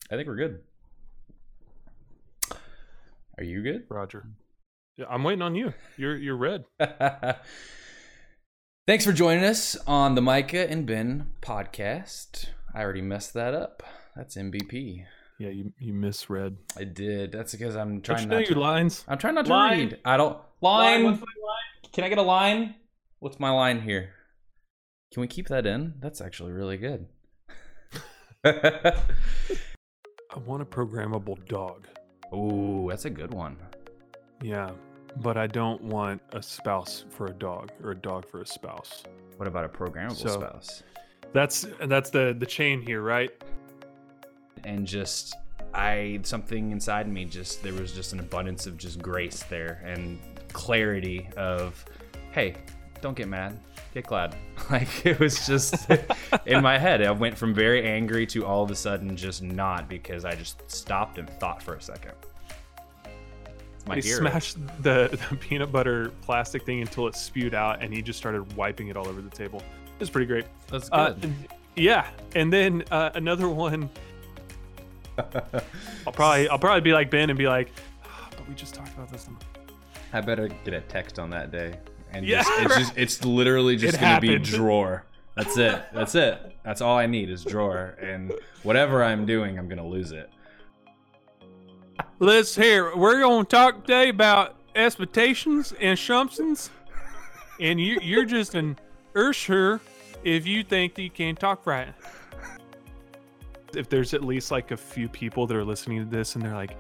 think 0.09 0.27
we're 0.27 0.37
good. 0.37 0.61
Are 3.37 3.45
you 3.45 3.63
good? 3.63 3.85
Roger. 3.91 4.25
Yeah, 4.97 5.05
I'm 5.11 5.23
waiting 5.23 5.43
on 5.43 5.55
you. 5.55 5.75
You're 5.99 6.17
you're 6.17 6.39
red. 6.39 6.65
Thanks 8.87 9.05
for 9.05 9.13
joining 9.13 9.45
us 9.45 9.77
on 9.87 10.15
the 10.15 10.23
Micah 10.23 10.71
and 10.71 10.87
Ben 10.87 11.33
podcast. 11.43 12.47
I 12.75 12.81
already 12.81 13.03
messed 13.03 13.35
that 13.35 13.53
up. 13.53 13.83
That's 14.17 14.35
MVP. 14.35 15.05
Yeah, 15.41 15.49
you 15.49 15.73
you 15.79 15.95
misread. 15.95 16.59
I 16.77 16.85
did. 16.85 17.33
That's 17.33 17.53
because 17.53 17.75
I'm 17.75 18.03
trying 18.03 18.25
you 18.25 18.27
know 18.29 18.37
not 18.41 18.47
your 18.49 18.55
to. 18.57 18.61
lines? 18.61 19.05
I'm 19.09 19.17
trying 19.17 19.35
not 19.37 19.47
to 19.47 19.51
Line. 19.51 19.79
read. 19.79 19.99
I 20.05 20.19
don't 20.19 20.37
Line, 20.61 21.05
line. 21.05 21.19
what's 21.19 21.91
Can 21.95 22.05
I 22.05 22.11
get 22.11 22.19
a 22.19 22.23
line? 22.23 22.75
What's 23.21 23.41
my 23.41 23.49
line 23.51 23.81
here? 23.81 24.11
Can 25.15 25.23
we 25.23 25.27
keep 25.27 25.49
that 25.49 25.65
in? 25.65 25.95
That's 25.99 26.21
actually 26.21 26.53
really 26.53 26.77
good. 26.77 27.07
I 28.45 28.93
want 30.45 30.61
a 30.63 30.67
programmable 30.67 31.43
dog. 31.49 31.87
Ooh, 32.35 32.87
that's 32.91 33.07
a 33.07 33.11
good 33.11 33.33
one. 33.33 33.57
Yeah, 34.43 34.71
but 35.23 35.39
I 35.39 35.47
don't 35.47 35.83
want 35.83 36.21
a 36.35 36.43
spouse 36.43 37.05
for 37.09 37.27
a 37.29 37.33
dog 37.33 37.71
or 37.83 37.93
a 37.93 37.97
dog 37.97 38.29
for 38.31 38.43
a 38.43 38.47
spouse. 38.47 39.05
What 39.39 39.49
about 39.49 39.65
a 39.65 39.69
programmable 39.71 40.17
So- 40.17 40.29
spouse? 40.39 40.83
That's 41.33 41.65
that's 41.87 42.11
the 42.11 42.35
the 42.39 42.45
chain 42.47 42.83
here, 42.83 43.03
right? 43.03 43.31
And 44.65 44.87
just 44.87 45.35
I 45.75 46.21
something 46.23 46.73
inside 46.73 47.09
me 47.09 47.25
just 47.25 47.63
there 47.63 47.73
was 47.73 47.93
just 47.93 48.13
an 48.13 48.21
abundance 48.21 48.67
of 48.67 48.77
just 48.77 49.01
grace 49.01 49.43
there 49.45 49.83
and 49.85 50.19
clarity 50.53 51.29
of 51.37 51.85
hey, 52.33 52.57
don't 53.01 53.17
get 53.17 53.29
mad, 53.29 53.59
get 53.95 54.07
glad. 54.07 54.37
Like 54.71 55.05
it 55.05 55.19
was 55.19 55.47
just 55.47 55.91
in 56.47 56.63
my 56.63 56.79
head. 56.79 57.03
I 57.03 57.11
went 57.11 57.37
from 57.37 57.53
very 57.53 57.85
angry 57.85 58.25
to 58.27 58.47
all 58.47 58.63
of 58.63 58.71
a 58.71 58.75
sudden 58.77 59.17
just 59.17 59.43
not 59.43 59.89
because 59.89 60.25
I 60.25 60.37
just 60.37 60.71
stopped 60.71 61.19
and 61.19 61.29
thought 61.41 61.61
for 61.61 61.75
a 61.75 61.83
second. 61.83 62.13
My 63.87 63.97
he 63.97 64.03
hero. 64.03 64.21
smashed 64.21 64.59
the, 64.83 65.09
the 65.31 65.37
peanut 65.37 65.73
butter 65.73 66.13
plastic 66.23 66.65
thing 66.65 66.81
until 66.81 67.09
it 67.09 67.17
spewed 67.17 67.55
out, 67.55 67.83
and 67.83 67.93
he 67.93 68.03
just 68.03 68.19
started 68.19 68.53
wiping 68.55 68.89
it 68.89 68.97
all 68.97 69.09
over 69.09 69.21
the 69.21 69.31
table. 69.31 69.59
It 69.59 70.01
was 70.01 70.11
pretty 70.11 70.27
great. 70.27 70.45
That's 70.69 70.89
good. 70.89 71.25
Uh, 71.25 71.29
yeah, 71.77 72.07
and 72.35 72.53
then 72.53 72.85
uh, 72.91 73.11
another 73.15 73.49
one. 73.67 73.91
I'll 76.07 76.13
probably 76.13 76.49
I'll 76.49 76.59
probably 76.59 76.81
be 76.81 76.93
like 76.93 77.11
Ben 77.11 77.31
and 77.31 77.39
be 77.39 77.47
like, 77.49 77.71
"Ah, 78.05 78.29
but 78.37 78.49
we 78.49 78.55
just 78.55 78.75
talked 78.75 78.93
about 78.95 79.11
this. 79.11 79.29
I 80.13 80.21
better 80.21 80.49
get 80.65 80.75
a 80.75 80.81
text 80.81 81.19
on 81.19 81.31
that 81.31 81.53
day. 81.53 81.79
And 82.13 82.27
Yeah, 82.27 82.43
just, 82.43 82.61
it's 82.63 82.77
just 82.77 82.93
it's 82.97 83.25
literally 83.25 83.77
just 83.77 83.97
It 83.97 84.01
gonna 84.01 84.21
be 84.21 84.29
happened. 84.29 84.45
drawer. 84.47 85.05
That's 85.37 85.57
it. 85.57 85.83
That's 85.95 86.15
it. 86.17 86.57
That's 86.65 86.81
all 86.81 86.99
I 86.99 87.07
need 87.07 87.31
is 87.31 87.45
drawer. 87.45 87.97
And 88.03 88.33
whatever 88.65 89.05
I'm 89.05 89.25
doing, 89.27 89.59
I'm 89.59 89.69
gonna 89.69 89.87
lose 89.87 90.11
it. 90.13 90.29
Let's 92.19 92.55
hear. 92.57 92.95
We're 92.97 93.21
gonna 93.21 93.45
talk 93.45 93.83
today 93.87 94.09
about 94.09 94.57
expectations 94.75 95.73
and 95.81 95.93
assumptions, 95.99 96.71
and 97.61 97.81
you 97.81 97.99
you're 98.03 98.25
just 98.25 98.55
an 98.55 98.79
ursher 99.15 99.81
if 100.25 100.47
you 100.47 100.63
think 100.65 100.95
that 100.97 101.03
you 101.03 101.11
can't 101.11 101.39
talk 101.39 101.67
right. 101.67 101.95
If 103.75 103.89
there's 103.89 104.15
at 104.15 104.25
least 104.25 104.51
like 104.51 104.71
a 104.71 104.77
few 104.77 105.09
people 105.09 105.47
that 105.47 105.57
are 105.57 105.65
listening 105.65 106.05
to 106.05 106.11
this 106.11 106.35
and 106.35 106.45
they're 106.45 106.55
like, 106.55 106.77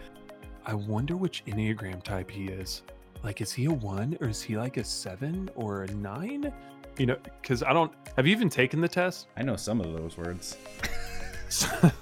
I 0.66 0.74
wonder 0.74 1.16
which 1.16 1.44
Enneagram 1.46 2.02
type 2.02 2.30
he 2.30 2.46
is. 2.46 2.83
Like, 3.22 3.41
is 3.41 3.52
he 3.52 3.66
a 3.66 3.72
one 3.72 4.16
or 4.20 4.28
is 4.28 4.42
he 4.42 4.56
like 4.56 4.77
a 4.77 4.84
seven 4.84 5.50
or 5.55 5.83
a 5.83 5.92
nine? 5.92 6.52
You 6.98 7.06
know, 7.06 7.16
because 7.41 7.62
I 7.62 7.72
don't. 7.72 7.92
Have 8.17 8.27
you 8.27 8.33
even 8.33 8.48
taken 8.48 8.80
the 8.80 8.89
test? 8.89 9.28
I 9.36 9.42
know 9.42 9.56
some 9.56 9.80
of 9.80 9.92
those 9.92 10.17
words. 10.17 10.56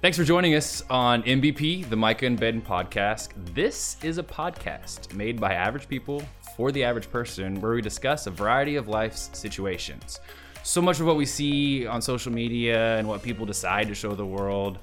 Thanks 0.00 0.18
for 0.18 0.24
joining 0.24 0.54
us 0.54 0.82
on 0.90 1.22
MVP, 1.22 1.88
the 1.88 1.96
Micah 1.96 2.26
and 2.26 2.38
Ben 2.38 2.60
podcast. 2.60 3.30
This 3.54 3.96
is 4.02 4.18
a 4.18 4.22
podcast 4.22 5.14
made 5.14 5.40
by 5.40 5.54
average 5.54 5.88
people 5.88 6.22
for 6.56 6.70
the 6.72 6.84
average 6.84 7.10
person 7.10 7.58
where 7.60 7.72
we 7.72 7.80
discuss 7.80 8.26
a 8.26 8.30
variety 8.30 8.76
of 8.76 8.86
life's 8.86 9.30
situations. 9.32 10.20
So 10.66 10.80
much 10.80 10.98
of 10.98 11.06
what 11.06 11.16
we 11.16 11.26
see 11.26 11.86
on 11.86 12.00
social 12.00 12.32
media 12.32 12.96
and 12.96 13.06
what 13.06 13.22
people 13.22 13.44
decide 13.44 13.86
to 13.88 13.94
show 13.94 14.14
the 14.14 14.24
world 14.24 14.78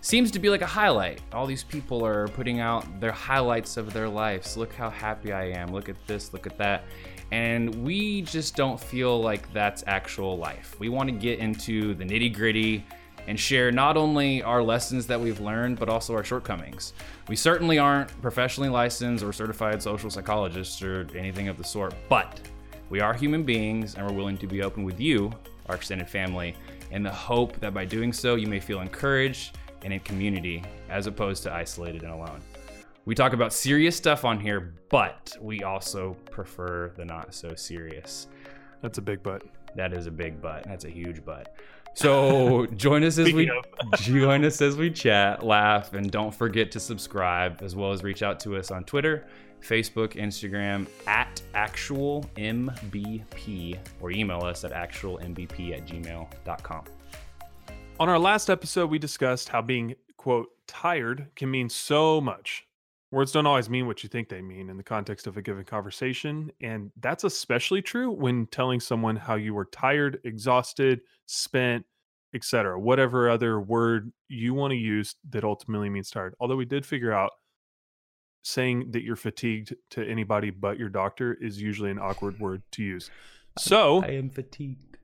seems 0.00 0.30
to 0.30 0.38
be 0.38 0.48
like 0.48 0.62
a 0.62 0.66
highlight. 0.66 1.20
All 1.32 1.46
these 1.46 1.64
people 1.64 2.06
are 2.06 2.28
putting 2.28 2.60
out 2.60 3.00
their 3.00 3.10
highlights 3.10 3.76
of 3.76 3.92
their 3.92 4.08
lives. 4.08 4.56
Look 4.56 4.72
how 4.72 4.88
happy 4.88 5.32
I 5.32 5.46
am. 5.46 5.72
Look 5.72 5.88
at 5.88 5.96
this, 6.06 6.32
look 6.32 6.46
at 6.46 6.56
that. 6.58 6.84
And 7.32 7.74
we 7.84 8.22
just 8.22 8.54
don't 8.54 8.78
feel 8.78 9.20
like 9.20 9.52
that's 9.52 9.82
actual 9.88 10.38
life. 10.38 10.76
We 10.78 10.90
want 10.90 11.08
to 11.08 11.16
get 11.16 11.40
into 11.40 11.94
the 11.94 12.04
nitty 12.04 12.32
gritty 12.32 12.86
and 13.26 13.38
share 13.38 13.72
not 13.72 13.96
only 13.96 14.44
our 14.44 14.62
lessons 14.62 15.08
that 15.08 15.20
we've 15.20 15.40
learned, 15.40 15.80
but 15.80 15.88
also 15.88 16.14
our 16.14 16.22
shortcomings. 16.22 16.92
We 17.26 17.34
certainly 17.34 17.80
aren't 17.80 18.10
professionally 18.22 18.68
licensed 18.68 19.24
or 19.24 19.32
certified 19.32 19.82
social 19.82 20.08
psychologists 20.08 20.80
or 20.82 21.08
anything 21.16 21.48
of 21.48 21.58
the 21.58 21.64
sort, 21.64 21.94
but 22.08 22.40
we 22.88 23.00
are 23.00 23.14
human 23.14 23.42
beings 23.42 23.94
and 23.94 24.06
we're 24.06 24.14
willing 24.14 24.38
to 24.38 24.46
be 24.46 24.62
open 24.62 24.84
with 24.84 25.00
you, 25.00 25.32
our 25.66 25.74
extended 25.76 26.08
family, 26.08 26.54
in 26.90 27.02
the 27.02 27.12
hope 27.12 27.58
that 27.60 27.74
by 27.74 27.84
doing 27.84 28.12
so, 28.12 28.36
you 28.36 28.46
may 28.46 28.60
feel 28.60 28.80
encouraged 28.80 29.58
and 29.82 29.92
in 29.92 30.00
community 30.00 30.62
as 30.88 31.06
opposed 31.06 31.42
to 31.42 31.52
isolated 31.52 32.02
and 32.02 32.12
alone. 32.12 32.40
We 33.04 33.14
talk 33.14 33.32
about 33.32 33.52
serious 33.52 33.96
stuff 33.96 34.24
on 34.24 34.40
here, 34.40 34.74
but 34.88 35.36
we 35.40 35.62
also 35.62 36.16
prefer 36.30 36.92
the 36.96 37.04
not 37.04 37.34
so 37.34 37.54
serious. 37.54 38.26
That's 38.82 38.98
a 38.98 39.02
big 39.02 39.22
butt. 39.22 39.42
That 39.76 39.92
is 39.92 40.06
a 40.06 40.10
big 40.10 40.40
butt. 40.40 40.64
That's 40.64 40.84
a 40.84 40.90
huge 40.90 41.24
butt. 41.24 41.54
So 41.94 42.66
join 42.76 43.04
us 43.04 43.18
as 43.18 43.32
we 43.32 43.50
join 43.94 44.44
us 44.44 44.60
as 44.60 44.76
we 44.76 44.90
chat, 44.90 45.44
laugh, 45.44 45.92
and 45.92 46.10
don't 46.10 46.34
forget 46.34 46.70
to 46.72 46.80
subscribe, 46.80 47.62
as 47.62 47.76
well 47.76 47.92
as 47.92 48.02
reach 48.02 48.22
out 48.22 48.40
to 48.40 48.56
us 48.56 48.70
on 48.70 48.84
Twitter, 48.84 49.26
Facebook, 49.62 50.14
Instagram 50.14 50.86
at 51.06 51.42
actual 51.54 52.24
MVP, 52.36 53.78
or 54.00 54.10
email 54.10 54.42
us 54.42 54.64
at 54.64 54.72
actualmvp 54.72 55.76
at 55.76 55.86
gmail.com. 55.86 56.84
On 57.98 58.08
our 58.08 58.18
last 58.18 58.50
episode, 58.50 58.90
we 58.90 58.98
discussed 58.98 59.48
how 59.48 59.62
being, 59.62 59.94
quote, 60.16 60.48
tired 60.66 61.28
can 61.34 61.50
mean 61.50 61.68
so 61.68 62.20
much. 62.20 62.66
Words 63.10 63.32
don't 63.32 63.46
always 63.46 63.70
mean 63.70 63.86
what 63.86 64.02
you 64.02 64.08
think 64.08 64.28
they 64.28 64.42
mean 64.42 64.68
in 64.68 64.76
the 64.76 64.82
context 64.82 65.26
of 65.26 65.36
a 65.36 65.42
given 65.42 65.64
conversation. 65.64 66.50
And 66.60 66.90
that's 67.00 67.24
especially 67.24 67.80
true 67.80 68.10
when 68.10 68.46
telling 68.48 68.80
someone 68.80 69.16
how 69.16 69.36
you 69.36 69.54
were 69.54 69.64
tired, 69.66 70.18
exhausted, 70.24 71.00
spent, 71.24 71.86
etc. 72.34 72.78
Whatever 72.78 73.30
other 73.30 73.60
word 73.60 74.12
you 74.28 74.54
want 74.54 74.72
to 74.72 74.76
use 74.76 75.14
that 75.30 75.44
ultimately 75.44 75.88
means 75.88 76.10
tired. 76.10 76.34
Although 76.40 76.56
we 76.56 76.64
did 76.64 76.84
figure 76.84 77.12
out 77.12 77.30
saying 78.46 78.92
that 78.92 79.02
you're 79.02 79.16
fatigued 79.16 79.74
to 79.90 80.08
anybody 80.08 80.50
but 80.50 80.78
your 80.78 80.88
doctor 80.88 81.34
is 81.40 81.60
usually 81.60 81.90
an 81.90 81.98
awkward 81.98 82.38
word 82.40 82.62
to 82.70 82.82
use. 82.82 83.10
So, 83.58 84.02
I 84.04 84.10
am 84.12 84.30
fatigued. 84.30 84.98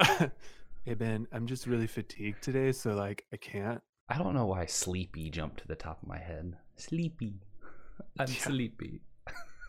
hey 0.00 0.94
Ben, 0.96 1.26
I'm 1.32 1.46
just 1.46 1.66
really 1.66 1.86
fatigued 1.86 2.42
today, 2.42 2.72
so 2.72 2.94
like 2.94 3.26
I 3.32 3.36
can't. 3.36 3.82
I 4.08 4.16
don't 4.16 4.34
know 4.34 4.46
why 4.46 4.64
sleepy 4.64 5.28
jumped 5.28 5.58
to 5.60 5.68
the 5.68 5.74
top 5.74 6.02
of 6.02 6.08
my 6.08 6.18
head. 6.18 6.56
Sleepy. 6.76 7.42
I'm 8.18 8.28
Yeah. 8.28 8.38
sleepy. 8.38 9.00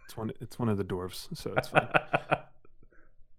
It's 0.06 0.16
one. 0.16 0.32
It's 0.40 0.58
one 0.58 0.70
of 0.70 0.78
the 0.78 0.86
dwarves, 0.86 1.28
so 1.38 1.54
it's 1.58 1.68
fine. 1.68 1.88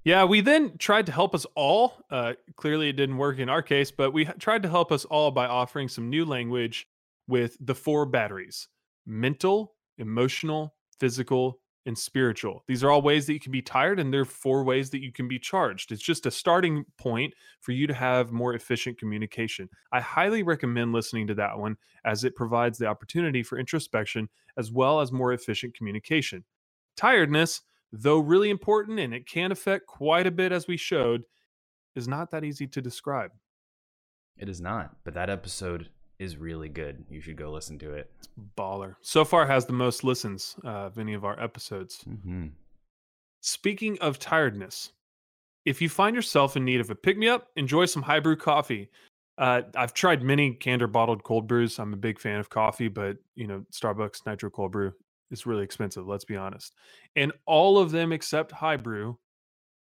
yeah, 0.05 0.25
we 0.25 0.41
then 0.43 0.77
tried 0.79 1.07
to 1.07 1.13
help 1.13 1.35
us 1.35 1.47
all. 1.55 1.95
Uh, 2.11 2.35
clearly, 2.57 2.91
it 2.91 2.97
didn't 2.97 3.17
work 3.17 3.39
in 3.39 3.49
our 3.49 3.63
case, 3.63 3.91
but 3.91 4.13
we 4.13 4.25
tried 4.27 4.63
to 4.65 4.69
help 4.69 4.93
us 4.93 5.05
all 5.07 5.31
by 5.31 5.47
offering 5.47 5.89
some 5.89 6.11
new 6.11 6.25
language 6.27 6.87
with 7.27 7.57
the 7.61 7.75
four 7.75 8.05
batteries: 8.07 8.69
mental, 9.07 9.75
emotional, 10.01 10.75
physical, 10.99 11.61
and 11.87 11.97
spiritual. 11.97 12.63
These 12.69 12.85
are 12.85 12.91
all 12.91 13.01
ways 13.01 13.27
that 13.27 13.33
you 13.33 13.41
can 13.41 13.53
be 13.53 13.63
tired, 13.63 13.99
and 13.99 14.13
there 14.13 14.21
are 14.21 14.27
four 14.27 14.65
ways 14.65 14.91
that 14.91 15.03
you 15.03 15.13
can 15.13 15.29
be 15.29 15.39
charged. 15.39 15.93
It's 15.93 16.03
just 16.03 16.27
a 16.27 16.31
starting 16.31 16.85
point 16.99 17.33
for 17.61 17.73
you 17.73 17.87
to 17.87 17.95
have 17.95 18.33
more 18.33 18.55
efficient 18.55 18.99
communication. 18.99 19.69
I 19.93 20.01
highly 20.01 20.43
recommend 20.43 20.93
listening 20.93 21.27
to 21.29 21.35
that 21.35 21.59
one 21.59 21.77
as 22.05 22.25
it 22.25 22.37
provides 22.37 22.79
the 22.79 22.87
opportunity 22.87 23.43
for 23.43 23.59
introspection 23.59 24.29
as 24.59 24.71
well 24.71 25.01
as 25.01 25.11
more 25.11 25.33
efficient 25.33 25.75
communication. 25.75 26.45
Tiredness, 26.97 27.63
though 27.93 28.19
really 28.19 28.51
important 28.51 28.99
and 29.01 29.15
it 29.15 29.27
can 29.27 29.51
affect 29.51 29.87
quite 29.87 30.27
a 30.27 30.31
bit 30.31 30.53
as 30.53 30.69
we 30.69 30.77
showed, 30.77 31.23
is 31.97 32.07
not 32.07 32.31
that 32.31 32.45
easy 32.45 32.67
to 32.67 32.83
describe. 32.83 33.33
It 34.37 34.49
is 34.49 34.61
not, 34.61 34.97
but 35.05 35.15
that 35.15 35.31
episode 35.31 35.89
is 36.21 36.37
really 36.37 36.69
good. 36.69 37.03
You 37.09 37.21
should 37.21 37.37
go 37.37 37.51
listen 37.51 37.79
to 37.81 37.95
it. 37.95 38.11
Baller. 38.57 38.95
So 39.01 39.25
far 39.25 39.47
has 39.47 39.65
the 39.65 39.73
most 39.73 40.05
listens 40.05 40.55
uh, 40.65 40.69
of 40.69 40.99
any 40.99 41.15
of 41.15 41.25
our 41.25 41.41
episodes. 41.43 42.05
Mm-hmm. 42.07 42.49
Speaking 43.41 43.99
of 44.01 44.19
tiredness, 44.19 44.93
if 45.65 45.81
you 45.81 45.89
find 45.89 46.15
yourself 46.15 46.57
in 46.57 46.65
need 46.65 46.81
of 46.81 46.91
a 46.91 46.95
pick 46.95 47.17
me 47.17 47.27
up, 47.27 47.49
enjoy 47.57 47.87
some 47.87 48.03
high 48.03 48.21
brew 48.21 48.37
coffee. 48.37 48.91
Uh, 49.39 49.63
I've 49.75 49.95
tried 49.95 50.23
many 50.23 50.53
canned 50.53 50.83
or 50.83 50.87
bottled 50.87 51.23
cold 51.23 51.49
brews. 51.49 51.79
I'm 51.79 51.95
a 51.95 51.97
big 51.97 52.19
fan 52.19 52.39
of 52.39 52.51
coffee, 52.51 52.89
but 52.89 53.17
you 53.35 53.47
know, 53.47 53.65
Starbucks 53.73 54.27
Nitro 54.27 54.51
Cold 54.51 54.73
Brew 54.73 54.93
is 55.31 55.47
really 55.47 55.65
expensive. 55.65 56.07
Let's 56.07 56.27
be 56.27 56.37
honest. 56.37 56.75
And 57.17 57.33
all 57.47 57.79
of 57.79 57.91
them 57.91 58.13
except 58.13 58.53
High 58.53 58.77
Brew 58.77 59.19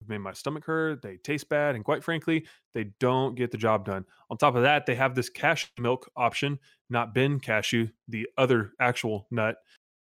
made 0.07 0.19
my 0.19 0.33
stomach 0.33 0.65
hurt. 0.65 1.03
They 1.03 1.17
taste 1.17 1.49
bad, 1.49 1.75
and 1.75 1.85
quite 1.85 2.05
frankly, 2.05 2.47
they 2.75 2.85
don't 3.01 3.35
get 3.35 3.51
the 3.51 3.59
job 3.59 3.85
done. 3.85 4.05
On 4.31 4.37
top 4.37 4.55
of 4.55 4.63
that, 4.63 4.87
they 4.87 4.95
have 4.95 5.15
this 5.15 5.29
cashew 5.29 5.69
milk 5.79 6.11
option, 6.17 6.59
not 6.91 7.15
Ben 7.15 7.41
cashew, 7.41 7.89
the 8.09 8.29
other 8.37 8.73
actual 8.81 9.27
nut, 9.31 9.57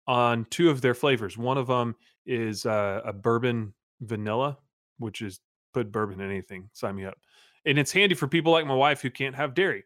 on 0.07 0.45
two 0.49 0.69
of 0.69 0.81
their 0.81 0.93
flavors. 0.93 1.37
One 1.37 1.57
of 1.57 1.67
them 1.67 1.95
is 2.25 2.65
uh, 2.65 3.01
a 3.05 3.13
bourbon 3.13 3.73
vanilla, 4.01 4.57
which 4.99 5.21
is 5.21 5.39
put 5.73 5.91
bourbon 5.91 6.21
in 6.21 6.29
anything. 6.29 6.69
Sign 6.73 6.95
me 6.95 7.05
up. 7.05 7.17
And 7.65 7.79
it's 7.79 7.91
handy 7.91 8.15
for 8.15 8.27
people 8.27 8.51
like 8.51 8.65
my 8.65 8.75
wife 8.75 9.01
who 9.01 9.09
can't 9.09 9.35
have 9.35 9.55
dairy. 9.55 9.83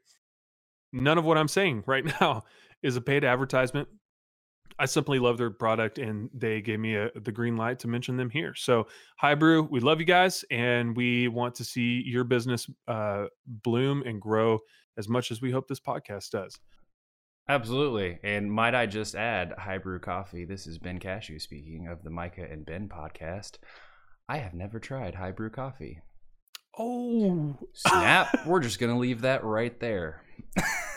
None 0.91 1.17
of 1.17 1.25
what 1.25 1.38
I'm 1.38 1.47
saying 1.47 1.83
right 1.85 2.06
now 2.21 2.44
is 2.81 2.95
a 2.95 3.01
paid 3.01 3.23
advertisement. 3.23 3.88
I 4.79 4.85
simply 4.85 5.19
love 5.19 5.37
their 5.37 5.51
product, 5.51 5.99
and 5.99 6.29
they 6.33 6.61
gave 6.61 6.79
me 6.79 6.95
a, 6.95 7.11
the 7.13 7.31
green 7.31 7.57
light 7.57 7.79
to 7.79 7.87
mention 7.87 8.15
them 8.15 8.29
here. 8.29 8.55
So, 8.55 8.87
High 9.17 9.35
Brew, 9.35 9.63
we 9.63 9.81
love 9.81 9.99
you 9.99 10.05
guys, 10.05 10.45
and 10.49 10.95
we 10.95 11.27
want 11.27 11.53
to 11.55 11.65
see 11.65 12.01
your 12.05 12.23
business 12.23 12.65
uh, 12.87 13.25
bloom 13.45 14.03
and 14.05 14.21
grow 14.21 14.59
as 14.97 15.09
much 15.09 15.31
as 15.31 15.41
we 15.41 15.51
hope 15.51 15.67
this 15.67 15.81
podcast 15.81 16.31
does. 16.31 16.57
Absolutely. 17.49 18.19
And 18.23 18.51
might 18.51 18.75
I 18.75 18.85
just 18.85 19.15
add, 19.15 19.53
High 19.57 19.79
Brew 19.79 19.99
Coffee, 19.99 20.45
this 20.45 20.67
is 20.67 20.77
Ben 20.77 20.99
Cashew 20.99 21.39
speaking 21.39 21.87
of 21.87 22.03
the 22.03 22.11
Micah 22.11 22.47
and 22.49 22.65
Ben 22.65 22.87
podcast. 22.87 23.57
I 24.29 24.37
have 24.37 24.53
never 24.53 24.79
tried 24.79 25.15
High 25.15 25.31
Brew 25.31 25.49
Coffee. 25.49 25.99
Oh, 26.77 27.57
snap. 27.73 28.27
We're 28.45 28.59
just 28.59 28.79
going 28.79 28.93
to 28.93 28.99
leave 28.99 29.21
that 29.21 29.43
right 29.43 29.77
there. 29.79 30.21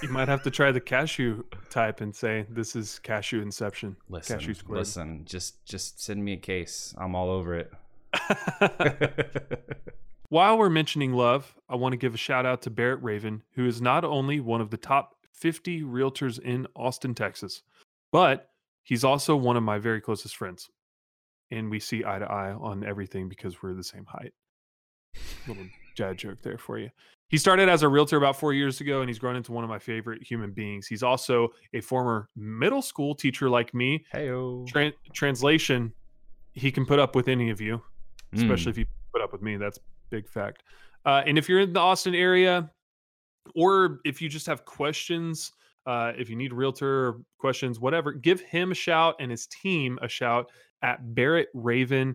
You 0.03 0.09
might 0.09 0.29
have 0.29 0.43
to 0.43 0.51
try 0.51 0.73
the 0.73 0.81
cashew 0.81 1.45
type 1.71 2.01
and 2.01 2.15
say 2.15 2.47
this 2.49 2.75
is 2.75 2.99
cashew 3.01 3.41
inception. 3.41 3.97
Listen, 4.09 4.39
cashew 4.39 4.55
listen, 4.69 5.25
just 5.25 5.65
just 5.65 6.03
send 6.03 6.25
me 6.25 6.33
a 6.35 6.39
case. 6.39 6.95
I'm 6.99 7.15
all 7.15 7.31
over 7.31 7.55
it. 7.55 7.73
While 10.29 10.57
we're 10.57 10.71
mentioning 10.71 11.13
love, 11.13 11.55
I 11.69 11.77
want 11.77 11.93
to 11.93 11.99
give 11.99 12.15
a 12.15 12.17
shout 12.17 12.47
out 12.47 12.63
to 12.63 12.71
Barrett 12.71 13.03
Raven, 13.03 13.43
who 13.55 13.67
is 13.67 13.83
not 13.83 14.03
only 14.03 14.41
one 14.41 14.63
of 14.63 14.71
the 14.71 14.79
top 14.79 15.15
50 15.35 15.83
realtors 15.83 16.39
in 16.39 16.67
Austin, 16.75 17.15
Texas, 17.15 17.63
but 18.13 18.49
he's 18.83 19.05
also 19.05 19.37
one 19.37 19.59
of 19.59 19.63
my 19.63 19.79
very 19.79 20.01
closest 20.01 20.37
friends. 20.37 20.71
And 21.51 21.71
we 21.71 21.81
see 21.81 22.03
eye 22.03 22.19
to 22.19 22.25
eye 22.25 22.53
on 22.53 22.83
everything 22.83 23.29
because 23.29 23.63
we're 23.63 23.75
the 23.75 23.85
same 23.85 24.07
height. 24.07 24.33
Little 25.47 25.67
dad 25.97 26.17
joke 26.17 26.39
there 26.43 26.57
for 26.57 26.79
you. 26.79 26.89
He 27.33 27.39
started 27.39 27.71
as 27.71 27.83
a 27.83 27.89
realtor 27.89 28.19
about 28.19 28.37
four 28.37 28.53
years 28.53 28.83
ago, 28.83 29.01
and 29.01 29.09
he's 29.09 29.19
grown 29.19 29.37
into 29.37 29.53
one 29.53 29.65
of 29.65 29.71
my 29.71 29.79
favorite 29.79 30.23
human 30.23 30.51
beings. 30.51 30.87
He's 30.87 31.03
also 31.03 31.49
a 31.73 31.81
former 31.81 32.29
middle 32.37 32.83
school 32.83 33.15
teacher 33.15 33.49
like 33.49 33.73
me. 33.73 34.05
Hey, 34.13 34.29
Tra- 34.69 34.93
translation: 35.15 35.95
He 36.53 36.71
can 36.71 36.85
put 36.85 36.99
up 36.99 37.17
with 37.17 37.29
any 37.29 37.49
of 37.49 37.59
you, 37.59 37.81
especially 38.35 38.67
mm. 38.67 38.75
if 38.75 38.79
you 38.79 38.87
put 39.15 39.23
up 39.23 39.33
with 39.33 39.41
me. 39.41 39.57
That's 39.57 39.79
big 40.11 40.29
fact. 40.29 40.63
Uh, 41.07 41.23
and 41.27 41.39
if 41.39 41.49
you're 41.49 41.61
in 41.61 41.73
the 41.73 41.81
Austin 41.81 42.15
area, 42.15 42.71
or 43.55 44.01
if 44.05 44.21
you 44.21 44.29
just 44.29 44.47
have 44.47 44.67
questions, 44.67 45.53
uh, 45.87 46.13
if 46.19 46.29
you 46.29 46.37
need 46.37 46.53
realtor 46.53 47.15
questions, 47.39 47.81
whatever, 47.81 48.13
give 48.13 48.43
him 48.43 48.73
a 48.73 48.75
shout 48.75 49.17
and 49.21 49.31
his 49.31 49.47
team 49.47 49.99
a 50.03 50.09
shout 50.09 50.53
at 50.83 51.15
Barrett 51.15 51.49
Raven 51.55 52.15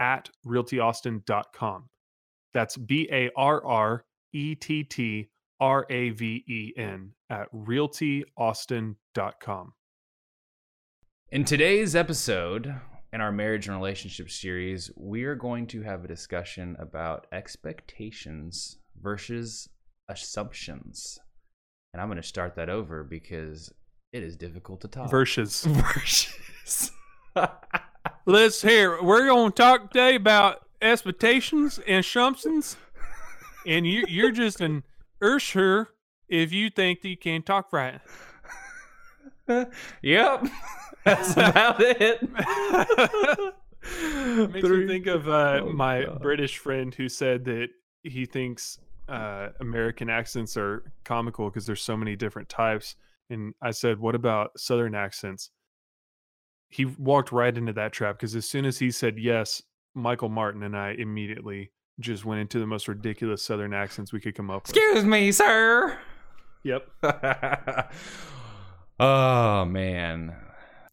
at 0.00 0.30
realtyaustin.com. 0.46 1.84
That's 2.54 2.78
B 2.78 3.06
A 3.12 3.30
R 3.36 3.62
R 3.66 4.04
E 4.32 4.54
T 4.54 4.84
T 4.84 5.28
R 5.60 5.84
A 5.90 6.10
V 6.10 6.44
E 6.46 6.72
N 6.76 7.14
at 7.30 7.52
realtyaustin.com. 7.52 9.72
In 11.30 11.44
today's 11.44 11.94
episode, 11.94 12.74
in 13.12 13.20
our 13.20 13.32
marriage 13.32 13.68
and 13.68 13.76
relationship 13.76 14.30
series, 14.30 14.90
we 14.96 15.24
are 15.24 15.34
going 15.34 15.66
to 15.68 15.82
have 15.82 16.04
a 16.04 16.08
discussion 16.08 16.76
about 16.78 17.26
expectations 17.32 18.78
versus 19.00 19.68
assumptions. 20.08 21.18
And 21.92 22.00
I'm 22.00 22.08
going 22.08 22.16
to 22.16 22.22
start 22.22 22.56
that 22.56 22.68
over 22.68 23.04
because 23.04 23.72
it 24.12 24.22
is 24.22 24.36
difficult 24.36 24.80
to 24.82 24.88
talk. 24.88 25.10
Versus. 25.10 25.64
Versus. 25.64 26.90
Let's 28.26 28.62
hear. 28.62 29.02
We're 29.02 29.26
going 29.26 29.52
to 29.52 29.56
talk 29.56 29.90
today 29.90 30.14
about 30.14 30.66
expectations 30.80 31.80
and 31.86 32.00
assumptions 32.00 32.76
and 33.66 33.86
you, 33.86 34.04
you're 34.08 34.32
just 34.32 34.60
an 34.60 34.84
ursher 35.22 35.86
if 36.28 36.52
you 36.52 36.70
think 36.70 37.02
that 37.02 37.08
you 37.08 37.16
can't 37.16 37.44
talk 37.44 37.72
right. 37.72 38.00
yep, 40.02 40.44
that's 41.04 41.32
about 41.32 41.76
it. 41.80 42.22
Makes 44.52 44.66
Three. 44.66 44.84
me 44.84 44.86
think 44.86 45.06
of 45.06 45.28
uh, 45.28 45.60
oh, 45.62 45.72
my 45.72 46.04
God. 46.04 46.20
British 46.20 46.58
friend 46.58 46.94
who 46.94 47.08
said 47.08 47.44
that 47.46 47.68
he 48.02 48.26
thinks 48.26 48.78
uh, 49.08 49.48
American 49.60 50.10
accents 50.10 50.56
are 50.56 50.92
comical 51.04 51.48
because 51.48 51.66
there's 51.66 51.82
so 51.82 51.96
many 51.96 52.14
different 52.16 52.48
types. 52.48 52.96
And 53.30 53.54
I 53.62 53.70
said, 53.70 53.98
"What 53.98 54.14
about 54.14 54.58
Southern 54.58 54.94
accents?" 54.94 55.50
He 56.68 56.84
walked 56.84 57.32
right 57.32 57.56
into 57.56 57.72
that 57.74 57.92
trap 57.92 58.16
because 58.16 58.36
as 58.36 58.46
soon 58.46 58.66
as 58.66 58.78
he 58.78 58.90
said 58.90 59.18
yes, 59.18 59.62
Michael 59.94 60.28
Martin 60.28 60.62
and 60.62 60.76
I 60.76 60.90
immediately 60.90 61.72
just 62.00 62.24
went 62.24 62.40
into 62.40 62.58
the 62.58 62.66
most 62.66 62.88
ridiculous 62.88 63.42
southern 63.42 63.74
accents 63.74 64.12
we 64.12 64.20
could 64.20 64.34
come 64.34 64.50
up 64.50 64.66
with. 64.66 64.76
Excuse 64.76 65.04
me, 65.04 65.32
sir. 65.32 65.98
Yep. 66.62 66.88
oh 69.00 69.64
man. 69.64 70.36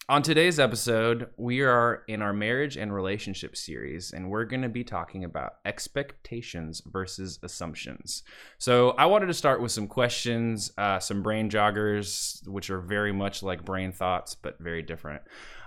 On 0.08 0.22
today's 0.22 0.60
episode, 0.60 1.30
we 1.36 1.62
are 1.62 2.04
in 2.08 2.22
our 2.22 2.32
marriage 2.32 2.78
and 2.78 2.94
relationship 2.94 3.58
series, 3.58 4.14
and 4.14 4.30
we're 4.30 4.46
going 4.46 4.62
to 4.62 4.70
be 4.70 4.84
talking 4.84 5.24
about 5.24 5.56
expectations 5.66 6.84
versus 6.86 7.40
assumptions. 7.42 8.22
So, 8.60 8.92
I 8.92 9.08
wanted 9.08 9.26
to 9.28 9.34
start 9.34 9.64
with 9.64 9.72
some 9.72 9.88
questions, 9.88 10.72
uh, 10.78 11.00
some 11.00 11.24
brain 11.24 11.50
joggers, 11.50 12.48
which 12.48 12.70
are 12.70 12.80
very 12.80 13.14
much 13.14 13.42
like 13.42 13.66
brain 13.66 13.92
thoughts, 13.92 14.36
but 14.36 14.60
very 14.60 14.84
different. 14.84 15.24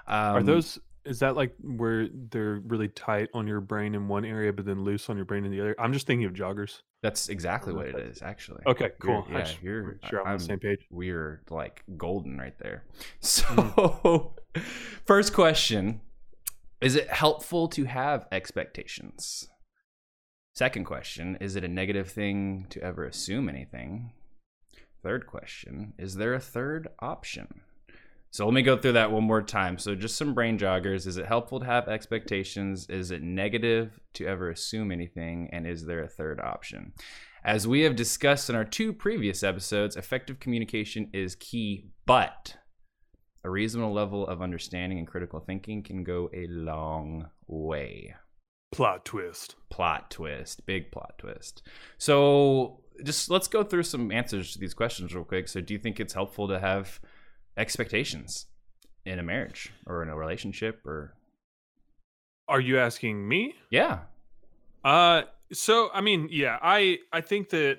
Um, 0.06 0.36
are 0.36 0.42
those 0.44 0.78
is 1.08 1.20
that 1.20 1.36
like 1.36 1.54
where 1.60 2.08
they're 2.12 2.60
really 2.66 2.88
tight 2.88 3.28
on 3.32 3.46
your 3.46 3.60
brain 3.60 3.94
in 3.94 4.08
one 4.08 4.24
area, 4.24 4.52
but 4.52 4.66
then 4.66 4.84
loose 4.84 5.08
on 5.08 5.16
your 5.16 5.24
brain 5.24 5.44
in 5.44 5.50
the 5.50 5.60
other? 5.60 5.74
I'm 5.78 5.92
just 5.92 6.06
thinking 6.06 6.26
of 6.26 6.34
joggers. 6.34 6.82
That's 7.02 7.28
exactly 7.28 7.72
what 7.72 7.86
it 7.86 7.96
is, 7.96 8.22
actually. 8.22 8.62
Okay, 8.66 8.90
cool. 9.00 9.24
You're, 9.28 9.38
yeah, 9.38 9.48
you're 9.62 9.98
sure 10.08 10.20
I'm 10.20 10.32
on 10.32 10.38
the 10.38 10.44
same 10.44 10.58
page. 10.58 10.86
We're 10.90 11.42
like 11.48 11.82
golden 11.96 12.38
right 12.38 12.58
there. 12.58 12.84
So, 13.20 13.44
mm. 13.44 14.62
first 15.06 15.32
question: 15.32 16.00
Is 16.80 16.94
it 16.94 17.08
helpful 17.08 17.68
to 17.68 17.84
have 17.84 18.26
expectations? 18.30 19.48
Second 20.54 20.84
question: 20.84 21.38
Is 21.40 21.56
it 21.56 21.64
a 21.64 21.68
negative 21.68 22.10
thing 22.10 22.66
to 22.70 22.82
ever 22.82 23.04
assume 23.04 23.48
anything? 23.48 24.12
Third 25.02 25.26
question: 25.26 25.94
Is 25.98 26.16
there 26.16 26.34
a 26.34 26.40
third 26.40 26.88
option? 27.00 27.62
So 28.30 28.44
let 28.44 28.54
me 28.54 28.62
go 28.62 28.76
through 28.76 28.92
that 28.92 29.10
one 29.10 29.24
more 29.24 29.42
time. 29.42 29.78
So 29.78 29.94
just 29.94 30.16
some 30.16 30.34
brain 30.34 30.58
joggers. 30.58 31.06
Is 31.06 31.16
it 31.16 31.26
helpful 31.26 31.60
to 31.60 31.66
have 31.66 31.88
expectations? 31.88 32.86
Is 32.88 33.10
it 33.10 33.22
negative 33.22 33.98
to 34.14 34.26
ever 34.26 34.50
assume 34.50 34.92
anything? 34.92 35.48
And 35.52 35.66
is 35.66 35.86
there 35.86 36.02
a 36.02 36.08
third 36.08 36.40
option? 36.40 36.92
As 37.44 37.66
we 37.66 37.82
have 37.82 37.96
discussed 37.96 38.50
in 38.50 38.56
our 38.56 38.64
two 38.64 38.92
previous 38.92 39.42
episodes, 39.42 39.96
effective 39.96 40.40
communication 40.40 41.08
is 41.12 41.34
key, 41.36 41.86
but 42.04 42.56
a 43.44 43.50
reasonable 43.50 43.94
level 43.94 44.26
of 44.26 44.42
understanding 44.42 44.98
and 44.98 45.06
critical 45.06 45.40
thinking 45.40 45.82
can 45.82 46.04
go 46.04 46.28
a 46.34 46.46
long 46.48 47.30
way. 47.46 48.14
Plot 48.72 49.04
twist. 49.04 49.54
Plot 49.70 50.10
twist. 50.10 50.66
Big 50.66 50.92
plot 50.92 51.14
twist. 51.16 51.62
So 51.96 52.80
just 53.04 53.30
let's 53.30 53.48
go 53.48 53.62
through 53.62 53.84
some 53.84 54.12
answers 54.12 54.52
to 54.52 54.58
these 54.58 54.74
questions 54.74 55.14
real 55.14 55.24
quick. 55.24 55.48
So 55.48 55.60
do 55.60 55.72
you 55.72 55.80
think 55.80 56.00
it's 56.00 56.12
helpful 56.12 56.48
to 56.48 56.58
have 56.58 57.00
expectations 57.58 58.46
in 59.04 59.18
a 59.18 59.22
marriage 59.22 59.72
or 59.86 60.02
in 60.02 60.08
a 60.08 60.16
relationship 60.16 60.80
or 60.86 61.14
are 62.46 62.60
you 62.60 62.78
asking 62.78 63.26
me 63.26 63.54
yeah 63.70 64.00
uh 64.84 65.22
so 65.52 65.90
i 65.92 66.00
mean 66.00 66.28
yeah 66.30 66.58
i 66.62 66.98
i 67.12 67.20
think 67.20 67.50
that 67.50 67.78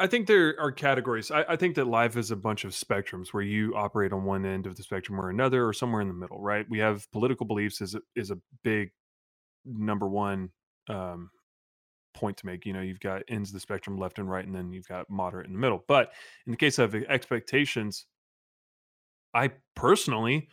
I 0.00 0.06
think 0.06 0.28
there 0.28 0.54
are 0.60 0.70
categories. 0.70 1.32
I, 1.32 1.44
I, 1.48 1.56
think 1.56 1.74
that 1.74 1.88
life 1.88 2.16
is 2.16 2.30
a 2.30 2.36
bunch 2.36 2.64
of 2.64 2.70
spectrums 2.70 3.28
where 3.32 3.42
you 3.42 3.74
operate 3.74 4.12
on 4.12 4.22
one 4.24 4.46
end 4.46 4.66
of 4.66 4.76
the 4.76 4.84
spectrum 4.84 5.20
or 5.20 5.28
another, 5.28 5.66
or 5.66 5.72
somewhere 5.72 6.00
in 6.00 6.06
the 6.06 6.14
middle. 6.14 6.40
Right? 6.40 6.64
We 6.70 6.78
have 6.78 7.10
political 7.10 7.46
beliefs 7.46 7.80
is 7.80 7.96
a, 7.96 8.00
is 8.14 8.30
a 8.30 8.38
big 8.62 8.92
number 9.64 10.08
one 10.08 10.50
um, 10.88 11.30
point 12.18 12.36
to 12.38 12.46
make. 12.46 12.66
You 12.66 12.72
know, 12.72 12.80
you've 12.80 13.00
got 13.00 13.22
ends 13.28 13.50
of 13.50 13.54
the 13.54 13.60
spectrum 13.60 13.96
left 13.96 14.18
and 14.18 14.28
right, 14.28 14.44
and 14.44 14.54
then 14.54 14.72
you've 14.72 14.88
got 14.88 15.08
moderate 15.08 15.46
in 15.46 15.52
the 15.52 15.58
middle. 15.58 15.84
But 15.86 16.12
in 16.46 16.50
the 16.50 16.56
case 16.56 16.78
of 16.78 16.94
expectations, 16.94 18.06
I 19.34 19.52
personally 19.76 20.48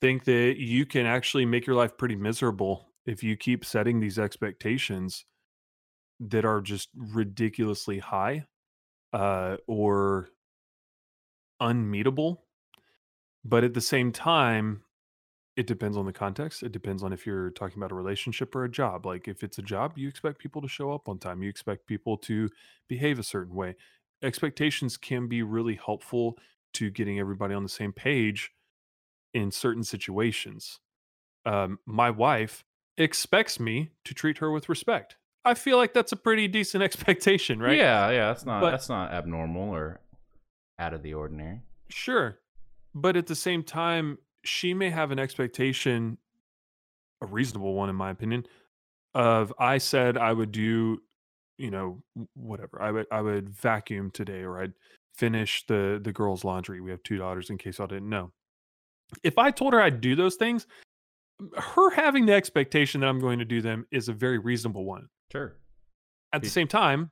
think 0.00 0.24
that 0.24 0.56
you 0.58 0.86
can 0.86 1.06
actually 1.06 1.46
make 1.46 1.66
your 1.66 1.76
life 1.76 1.96
pretty 1.96 2.16
miserable 2.16 2.88
if 3.06 3.22
you 3.22 3.36
keep 3.36 3.64
setting 3.64 4.00
these 4.00 4.18
expectations 4.18 5.24
that 6.20 6.44
are 6.44 6.60
just 6.60 6.90
ridiculously 6.94 7.98
high 7.98 8.44
uh, 9.12 9.56
or 9.66 10.28
unmeetable. 11.60 12.38
But 13.44 13.64
at 13.64 13.74
the 13.74 13.80
same 13.80 14.12
time, 14.12 14.82
it 15.58 15.66
depends 15.66 15.96
on 15.96 16.06
the 16.06 16.12
context. 16.12 16.62
It 16.62 16.70
depends 16.72 17.02
on 17.02 17.12
if 17.12 17.26
you're 17.26 17.50
talking 17.50 17.78
about 17.78 17.90
a 17.90 17.94
relationship 17.96 18.54
or 18.54 18.62
a 18.64 18.70
job. 18.70 19.04
Like 19.04 19.26
if 19.26 19.42
it's 19.42 19.58
a 19.58 19.62
job, 19.62 19.98
you 19.98 20.06
expect 20.08 20.38
people 20.38 20.62
to 20.62 20.68
show 20.68 20.92
up 20.92 21.08
on 21.08 21.18
time. 21.18 21.42
You 21.42 21.48
expect 21.48 21.86
people 21.86 22.16
to 22.18 22.48
behave 22.88 23.18
a 23.18 23.22
certain 23.24 23.54
way. 23.56 23.74
Expectations 24.22 24.96
can 24.96 25.26
be 25.26 25.42
really 25.42 25.74
helpful 25.74 26.38
to 26.74 26.90
getting 26.90 27.18
everybody 27.18 27.54
on 27.54 27.62
the 27.64 27.68
same 27.68 27.92
page 27.92 28.52
in 29.34 29.50
certain 29.50 29.82
situations. 29.82 30.78
Um, 31.44 31.78
my 31.86 32.10
wife 32.10 32.64
expects 32.96 33.58
me 33.58 33.90
to 34.04 34.14
treat 34.14 34.38
her 34.38 34.50
with 34.50 34.68
respect. 34.68 35.16
I 35.44 35.54
feel 35.54 35.76
like 35.76 35.92
that's 35.94 36.12
a 36.12 36.16
pretty 36.16 36.46
decent 36.46 36.82
expectation, 36.88 37.60
right? 37.60 37.76
Yeah, 37.76 38.10
yeah, 38.10 38.26
that's 38.28 38.44
not 38.46 38.60
But- 38.60 38.70
that's 38.70 38.88
not 38.88 39.12
abnormal 39.12 39.70
or 39.74 40.00
out 40.78 40.94
of 40.94 41.02
the 41.02 41.14
ordinary. 41.14 41.62
Sure. 41.88 42.38
But 42.94 43.16
at 43.16 43.26
the 43.26 43.34
same 43.34 43.62
time, 43.64 44.18
she 44.44 44.74
may 44.74 44.90
have 44.90 45.10
an 45.10 45.18
expectation, 45.18 46.18
a 47.22 47.26
reasonable 47.26 47.74
one, 47.74 47.88
in 47.88 47.96
my 47.96 48.10
opinion, 48.10 48.46
of 49.14 49.52
I 49.58 49.78
said 49.78 50.16
I 50.16 50.32
would 50.32 50.52
do, 50.52 51.02
you 51.56 51.70
know, 51.70 52.02
whatever. 52.34 52.80
I 52.80 52.90
would 52.90 53.06
I 53.10 53.20
would 53.20 53.48
vacuum 53.48 54.10
today 54.10 54.42
or 54.42 54.60
I'd 54.60 54.74
finish 55.14 55.66
the 55.66 56.00
the 56.02 56.12
girls' 56.12 56.44
laundry. 56.44 56.80
We 56.80 56.90
have 56.90 57.02
two 57.02 57.18
daughters 57.18 57.50
in 57.50 57.58
case 57.58 57.78
y'all 57.78 57.86
didn't 57.86 58.08
know. 58.08 58.32
If 59.22 59.38
I 59.38 59.50
told 59.50 59.72
her 59.72 59.80
I'd 59.80 60.00
do 60.00 60.14
those 60.14 60.36
things, 60.36 60.66
her 61.56 61.90
having 61.90 62.26
the 62.26 62.34
expectation 62.34 63.00
that 63.00 63.08
I'm 63.08 63.20
going 63.20 63.38
to 63.38 63.44
do 63.44 63.60
them 63.60 63.86
is 63.90 64.08
a 64.08 64.12
very 64.12 64.38
reasonable 64.38 64.84
one. 64.84 65.08
Sure. 65.32 65.56
At 66.32 66.42
the 66.42 66.48
same 66.48 66.68
time, 66.68 67.10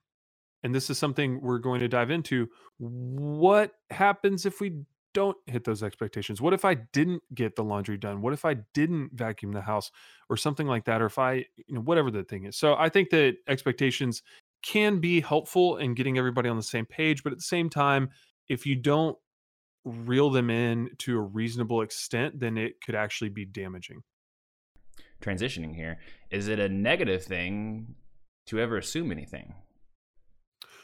and 0.62 0.74
this 0.74 0.90
is 0.90 0.98
something 0.98 1.40
we're 1.40 1.58
going 1.58 1.80
to 1.80 1.88
dive 1.88 2.10
into, 2.10 2.48
what 2.78 3.72
happens 3.90 4.44
if 4.44 4.60
we 4.60 4.82
don't 5.16 5.38
hit 5.46 5.64
those 5.64 5.82
expectations? 5.82 6.42
What 6.42 6.52
if 6.52 6.66
I 6.66 6.74
didn't 6.74 7.22
get 7.34 7.56
the 7.56 7.64
laundry 7.64 7.96
done? 7.96 8.20
What 8.20 8.34
if 8.34 8.44
I 8.44 8.56
didn't 8.74 9.12
vacuum 9.14 9.50
the 9.52 9.62
house 9.62 9.90
or 10.28 10.36
something 10.36 10.66
like 10.66 10.84
that? 10.84 11.00
Or 11.00 11.06
if 11.06 11.18
I, 11.18 11.46
you 11.56 11.74
know, 11.74 11.80
whatever 11.80 12.10
the 12.10 12.22
thing 12.22 12.44
is. 12.44 12.58
So 12.58 12.74
I 12.74 12.90
think 12.90 13.08
that 13.10 13.36
expectations 13.48 14.22
can 14.62 15.00
be 15.00 15.22
helpful 15.22 15.78
in 15.78 15.94
getting 15.94 16.18
everybody 16.18 16.50
on 16.50 16.58
the 16.58 16.62
same 16.62 16.84
page, 16.84 17.22
but 17.22 17.32
at 17.32 17.38
the 17.38 17.44
same 17.44 17.70
time, 17.70 18.10
if 18.50 18.66
you 18.66 18.76
don't 18.76 19.16
reel 19.86 20.28
them 20.28 20.50
in 20.50 20.90
to 20.98 21.16
a 21.16 21.22
reasonable 21.22 21.80
extent, 21.80 22.38
then 22.38 22.58
it 22.58 22.82
could 22.84 22.94
actually 22.94 23.30
be 23.30 23.46
damaging. 23.46 24.02
Transitioning 25.22 25.74
here, 25.74 25.98
is 26.30 26.48
it 26.48 26.60
a 26.60 26.68
negative 26.68 27.24
thing 27.24 27.94
to 28.48 28.60
ever 28.60 28.76
assume 28.76 29.10
anything? 29.10 29.54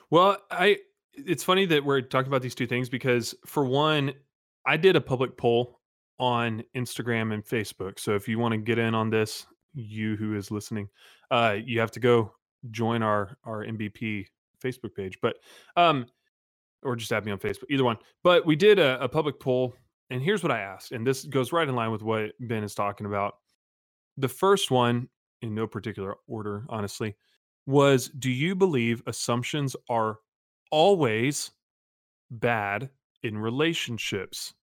Well, 0.09 0.39
I 0.51 0.79
it's 1.15 1.45
funny 1.45 1.67
that 1.67 1.85
we're 1.85 2.01
talking 2.01 2.29
about 2.29 2.43
these 2.43 2.55
two 2.55 2.67
things 2.67 2.89
because 2.89 3.35
for 3.47 3.65
one, 3.65 4.13
I 4.67 4.77
did 4.77 4.97
a 4.97 5.01
public 5.01 5.37
poll 5.37 5.81
on 6.19 6.63
Instagram 6.77 7.33
and 7.35 7.45
Facebook. 7.45 7.99
So 7.99 8.15
if 8.15 8.29
you 8.29 8.39
want 8.39 8.53
to 8.53 8.59
get 8.59 8.79
in 8.79 8.95
on 8.95 9.11
this, 9.11 9.47
you 9.75 10.17
who 10.17 10.37
is 10.37 10.51
listening, 10.51 10.89
uh, 11.31 11.57
you 11.65 11.81
have 11.81 11.91
to 11.93 12.01
go 12.01 12.33
join 12.71 13.03
our 13.03 13.37
our 13.45 13.65
MVP 13.65 14.27
Facebook 14.63 14.95
page. 14.95 15.19
But 15.21 15.37
um, 15.77 16.07
or 16.83 16.97
just 16.97 17.13
add 17.13 17.25
me 17.25 17.33
on 17.33 17.39
Facebook, 17.39 17.65
either 17.71 17.85
one. 17.85 17.97
But 18.23 18.45
we 18.45 18.57
did 18.57 18.79
a, 18.79 19.03
a 19.03 19.09
public 19.09 19.39
poll, 19.41 19.75
and 20.11 20.23
here's 20.23 20.43
what 20.43 20.53
I 20.53 20.61
asked, 20.61 20.93
and 20.93 21.07
this 21.07 21.25
goes 21.25 21.53
right 21.53 21.69
in 21.69 21.75
line 21.75 21.91
with 21.91 22.03
what 22.03 22.33
Ben 22.41 22.65
is 22.65 22.75
talking 22.75 23.07
about. 23.07 23.37
The 24.17 24.29
first 24.29 24.71
one, 24.71 25.09
in 25.41 25.55
no 25.55 25.67
particular 25.67 26.17
order, 26.27 26.65
honestly, 26.69 27.17
was 27.67 28.09
do 28.09 28.31
you 28.31 28.55
believe 28.55 29.03
assumptions 29.07 29.77
are 29.89 30.19
always 30.73 31.53
bad 32.33 32.91
in 33.23 33.39
relationships? 33.39 34.55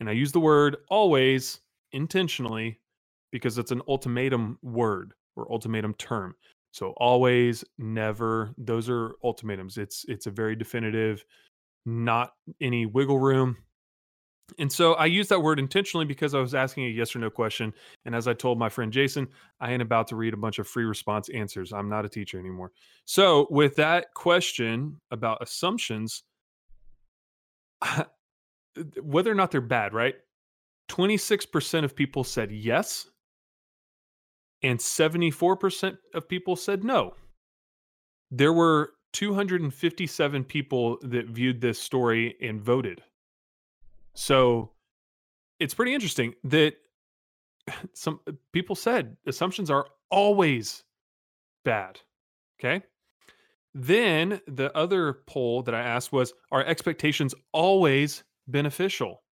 And 0.00 0.10
I 0.10 0.12
use 0.12 0.32
the 0.32 0.40
word 0.40 0.76
always 0.90 1.60
intentionally 1.92 2.78
because 3.32 3.56
it's 3.56 3.70
an 3.70 3.82
ultimatum 3.88 4.58
word 4.62 5.14
or 5.36 5.50
ultimatum 5.50 5.94
term. 5.94 6.34
So 6.72 6.90
always, 6.98 7.64
never, 7.78 8.52
those 8.58 8.90
are 8.90 9.14
ultimatums. 9.24 9.78
It's 9.78 10.04
it's 10.08 10.26
a 10.26 10.30
very 10.30 10.54
definitive, 10.54 11.24
not 11.86 12.34
any 12.60 12.84
wiggle 12.84 13.18
room. 13.18 13.56
And 14.58 14.72
so 14.72 14.94
I 14.94 15.06
use 15.06 15.28
that 15.28 15.42
word 15.42 15.58
intentionally 15.58 16.06
because 16.06 16.34
I 16.34 16.40
was 16.40 16.54
asking 16.54 16.86
a 16.86 16.88
yes 16.88 17.14
or 17.14 17.18
no 17.18 17.30
question. 17.30 17.72
And 18.06 18.14
as 18.14 18.26
I 18.26 18.32
told 18.32 18.58
my 18.58 18.68
friend 18.68 18.92
Jason, 18.92 19.28
I 19.60 19.72
ain't 19.72 19.82
about 19.82 20.08
to 20.08 20.16
read 20.16 20.32
a 20.32 20.38
bunch 20.38 20.58
of 20.58 20.66
free 20.66 20.84
response 20.84 21.28
answers. 21.28 21.72
I'm 21.72 21.88
not 21.88 22.04
a 22.04 22.08
teacher 22.08 22.38
anymore. 22.38 22.72
So, 23.04 23.46
with 23.50 23.76
that 23.76 24.14
question 24.14 25.00
about 25.10 25.42
assumptions, 25.42 26.22
uh, 27.82 28.04
whether 29.02 29.30
or 29.30 29.34
not 29.34 29.50
they're 29.50 29.60
bad, 29.60 29.92
right? 29.92 30.14
26% 30.88 31.84
of 31.84 31.94
people 31.94 32.24
said 32.24 32.50
yes, 32.50 33.08
and 34.62 34.78
74% 34.78 35.98
of 36.14 36.28
people 36.28 36.56
said 36.56 36.82
no. 36.82 37.14
There 38.30 38.52
were 38.52 38.92
257 39.12 40.44
people 40.44 40.98
that 41.02 41.26
viewed 41.26 41.60
this 41.60 41.78
story 41.78 42.36
and 42.40 42.60
voted. 42.60 43.02
So, 44.18 44.72
it's 45.60 45.74
pretty 45.74 45.94
interesting 45.94 46.34
that 46.42 46.74
some 47.94 48.18
uh, 48.26 48.32
people 48.52 48.74
said 48.74 49.16
assumptions 49.28 49.70
are 49.70 49.86
always 50.10 50.82
bad. 51.64 52.00
Okay. 52.58 52.84
Then 53.74 54.40
the 54.48 54.76
other 54.76 55.20
poll 55.28 55.62
that 55.62 55.74
I 55.74 55.82
asked 55.82 56.12
was 56.12 56.32
Are 56.50 56.64
expectations 56.64 57.32
always 57.52 58.24
beneficial? 58.48 59.22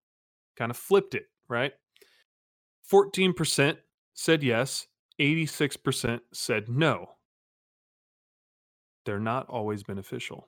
Kind 0.57 0.71
of 0.71 0.77
flipped 0.77 1.17
it, 1.17 1.27
right? 1.49 1.73
14% 2.89 3.79
said 4.15 4.45
yes, 4.45 4.87
86% 5.21 6.21
said 6.33 6.69
no. 6.69 7.09
They're 9.05 9.19
not 9.19 9.49
always 9.49 9.83
beneficial. 9.83 10.47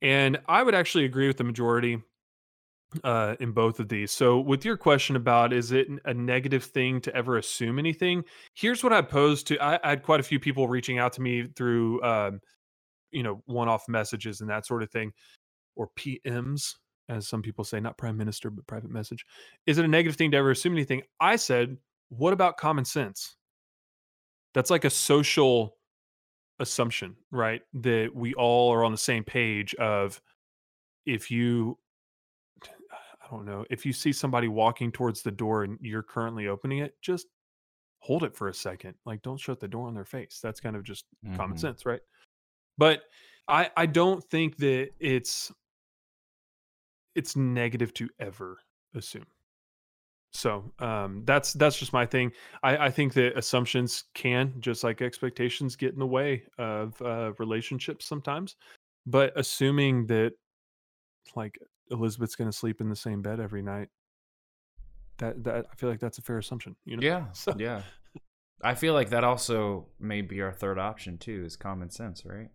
And 0.00 0.38
I 0.48 0.62
would 0.62 0.74
actually 0.74 1.04
agree 1.04 1.26
with 1.26 1.36
the 1.36 1.44
majority 1.44 2.02
uh, 3.04 3.36
in 3.40 3.52
both 3.52 3.80
of 3.80 3.88
these. 3.88 4.12
So, 4.12 4.40
with 4.40 4.64
your 4.64 4.76
question 4.76 5.16
about 5.16 5.52
is 5.52 5.72
it 5.72 5.88
a 6.04 6.14
negative 6.14 6.64
thing 6.64 7.00
to 7.02 7.14
ever 7.14 7.36
assume 7.36 7.78
anything? 7.78 8.24
Here's 8.54 8.82
what 8.82 8.92
I 8.92 9.02
posed 9.02 9.46
to. 9.48 9.58
I, 9.58 9.78
I 9.84 9.90
had 9.90 10.02
quite 10.02 10.20
a 10.20 10.24
few 10.24 10.40
people 10.40 10.68
reaching 10.68 10.98
out 10.98 11.12
to 11.14 11.20
me 11.20 11.46
through, 11.56 12.02
um, 12.02 12.40
you 13.10 13.22
know, 13.22 13.42
one-off 13.46 13.88
messages 13.88 14.40
and 14.40 14.50
that 14.50 14.66
sort 14.66 14.82
of 14.82 14.90
thing, 14.90 15.12
or 15.76 15.90
PMs, 15.98 16.74
as 17.08 17.28
some 17.28 17.42
people 17.42 17.64
say, 17.64 17.80
not 17.80 17.98
prime 17.98 18.16
minister 18.16 18.50
but 18.50 18.66
private 18.66 18.90
message. 18.90 19.24
Is 19.66 19.78
it 19.78 19.84
a 19.84 19.88
negative 19.88 20.16
thing 20.16 20.30
to 20.32 20.36
ever 20.36 20.50
assume 20.50 20.72
anything? 20.72 21.02
I 21.20 21.36
said, 21.36 21.76
what 22.08 22.32
about 22.32 22.56
common 22.56 22.84
sense? 22.84 23.36
That's 24.54 24.70
like 24.70 24.84
a 24.84 24.90
social 24.90 25.76
assumption, 26.58 27.16
right? 27.30 27.62
That 27.74 28.10
we 28.14 28.34
all 28.34 28.72
are 28.72 28.84
on 28.84 28.92
the 28.92 28.98
same 28.98 29.24
page 29.24 29.74
of 29.74 30.20
if 31.06 31.30
you 31.30 31.78
I 33.30 33.34
don't 33.34 33.44
know. 33.44 33.64
If 33.70 33.84
you 33.84 33.92
see 33.92 34.12
somebody 34.12 34.48
walking 34.48 34.90
towards 34.90 35.22
the 35.22 35.30
door 35.30 35.64
and 35.64 35.78
you're 35.82 36.02
currently 36.02 36.48
opening 36.48 36.78
it, 36.78 36.94
just 37.02 37.26
hold 38.00 38.22
it 38.24 38.34
for 38.34 38.48
a 38.48 38.54
second. 38.54 38.94
Like 39.04 39.22
don't 39.22 39.38
shut 39.40 39.60
the 39.60 39.68
door 39.68 39.86
on 39.86 39.94
their 39.94 40.04
face. 40.04 40.40
That's 40.42 40.60
kind 40.60 40.76
of 40.76 40.82
just 40.82 41.04
common 41.36 41.56
Mhm. 41.56 41.60
sense, 41.60 41.84
right? 41.86 42.00
But 42.78 43.02
I 43.48 43.70
I 43.76 43.86
don't 43.86 44.22
think 44.24 44.56
that 44.58 44.90
it's 45.00 45.52
it's 47.14 47.36
negative 47.36 47.92
to 47.94 48.08
ever 48.20 48.60
assume. 48.94 49.26
So 50.32 50.72
um, 50.78 51.24
that's 51.24 51.54
that's 51.54 51.78
just 51.78 51.92
my 51.92 52.06
thing. 52.06 52.32
I, 52.62 52.86
I 52.86 52.90
think 52.90 53.14
that 53.14 53.36
assumptions 53.36 54.04
can, 54.14 54.54
just 54.60 54.84
like 54.84 55.02
expectations, 55.02 55.74
get 55.74 55.94
in 55.94 55.98
the 55.98 56.06
way 56.06 56.44
of 56.58 57.00
uh, 57.02 57.32
relationships 57.38 58.04
sometimes. 58.06 58.56
But 59.06 59.32
assuming 59.36 60.06
that 60.06 60.34
like 61.34 61.58
Elizabeth's 61.90 62.36
going 62.36 62.50
to 62.50 62.56
sleep 62.56 62.80
in 62.80 62.88
the 62.88 62.96
same 62.96 63.22
bed 63.22 63.40
every 63.40 63.62
night, 63.62 63.88
that 65.18 65.42
that 65.44 65.66
I 65.70 65.74
feel 65.76 65.88
like 65.90 66.00
that's 66.00 66.18
a 66.18 66.22
fair 66.22 66.38
assumption. 66.38 66.76
You 66.84 66.96
know? 66.96 67.06
Yeah, 67.06 67.26
So- 67.32 67.54
yeah. 67.58 67.82
I 68.62 68.74
feel 68.74 68.92
like 68.92 69.10
that 69.10 69.22
also 69.22 69.86
may 70.00 70.20
be 70.20 70.40
our 70.42 70.52
third 70.52 70.78
option 70.80 71.16
too, 71.16 71.44
is 71.46 71.54
common 71.56 71.90
sense, 71.90 72.24
right? 72.24 72.48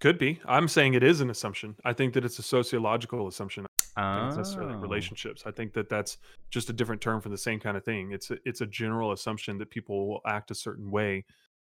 Could 0.00 0.18
be. 0.18 0.40
I'm 0.46 0.68
saying 0.68 0.94
it 0.94 1.02
is 1.02 1.20
an 1.20 1.30
assumption. 1.30 1.74
I 1.84 1.94
think 1.94 2.14
that 2.14 2.24
it's 2.24 2.38
a 2.38 2.42
sociological 2.42 3.26
assumption. 3.26 3.66
It's 3.96 4.36
necessarily 4.36 4.74
Oh. 4.74 4.78
relationships. 4.78 5.42
I 5.46 5.50
think 5.50 5.72
that 5.74 5.88
that's 5.88 6.18
just 6.50 6.68
a 6.70 6.72
different 6.72 7.00
term 7.00 7.20
for 7.20 7.28
the 7.28 7.38
same 7.38 7.58
kind 7.58 7.76
of 7.76 7.84
thing. 7.84 8.12
It's 8.12 8.30
a, 8.30 8.36
it's 8.44 8.60
a 8.60 8.66
general 8.66 9.12
assumption 9.12 9.58
that 9.58 9.70
people 9.70 10.06
will 10.08 10.20
act 10.26 10.50
a 10.50 10.54
certain 10.54 10.90
way, 10.90 11.24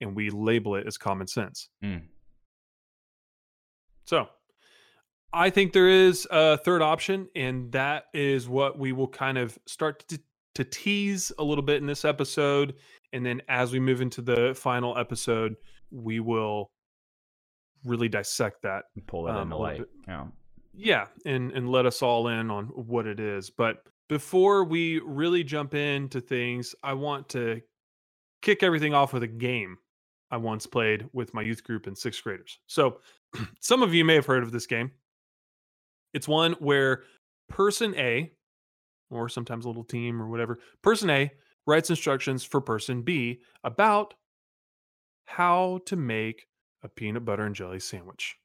and 0.02 0.16
we 0.16 0.30
label 0.30 0.76
it 0.76 0.86
as 0.88 0.98
common 0.98 1.26
sense. 1.28 1.70
Mm. 1.84 2.04
So, 4.06 4.28
I 5.34 5.50
think 5.50 5.74
there 5.74 5.90
is 5.90 6.28
a 6.32 6.58
third 6.58 6.82
option, 6.82 7.28
and 7.36 7.72
that 7.74 8.06
is 8.14 8.48
what 8.48 8.80
we 8.80 8.92
will 8.94 9.08
kind 9.08 9.38
of 9.38 9.58
start 9.68 10.08
to, 10.08 10.20
to 10.56 10.64
tease 10.64 11.32
a 11.38 11.44
little 11.44 11.64
bit 11.64 11.78
in 11.82 11.86
this 11.86 12.06
episode 12.06 12.76
and 13.14 13.26
then 13.26 13.42
as 13.48 13.72
we 13.72 13.80
move 13.80 14.02
into 14.02 14.22
the 14.22 14.54
final 14.56 14.98
episode, 14.98 15.56
we 15.92 16.20
will 16.20 16.72
really 17.86 18.10
dissect 18.10 18.62
that. 18.64 18.86
Pull 19.08 19.24
that 19.24 19.36
Um, 19.36 19.44
into 19.44 19.58
light. 19.58 19.82
Yeah. 20.08 20.28
Yeah, 20.80 21.08
and 21.26 21.52
and 21.54 21.70
let 21.70 21.88
us 21.88 22.04
all 22.04 22.28
in 22.28 22.52
on 22.52 22.66
what 22.66 23.08
it 23.08 23.20
is. 23.20 23.50
But 23.50 23.88
before 24.10 24.64
we 24.64 25.00
really 25.00 25.44
jump 25.44 25.74
into 25.74 26.22
things, 26.22 26.76
I 26.84 26.94
want 26.94 27.30
to 27.30 27.62
kick 28.44 28.62
everything 28.62 28.94
off 28.94 29.12
with 29.12 29.24
a 29.24 29.28
game 29.28 29.78
I 30.30 30.38
once 30.38 30.68
played 30.68 31.08
with 31.14 31.34
my 31.34 31.42
youth 31.42 31.64
group 31.64 31.88
and 31.88 31.98
sixth 31.98 32.24
graders. 32.24 32.60
So, 32.68 33.00
some 33.60 33.82
of 33.82 33.96
you 33.96 34.06
may 34.06 34.14
have 34.16 34.28
heard 34.28 34.44
of 34.44 34.52
this 34.52 34.68
game. 34.68 34.92
It's 36.14 36.28
one 36.28 36.54
where 36.54 37.04
person 37.50 37.96
A, 37.96 38.32
or 39.10 39.30
sometimes 39.30 39.66
a 39.66 39.68
little 39.68 39.84
team 39.84 40.22
or 40.22 40.28
whatever, 40.28 40.60
person 40.82 41.10
A 41.10 41.32
writes 41.66 41.90
instructions 41.90 42.44
for 42.44 42.62
person 42.62 43.02
B 43.02 43.42
about 43.64 44.14
how 45.26 45.80
to 45.86 45.96
make 45.96 46.48
a 46.84 46.88
peanut 46.88 47.26
butter 47.26 47.46
and 47.46 47.56
jelly 47.56 47.80
sandwich. 47.80 48.38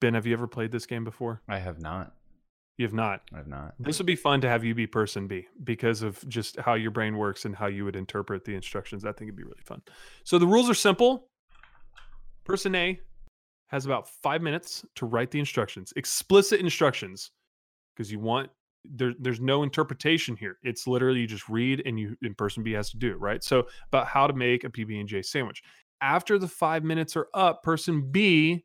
Ben, 0.00 0.14
have 0.14 0.26
you 0.26 0.32
ever 0.32 0.46
played 0.46 0.70
this 0.70 0.86
game 0.86 1.04
before? 1.04 1.42
I 1.48 1.58
have 1.58 1.80
not. 1.80 2.14
You 2.78 2.86
have 2.86 2.94
not. 2.94 3.22
I 3.34 3.38
have 3.38 3.48
not. 3.48 3.74
This 3.80 3.98
would 3.98 4.06
be 4.06 4.14
fun 4.14 4.40
to 4.42 4.48
have 4.48 4.64
you 4.64 4.72
be 4.72 4.86
person 4.86 5.26
B 5.26 5.48
because 5.64 6.02
of 6.02 6.26
just 6.28 6.58
how 6.60 6.74
your 6.74 6.92
brain 6.92 7.16
works 7.16 7.44
and 7.44 7.54
how 7.54 7.66
you 7.66 7.84
would 7.84 7.96
interpret 7.96 8.44
the 8.44 8.54
instructions. 8.54 9.04
I 9.04 9.10
think 9.10 9.28
it'd 9.28 9.36
be 9.36 9.42
really 9.42 9.62
fun. 9.64 9.82
So 10.22 10.38
the 10.38 10.46
rules 10.46 10.70
are 10.70 10.74
simple. 10.74 11.26
Person 12.44 12.76
A 12.76 13.00
has 13.68 13.86
about 13.86 14.08
five 14.08 14.42
minutes 14.42 14.84
to 14.96 15.06
write 15.06 15.30
the 15.30 15.38
instructions, 15.38 15.92
explicit 15.96 16.60
instructions, 16.60 17.30
because 17.94 18.10
you 18.10 18.18
want 18.18 18.50
there, 18.84 19.12
there's 19.18 19.40
no 19.40 19.62
interpretation 19.62 20.36
here. 20.36 20.58
It's 20.62 20.86
literally 20.86 21.20
you 21.20 21.26
just 21.26 21.48
read 21.48 21.82
and 21.84 21.98
you 21.98 22.16
and 22.22 22.36
person 22.36 22.62
B 22.62 22.72
has 22.72 22.90
to 22.90 22.96
do 22.96 23.10
it, 23.10 23.20
right? 23.20 23.42
So 23.42 23.66
about 23.88 24.06
how 24.06 24.26
to 24.26 24.32
make 24.32 24.64
a 24.64 24.70
PB 24.70 25.00
and 25.00 25.08
J 25.08 25.22
sandwich. 25.22 25.62
After 26.00 26.38
the 26.38 26.48
five 26.48 26.84
minutes 26.84 27.16
are 27.16 27.28
up, 27.34 27.62
person 27.62 28.10
B 28.10 28.64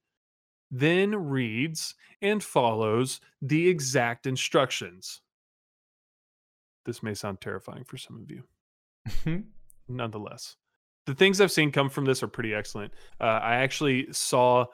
then 0.71 1.15
reads 1.15 1.95
and 2.21 2.43
follows 2.43 3.19
the 3.41 3.67
exact 3.67 4.25
instructions. 4.25 5.21
This 6.85 7.03
may 7.03 7.13
sound 7.13 7.41
terrifying 7.41 7.83
for 7.83 7.97
some 7.97 8.21
of 8.21 8.31
you. 8.31 9.43
Nonetheless, 9.87 10.57
the 11.05 11.15
things 11.15 11.41
I've 11.41 11.51
seen 11.51 11.71
come 11.71 11.89
from 11.89 12.05
this 12.05 12.23
are 12.23 12.27
pretty 12.27 12.53
excellent. 12.53 12.93
Uh, 13.19 13.25
I 13.25 13.55
actually 13.55 14.07
saw 14.11 14.65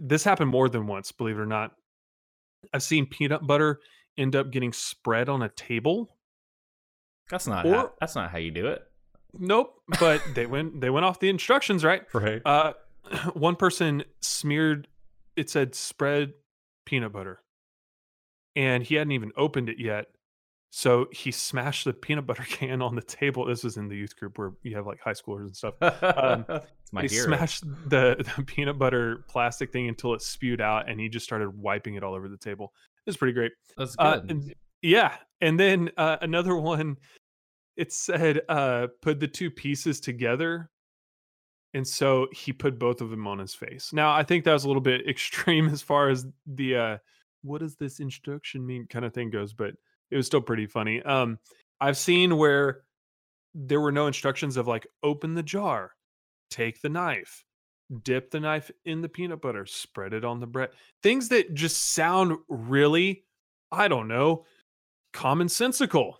this 0.00 0.24
happened 0.24 0.50
more 0.50 0.68
than 0.68 0.86
once, 0.86 1.12
believe 1.12 1.36
it 1.36 1.40
or 1.40 1.46
not. 1.46 1.72
I've 2.72 2.82
seen 2.82 3.06
peanut 3.06 3.46
butter 3.46 3.80
end 4.18 4.36
up 4.36 4.50
getting 4.50 4.72
spread 4.72 5.28
on 5.28 5.42
a 5.42 5.48
table. 5.48 6.16
that's 7.30 7.46
not. 7.46 7.66
Or- 7.66 7.74
how, 7.74 7.92
that's 8.00 8.14
not 8.14 8.30
how 8.30 8.38
you 8.38 8.50
do 8.50 8.66
it. 8.66 8.82
Nope, 9.32 9.80
but 10.00 10.20
they 10.34 10.46
went 10.46 10.80
they 10.80 10.90
went 10.90 11.06
off 11.06 11.20
the 11.20 11.28
instructions, 11.28 11.84
right? 11.84 12.02
Right. 12.12 12.42
Uh, 12.44 12.72
one 13.34 13.56
person 13.56 14.04
smeared. 14.20 14.88
It 15.36 15.48
said 15.48 15.74
spread 15.74 16.32
peanut 16.84 17.12
butter, 17.12 17.40
and 18.56 18.82
he 18.82 18.96
hadn't 18.96 19.12
even 19.12 19.30
opened 19.36 19.68
it 19.68 19.78
yet. 19.78 20.06
So 20.72 21.06
he 21.10 21.32
smashed 21.32 21.84
the 21.84 21.92
peanut 21.92 22.26
butter 22.26 22.44
can 22.48 22.80
on 22.80 22.94
the 22.94 23.02
table. 23.02 23.44
This 23.44 23.64
was 23.64 23.76
in 23.76 23.88
the 23.88 23.96
youth 23.96 24.16
group 24.16 24.38
where 24.38 24.52
you 24.62 24.76
have 24.76 24.86
like 24.86 25.00
high 25.00 25.12
schoolers 25.12 25.46
and 25.46 25.56
stuff. 25.56 25.74
um, 25.82 26.44
it's 26.48 26.92
my 26.92 27.02
he 27.02 27.08
hero. 27.08 27.26
smashed 27.26 27.64
the, 27.88 28.24
the 28.36 28.42
peanut 28.44 28.78
butter 28.78 29.24
plastic 29.28 29.72
thing 29.72 29.88
until 29.88 30.14
it 30.14 30.22
spewed 30.22 30.60
out, 30.60 30.88
and 30.88 31.00
he 31.00 31.08
just 31.08 31.26
started 31.26 31.50
wiping 31.50 31.94
it 31.96 32.04
all 32.04 32.14
over 32.14 32.28
the 32.28 32.36
table. 32.36 32.72
It 33.06 33.10
was 33.10 33.16
pretty 33.16 33.32
great. 33.34 33.52
That's 33.76 33.96
Uh, 33.98 34.18
good. 34.18 34.30
and- 34.30 34.54
yeah, 34.82 35.16
and 35.42 35.60
then 35.60 35.90
uh, 35.98 36.16
another 36.22 36.56
one. 36.56 36.96
It 37.76 37.92
said 37.92 38.40
uh, 38.48 38.86
put 39.02 39.20
the 39.20 39.28
two 39.28 39.50
pieces 39.50 40.00
together, 40.00 40.70
and 41.74 41.86
so 41.86 42.28
he 42.32 42.52
put 42.52 42.78
both 42.78 43.00
of 43.02 43.10
them 43.10 43.26
on 43.26 43.38
his 43.38 43.54
face. 43.54 43.92
Now 43.92 44.10
I 44.12 44.22
think 44.22 44.44
that 44.44 44.52
was 44.52 44.64
a 44.64 44.68
little 44.68 44.80
bit 44.82 45.06
extreme 45.08 45.68
as 45.68 45.82
far 45.82 46.08
as 46.08 46.26
the 46.46 46.76
uh, 46.76 46.98
what 47.42 47.60
does 47.60 47.76
this 47.76 48.00
instruction 48.00 48.64
mean 48.66 48.86
kind 48.88 49.04
of 49.04 49.12
thing 49.12 49.28
goes, 49.30 49.52
but 49.52 49.74
it 50.10 50.16
was 50.16 50.26
still 50.26 50.40
pretty 50.40 50.66
funny. 50.66 51.02
Um, 51.02 51.38
I've 51.80 51.96
seen 51.96 52.36
where 52.36 52.82
there 53.54 53.80
were 53.80 53.92
no 53.92 54.06
instructions 54.06 54.56
of 54.56 54.68
like 54.68 54.86
open 55.02 55.34
the 55.34 55.42
jar, 55.42 55.92
take 56.50 56.80
the 56.82 56.88
knife, 56.88 57.44
dip 58.04 58.30
the 58.30 58.40
knife 58.40 58.70
in 58.84 59.00
the 59.00 59.08
peanut 59.08 59.40
butter, 59.40 59.66
spread 59.66 60.12
it 60.12 60.24
on 60.24 60.40
the 60.40 60.46
bread. 60.46 60.70
Things 61.02 61.28
that 61.28 61.54
just 61.54 61.94
sound 61.94 62.36
really, 62.48 63.24
I 63.72 63.88
don't 63.88 64.08
know, 64.08 64.44
commonsensical. 65.12 66.14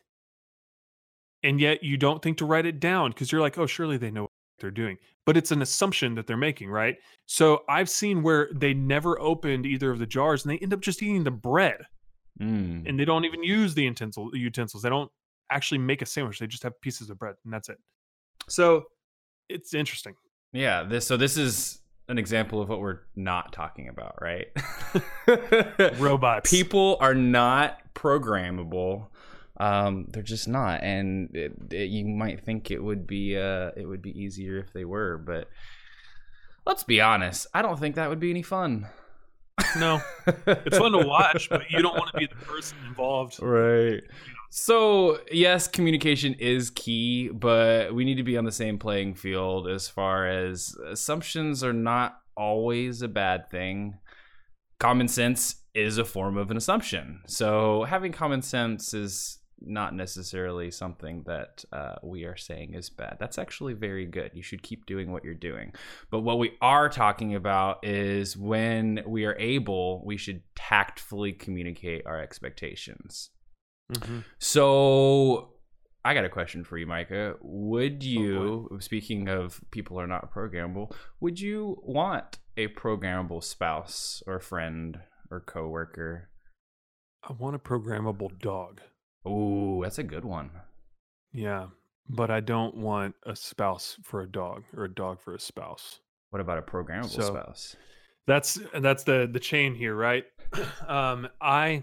And 1.43 1.61
yet 1.61 1.83
you 1.83 1.97
don't 1.97 2.23
think 2.23 2.39
to 2.39 2.47
write 2.47 2.67
it 2.67 2.81
down 2.81 3.11
because 3.11 3.33
you're 3.33 3.41
like, 3.41 3.59
oh, 3.59 3.67
surely 3.67 3.97
they 3.97 4.11
know 4.11 4.23
what 4.23 4.31
they're 4.59 4.71
doing. 4.71 4.99
But 5.25 5.37
it's 5.37 5.53
an 5.53 5.63
assumption 5.63 6.15
that 6.17 6.27
they're 6.27 6.37
making, 6.37 6.71
right? 6.71 6.97
So 7.27 7.63
I've 7.69 7.89
seen 7.89 8.23
where 8.23 8.51
they 8.55 8.75
never 8.75 9.19
opened 9.21 9.65
either 9.65 9.91
of 9.91 9.99
the 9.99 10.07
jars 10.07 10.45
and 10.45 10.53
they 10.53 10.59
end 10.59 10.75
up 10.75 10.81
just 10.81 11.03
eating 11.03 11.25
the 11.25 11.31
bread 11.31 11.87
Mm. 12.41 12.89
and 12.89 12.99
they 12.99 13.05
don't 13.05 13.25
even 13.27 13.43
use 13.43 13.75
the 13.75 13.83
utensil, 13.83 14.31
utensils. 14.35 14.83
They 14.83 14.89
don't 14.89 15.11
actually 15.51 15.79
make 15.79 16.01
a 16.01 16.07
sandwich. 16.07 16.39
They 16.39 16.47
just 16.47 16.63
have 16.63 16.81
pieces 16.81 17.11
of 17.11 17.19
bread 17.19 17.35
and 17.45 17.53
that's 17.53 17.69
it. 17.69 17.79
So 18.49 18.85
it's 19.49 19.75
interesting. 19.75 20.15
Yeah, 20.53 20.85
this 20.85 21.07
so 21.07 21.17
this 21.17 21.37
is 21.37 21.81
an 22.09 22.19
example 22.19 22.61
of 22.61 22.69
what 22.69 22.81
we're 22.81 23.01
not 23.15 23.53
talking 23.53 23.89
about, 23.89 24.17
right? 24.21 24.49
Robots. 25.99 26.51
People 26.51 26.97
are 27.01 27.15
not 27.15 27.79
programmable. 27.95 29.07
Um, 29.59 30.07
they're 30.09 30.23
just 30.23 30.49
not, 30.49 30.83
and 30.83 31.29
it, 31.37 31.53
it, 31.71 31.91
you 31.91 32.07
might 32.07 32.45
think 32.45 32.71
it 32.71 32.83
would 32.83 33.07
be 33.07 33.37
uh, 33.37 33.71
it 33.77 33.87
would 33.87 34.01
be 34.01 34.19
easier 34.19 34.59
if 34.59 34.73
they 34.73 34.87
were, 34.87 35.19
but 35.19 35.49
let's 36.67 36.83
be 36.83 37.01
honest. 37.01 37.47
I 37.53 37.61
don't 37.63 37.79
think 37.79 37.95
that 37.97 38.09
would 38.09 38.21
be 38.21 38.31
any 38.31 38.43
fun. 38.43 38.87
No, 39.77 40.01
it's 40.47 40.79
fun 40.79 40.93
to 40.93 41.07
watch, 41.07 41.49
but 41.49 41.71
you 41.71 41.83
don't 41.83 41.97
want 41.97 42.11
to 42.13 42.19
be 42.19 42.27
the 42.27 42.35
person 42.35 42.79
involved. 42.87 43.41
Right. 43.41 44.03
So, 44.53 45.21
yes, 45.31 45.69
communication 45.69 46.35
is 46.35 46.71
key, 46.71 47.29
but 47.29 47.95
we 47.95 48.05
need 48.05 48.17
to 48.17 48.25
be 48.25 48.37
on 48.37 48.45
the 48.45 48.53
same 48.53 48.79
playing 48.79 49.15
field 49.15 49.69
as 49.69 49.89
far 49.89 50.27
as 50.27 50.77
assumptions 50.89 51.63
are 51.63 51.73
not 51.73 52.21
always 52.37 53.03
a 53.03 53.09
bad 53.09 53.49
thing. 53.51 53.99
Common 54.79 55.07
sense 55.07 55.57
is 55.75 55.99
a 55.99 56.05
form 56.05 56.37
of 56.37 56.51
an 56.51 56.57
assumption. 56.57 57.21
So, 57.27 57.85
having 57.85 58.13
common 58.13 58.43
sense 58.43 58.93
is 58.93 59.39
not 59.61 59.95
necessarily 59.95 60.71
something 60.71 61.23
that 61.27 61.65
uh, 61.73 61.97
we 62.03 62.25
are 62.25 62.37
saying 62.37 62.75
is 62.75 62.91
bad. 62.91 63.17
That's 63.21 63.39
actually 63.39 63.75
very 63.75 64.07
good. 64.07 64.31
You 64.35 64.43
should 64.43 64.63
keep 64.63 64.87
doing 64.87 65.13
what 65.13 65.25
you're 65.25 65.35
doing. 65.35 65.73
But 66.11 66.21
what 66.21 66.39
we 66.39 66.53
are 66.61 66.89
talking 66.89 67.35
about 67.35 67.85
is 67.85 68.37
when 68.37 69.03
we 69.07 69.25
are 69.25 69.37
able, 69.39 70.03
we 70.05 70.17
should 70.17 70.43
tactfully 70.55 71.33
communicate 71.33 72.07
our 72.07 72.21
expectations. 72.21 73.31
Mhm. 73.93 74.25
So 74.39 75.55
I 76.05 76.15
got 76.15 76.25
a 76.25 76.31
question 76.31 76.65
for 76.65 76.79
you, 76.79 76.87
Micah. 76.87 77.37
Would 77.43 78.03
you, 78.03 78.79
speaking 78.81 79.29
of 79.29 79.61
people 79.71 80.01
are 80.01 80.07
not 80.07 80.33
programmable, 80.33 80.95
would 81.21 81.39
you 81.39 81.83
want 81.83 82.39
a 82.57 82.69
programmable 82.69 83.43
spouse 83.45 84.23
or 84.27 84.41
friend 84.41 85.01
or 85.31 85.41
coworker? 85.41 86.31
I 87.23 87.35
want 87.35 87.55
a 87.55 87.59
programmable 87.59 88.39
dog. 88.39 88.81
Ooh, 89.27 89.81
that's 89.83 89.99
a 89.99 90.03
good 90.03 90.25
one. 90.25 90.51
Yeah, 91.33 91.67
but 92.09 92.31
I 92.31 92.41
don't 92.41 92.77
want 92.77 93.15
a 93.25 93.37
spouse 93.37 93.99
for 94.03 94.23
a 94.23 94.31
dog 94.31 94.65
or 94.77 94.85
a 94.85 94.93
dog 94.95 95.21
for 95.21 95.35
a 95.35 95.41
spouse. 95.41 96.01
What 96.31 96.41
about 96.41 96.59
a 96.59 96.63
programmable 96.63 97.09
So- 97.11 97.23
spouse? 97.23 97.77
That's 98.27 98.59
that's 98.81 99.03
the 99.05 99.29
the 99.31 99.41
chain 99.41 99.75
here, 99.75 99.95
right? 99.95 100.25
um, 100.87 101.27
I 101.41 101.83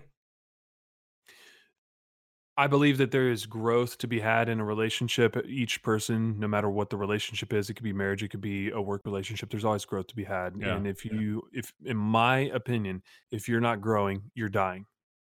I 2.59 2.67
believe 2.67 2.97
that 2.99 3.11
there 3.11 3.29
is 3.29 3.45
growth 3.45 3.97
to 3.99 4.07
be 4.07 4.19
had 4.19 4.49
in 4.49 4.59
a 4.59 4.65
relationship. 4.65 5.35
Each 5.45 5.81
person, 5.83 6.39
no 6.39 6.47
matter 6.47 6.69
what 6.69 6.89
the 6.89 6.97
relationship 6.97 7.53
is, 7.53 7.69
it 7.69 7.75
could 7.75 7.83
be 7.83 7.93
marriage, 7.93 8.23
it 8.23 8.29
could 8.29 8.41
be 8.41 8.71
a 8.71 8.81
work 8.81 9.01
relationship. 9.05 9.49
There's 9.51 9.65
always 9.65 9.85
growth 9.85 10.07
to 10.07 10.15
be 10.15 10.23
had. 10.23 10.53
Yeah, 10.57 10.75
And 10.75 10.87
if 10.87 11.05
yeah. 11.05 11.13
you, 11.13 11.43
if 11.53 11.71
in 11.85 11.97
my 11.97 12.39
opinion, 12.53 13.03
if 13.31 13.47
you're 13.49 13.59
not 13.61 13.79
growing, 13.81 14.23
you're 14.33 14.49
dying. 14.49 14.85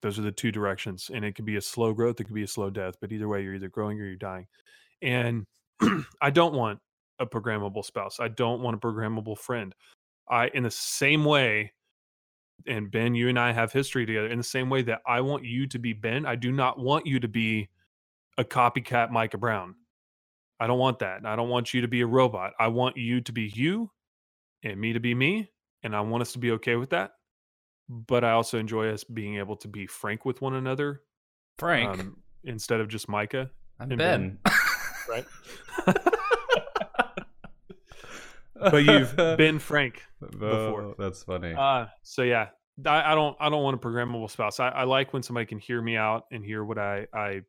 Those 0.02 0.18
are 0.18 0.24
the 0.24 0.32
two 0.32 0.52
directions, 0.52 1.12
and 1.14 1.24
it 1.24 1.36
could 1.36 1.46
be 1.46 1.58
a 1.58 1.62
slow 1.62 1.94
growth, 1.94 2.20
it 2.20 2.26
could 2.26 2.36
be 2.36 2.44
a 2.44 2.48
slow 2.48 2.70
death. 2.70 2.96
But 3.00 3.12
either 3.12 3.28
way, 3.28 3.44
you're 3.44 3.56
either 3.56 3.70
growing 3.70 4.00
or 4.00 4.06
you're 4.06 4.16
dying. 4.16 4.48
And 5.02 5.46
I 6.22 6.30
don't 6.30 6.54
want 6.54 6.80
a 7.20 7.26
programmable 7.26 7.86
spouse. 7.86 8.20
I 8.20 8.28
don't 8.28 8.62
want 8.62 8.76
a 8.76 8.80
programmable 8.80 9.38
friend. 9.38 9.74
I, 10.30 10.48
in 10.50 10.64
the 10.64 10.72
same 10.72 11.24
way, 11.24 11.72
and 12.68 12.92
Ben, 12.92 13.16
you 13.16 13.30
and 13.30 13.40
I 13.40 13.52
have 13.52 13.72
history 13.72 14.06
together. 14.06 14.28
In 14.28 14.38
the 14.38 14.44
same 14.44 14.70
way 14.70 14.82
that 14.84 15.02
I 15.06 15.22
want 15.22 15.44
you 15.44 15.68
to 15.68 15.80
be 15.80 15.94
Ben, 15.94 16.26
I 16.26 16.36
do 16.36 16.52
not 16.52 16.80
want 16.80 17.06
you 17.06 17.20
to 17.20 17.28
be 17.28 17.70
a 18.38 18.44
copycat 18.44 19.12
Micah 19.12 19.38
Brown. 19.38 19.76
I 20.60 20.68
don't 20.68 20.80
want 20.80 21.00
that. 21.00 21.26
I 21.26 21.36
don't 21.36 21.50
want 21.50 21.74
you 21.74 21.82
to 21.82 21.88
be 21.88 22.02
a 22.02 22.08
robot. 22.08 22.54
I 22.60 22.68
want 22.68 22.98
you 22.98 23.22
to 23.22 23.32
be 23.32 23.52
you 23.54 23.90
and 24.64 24.80
me 24.80 24.94
to 24.94 25.00
be 25.00 25.16
me. 25.16 25.50
And 25.84 25.96
I 25.96 26.02
want 26.02 26.22
us 26.22 26.34
to 26.34 26.40
be 26.40 26.52
okay 26.52 26.76
with 26.76 26.92
that. 26.92 27.14
But 27.94 28.24
I 28.24 28.32
also 28.32 28.58
enjoy 28.58 28.88
us 28.90 29.04
being 29.04 29.36
able 29.38 29.58
to 29.58 29.68
be 29.68 29.86
frank 29.86 30.24
with 30.24 30.42
one 30.42 30.54
another 30.54 31.02
Frank, 31.58 32.00
um, 32.00 32.18
instead 32.46 32.80
of 32.80 32.88
just 32.88 33.10
Micah. 33.10 33.50
I'm 33.82 33.92
and 33.92 33.98
Ben. 33.98 34.40
Ben. 34.46 34.54
right? 35.10 35.26
but 38.56 38.84
you've 38.86 39.16
been 39.16 39.60
frank 39.60 40.04
before. 40.20 40.82
Oh, 40.84 40.96
that's 40.98 41.24
funny. 41.24 41.54
Uh, 41.54 41.88
so 42.04 42.22
yeah, 42.22 42.48
I, 42.86 43.12
I 43.12 43.16
don't 43.16 43.36
I 43.40 43.50
don't 43.50 43.64
want 43.64 43.76
a 43.76 43.80
programmable 43.80 44.30
spouse. 44.30 44.60
I, 44.62 44.70
I 44.70 44.84
like 44.84 45.12
when 45.12 45.24
somebody 45.24 45.46
can 45.46 45.60
hear 45.60 45.82
me 45.82 45.98
out 45.98 46.28
and 46.32 46.46
hear 46.46 46.64
what 46.64 46.78
I 46.78 47.08
I 47.14 47.42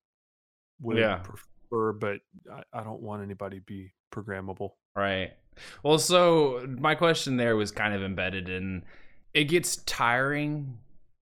would 0.80 0.98
Yeah. 0.98 1.18
prefer, 1.18 1.92
but 1.92 2.18
I, 2.52 2.62
I 2.72 2.82
don't 2.82 3.00
want 3.00 3.22
anybody 3.22 3.58
to 3.58 3.64
be 3.64 3.92
programmable. 4.12 4.70
Right. 4.96 5.32
Well, 5.82 5.98
so 5.98 6.66
my 6.80 6.94
question 6.94 7.36
there 7.36 7.56
was 7.56 7.70
kind 7.70 7.94
of 7.94 8.02
embedded 8.02 8.48
in 8.48 8.84
it 9.34 9.44
gets 9.44 9.76
tiring 9.76 10.78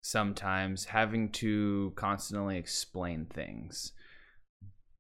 sometimes 0.03 0.85
having 0.85 1.31
to 1.31 1.93
constantly 1.97 2.57
explain 2.57 3.27
things. 3.27 3.93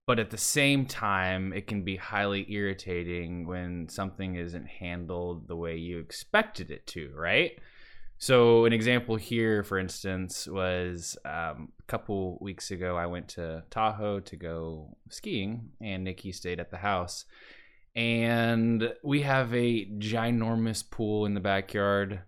But 0.07 0.19
at 0.19 0.31
the 0.31 0.39
same 0.39 0.87
time, 0.87 1.53
it 1.53 1.67
can 1.67 1.83
be 1.83 1.97
highly 1.97 2.51
irritating 2.53 3.47
when 3.47 3.89
something 3.89 4.37
isn't 4.37 4.67
handled 4.67 5.49
the 5.49 5.57
way 5.57 5.77
you 5.77 5.99
expected 5.99 6.71
it 6.71 6.87
to, 6.89 7.13
right? 7.15 7.59
So, 8.19 8.65
an 8.65 8.73
example 8.73 9.17
here, 9.17 9.63
for 9.63 9.79
instance, 9.79 10.47
was 10.47 11.19
um, 11.25 11.73
a 11.79 11.83
couple 11.87 12.39
weeks 12.41 12.71
ago, 12.71 12.97
I 12.97 13.07
went 13.07 13.29
to 13.31 13.65
Tahoe 13.69 14.21
to 14.21 14.37
go 14.37 14.97
skiing, 15.11 15.71
and 15.81 16.05
Nikki 16.05 16.33
stayed 16.33 16.61
at 16.61 16.71
the 16.71 16.79
house 16.79 17.27
and 17.97 18.93
we 19.03 19.23
have 19.23 19.53
a 19.55 19.87
ginormous 19.99 20.89
pool 20.89 21.25
in 21.25 21.33
the 21.33 21.41
backyard. 21.41 22.21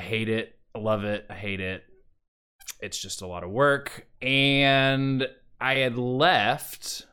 I 0.00 0.02
hate 0.02 0.30
it. 0.30 0.58
I 0.74 0.78
love 0.78 1.04
it. 1.04 1.26
I 1.28 1.34
hate 1.34 1.60
it. 1.60 1.84
It's 2.80 2.98
just 2.98 3.20
a 3.20 3.26
lot 3.26 3.44
of 3.44 3.50
work. 3.50 4.06
And 4.22 5.28
I 5.60 5.74
had 5.74 5.98
left 5.98 7.04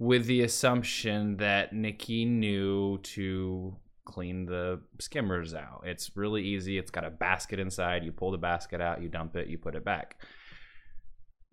with 0.00 0.26
the 0.26 0.42
assumption 0.42 1.36
that 1.36 1.72
Nikki 1.72 2.24
knew 2.24 2.98
to 3.04 3.76
clean 4.04 4.46
the 4.46 4.80
skimmers 4.98 5.54
out. 5.54 5.84
It's 5.86 6.16
really 6.16 6.42
easy. 6.42 6.76
It's 6.76 6.90
got 6.90 7.04
a 7.04 7.10
basket 7.10 7.60
inside. 7.60 8.02
You 8.02 8.10
pull 8.10 8.32
the 8.32 8.36
basket 8.36 8.80
out, 8.80 9.00
you 9.00 9.08
dump 9.08 9.36
it, 9.36 9.46
you 9.46 9.56
put 9.56 9.76
it 9.76 9.84
back. 9.84 10.16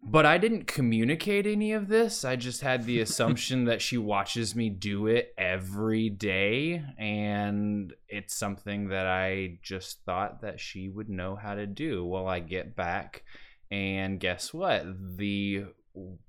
But 0.03 0.25
I 0.25 0.39
didn't 0.39 0.65
communicate 0.65 1.45
any 1.45 1.73
of 1.73 1.87
this. 1.87 2.25
I 2.25 2.35
just 2.35 2.61
had 2.61 2.85
the 2.85 3.01
assumption 3.01 3.65
that 3.65 3.81
she 3.81 3.97
watches 3.97 4.55
me 4.55 4.69
do 4.69 5.05
it 5.07 5.33
every 5.37 6.09
day. 6.09 6.83
And 6.97 7.93
it's 8.09 8.35
something 8.35 8.89
that 8.89 9.05
I 9.05 9.59
just 9.61 10.03
thought 10.03 10.41
that 10.41 10.59
she 10.59 10.89
would 10.89 11.09
know 11.09 11.35
how 11.35 11.53
to 11.53 11.67
do. 11.67 12.03
Well, 12.03 12.27
I 12.27 12.39
get 12.39 12.75
back, 12.75 13.23
and 13.69 14.19
guess 14.19 14.53
what? 14.53 14.85
The 15.17 15.65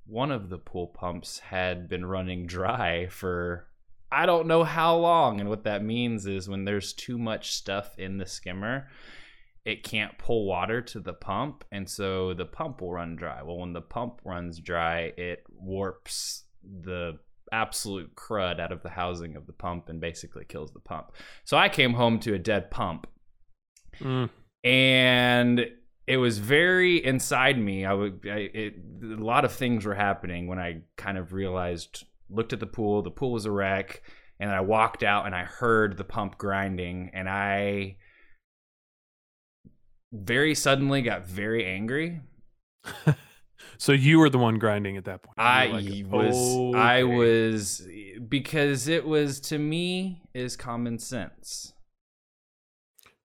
one 0.06 0.32
of 0.32 0.50
the 0.50 0.58
pool 0.58 0.88
pumps 0.88 1.38
had 1.38 1.88
been 1.88 2.04
running 2.04 2.46
dry 2.46 3.06
for 3.06 3.68
I 4.10 4.26
don't 4.26 4.46
know 4.46 4.64
how 4.64 4.96
long. 4.96 5.40
And 5.40 5.48
what 5.48 5.64
that 5.64 5.82
means 5.82 6.26
is 6.26 6.48
when 6.48 6.64
there's 6.64 6.92
too 6.92 7.16
much 7.16 7.52
stuff 7.52 7.98
in 7.98 8.18
the 8.18 8.26
skimmer, 8.26 8.88
it 9.64 9.82
can't 9.84 10.18
pull 10.18 10.46
water 10.46 10.80
to 10.82 11.00
the 11.00 11.12
pump 11.12 11.64
and 11.70 11.88
so 11.88 12.34
the 12.34 12.44
pump 12.44 12.80
will 12.80 12.92
run 12.92 13.16
dry. 13.16 13.42
Well 13.42 13.58
when 13.58 13.72
the 13.72 13.80
pump 13.80 14.20
runs 14.24 14.58
dry 14.58 15.12
it 15.16 15.44
warps 15.48 16.44
the 16.62 17.18
absolute 17.52 18.14
crud 18.16 18.58
out 18.58 18.72
of 18.72 18.82
the 18.82 18.88
housing 18.88 19.36
of 19.36 19.46
the 19.46 19.52
pump 19.52 19.88
and 19.88 20.00
basically 20.00 20.44
kills 20.44 20.72
the 20.72 20.80
pump. 20.80 21.12
So 21.44 21.56
i 21.56 21.68
came 21.68 21.94
home 21.94 22.18
to 22.20 22.34
a 22.34 22.38
dead 22.38 22.70
pump. 22.70 23.06
Mm. 24.00 24.30
and 24.64 25.66
it 26.06 26.16
was 26.16 26.38
very 26.38 27.04
inside 27.04 27.58
me. 27.58 27.84
I 27.84 27.92
would 27.92 28.26
I, 28.26 28.50
it, 28.52 28.74
a 29.02 29.22
lot 29.22 29.44
of 29.44 29.52
things 29.52 29.84
were 29.84 29.94
happening 29.94 30.46
when 30.46 30.58
i 30.58 30.82
kind 30.96 31.18
of 31.18 31.32
realized 31.32 32.04
looked 32.30 32.52
at 32.52 32.60
the 32.60 32.66
pool 32.66 33.02
the 33.02 33.10
pool 33.10 33.32
was 33.32 33.44
a 33.44 33.50
wreck 33.50 34.02
and 34.40 34.50
i 34.50 34.60
walked 34.60 35.02
out 35.02 35.26
and 35.26 35.34
i 35.34 35.44
heard 35.44 35.96
the 35.96 36.04
pump 36.04 36.38
grinding 36.38 37.10
and 37.12 37.28
i 37.28 37.96
very 40.12 40.54
suddenly 40.54 41.02
got 41.02 41.26
very 41.26 41.64
angry. 41.64 42.20
So 43.82 43.90
you 43.90 44.20
were 44.20 44.30
the 44.30 44.38
one 44.38 44.60
grinding 44.60 44.96
at 44.96 45.06
that 45.06 45.22
point. 45.22 45.34
I 45.38 45.66
like, 45.66 46.06
was 46.08 46.74
I 46.76 47.02
was 47.02 47.84
because 48.28 48.86
it 48.86 49.04
was 49.04 49.40
to 49.40 49.58
me 49.58 50.22
is 50.34 50.56
common 50.56 51.00
sense. 51.00 51.72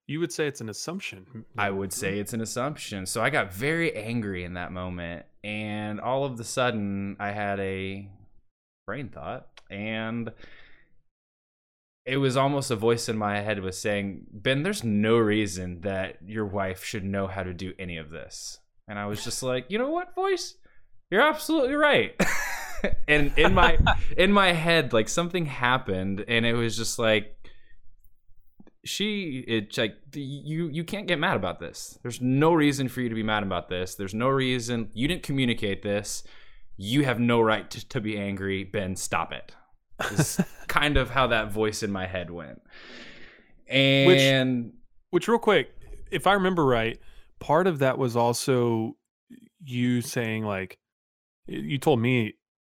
You 0.08 0.18
would 0.18 0.32
say 0.32 0.48
it's 0.48 0.60
an 0.60 0.68
assumption. 0.68 1.44
I 1.56 1.70
would 1.70 1.92
say 1.92 2.16
mm. 2.16 2.20
it's 2.22 2.32
an 2.32 2.40
assumption. 2.40 3.06
So 3.06 3.22
I 3.22 3.30
got 3.30 3.52
very 3.52 3.94
angry 3.94 4.42
in 4.42 4.54
that 4.54 4.72
moment 4.72 5.26
and 5.44 6.00
all 6.00 6.24
of 6.24 6.38
the 6.38 6.44
sudden 6.44 7.16
I 7.20 7.30
had 7.30 7.60
a 7.60 8.08
brain 8.84 9.10
thought 9.10 9.46
and 9.70 10.32
it 12.08 12.16
was 12.16 12.36
almost 12.36 12.70
a 12.70 12.76
voice 12.76 13.08
in 13.08 13.18
my 13.18 13.40
head 13.40 13.60
was 13.60 13.78
saying, 13.78 14.26
"Ben, 14.32 14.62
there's 14.62 14.82
no 14.82 15.18
reason 15.18 15.82
that 15.82 16.18
your 16.26 16.46
wife 16.46 16.82
should 16.82 17.04
know 17.04 17.26
how 17.26 17.42
to 17.42 17.52
do 17.52 17.72
any 17.78 17.96
of 17.98 18.10
this." 18.10 18.58
And 18.88 18.98
I 18.98 19.06
was 19.06 19.22
just 19.22 19.42
like, 19.42 19.66
"You 19.68 19.78
know 19.78 19.90
what, 19.90 20.14
voice? 20.14 20.54
You're 21.10 21.22
absolutely 21.22 21.74
right." 21.74 22.20
and 23.08 23.32
in 23.36 23.54
my 23.54 23.78
in 24.16 24.32
my 24.32 24.52
head 24.52 24.92
like 24.92 25.08
something 25.08 25.46
happened 25.46 26.24
and 26.28 26.46
it 26.46 26.54
was 26.54 26.76
just 26.76 26.98
like 26.98 27.34
she 28.84 29.44
it's 29.46 29.76
like 29.76 29.96
you 30.14 30.68
you 30.68 30.84
can't 30.84 31.06
get 31.06 31.18
mad 31.18 31.36
about 31.36 31.60
this 31.60 31.98
there's 32.02 32.20
no 32.20 32.52
reason 32.52 32.88
for 32.88 33.00
you 33.00 33.08
to 33.08 33.14
be 33.14 33.22
mad 33.22 33.42
about 33.42 33.68
this 33.68 33.94
there's 33.96 34.14
no 34.14 34.28
reason 34.28 34.88
you 34.94 35.08
didn't 35.08 35.22
communicate 35.22 35.82
this 35.82 36.22
you 36.76 37.04
have 37.04 37.18
no 37.18 37.40
right 37.40 37.70
to, 37.70 37.86
to 37.88 38.00
be 38.00 38.16
angry 38.16 38.64
ben 38.64 38.94
stop 38.96 39.32
it 39.32 39.52
kind 40.78 40.96
of 40.96 41.10
how 41.10 41.26
that 41.26 41.50
voice 41.52 41.82
in 41.82 41.90
my 41.90 42.06
head 42.06 42.30
went 42.30 42.62
and 43.68 44.72
Which, 45.10 45.28
real 45.28 45.38
quick, 45.38 45.70
if 46.10 46.26
I 46.26 46.34
remember 46.34 46.64
right, 46.64 46.98
part 47.38 47.66
of 47.66 47.78
that 47.80 47.98
was 47.98 48.16
also 48.16 48.96
you 49.64 50.00
saying 50.02 50.44
like, 50.44 50.78
you 51.46 51.78
told 51.78 52.00
me, 52.00 52.34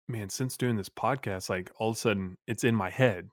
man, 0.08 0.28
since 0.28 0.56
doing 0.56 0.76
this 0.76 0.88
podcast, 0.88 1.48
like 1.48 1.70
all 1.78 1.90
of 1.90 1.96
a 1.96 1.98
sudden 1.98 2.37
it's 2.46 2.64
in 2.64 2.74
my 2.74 2.90
head. 2.90 3.28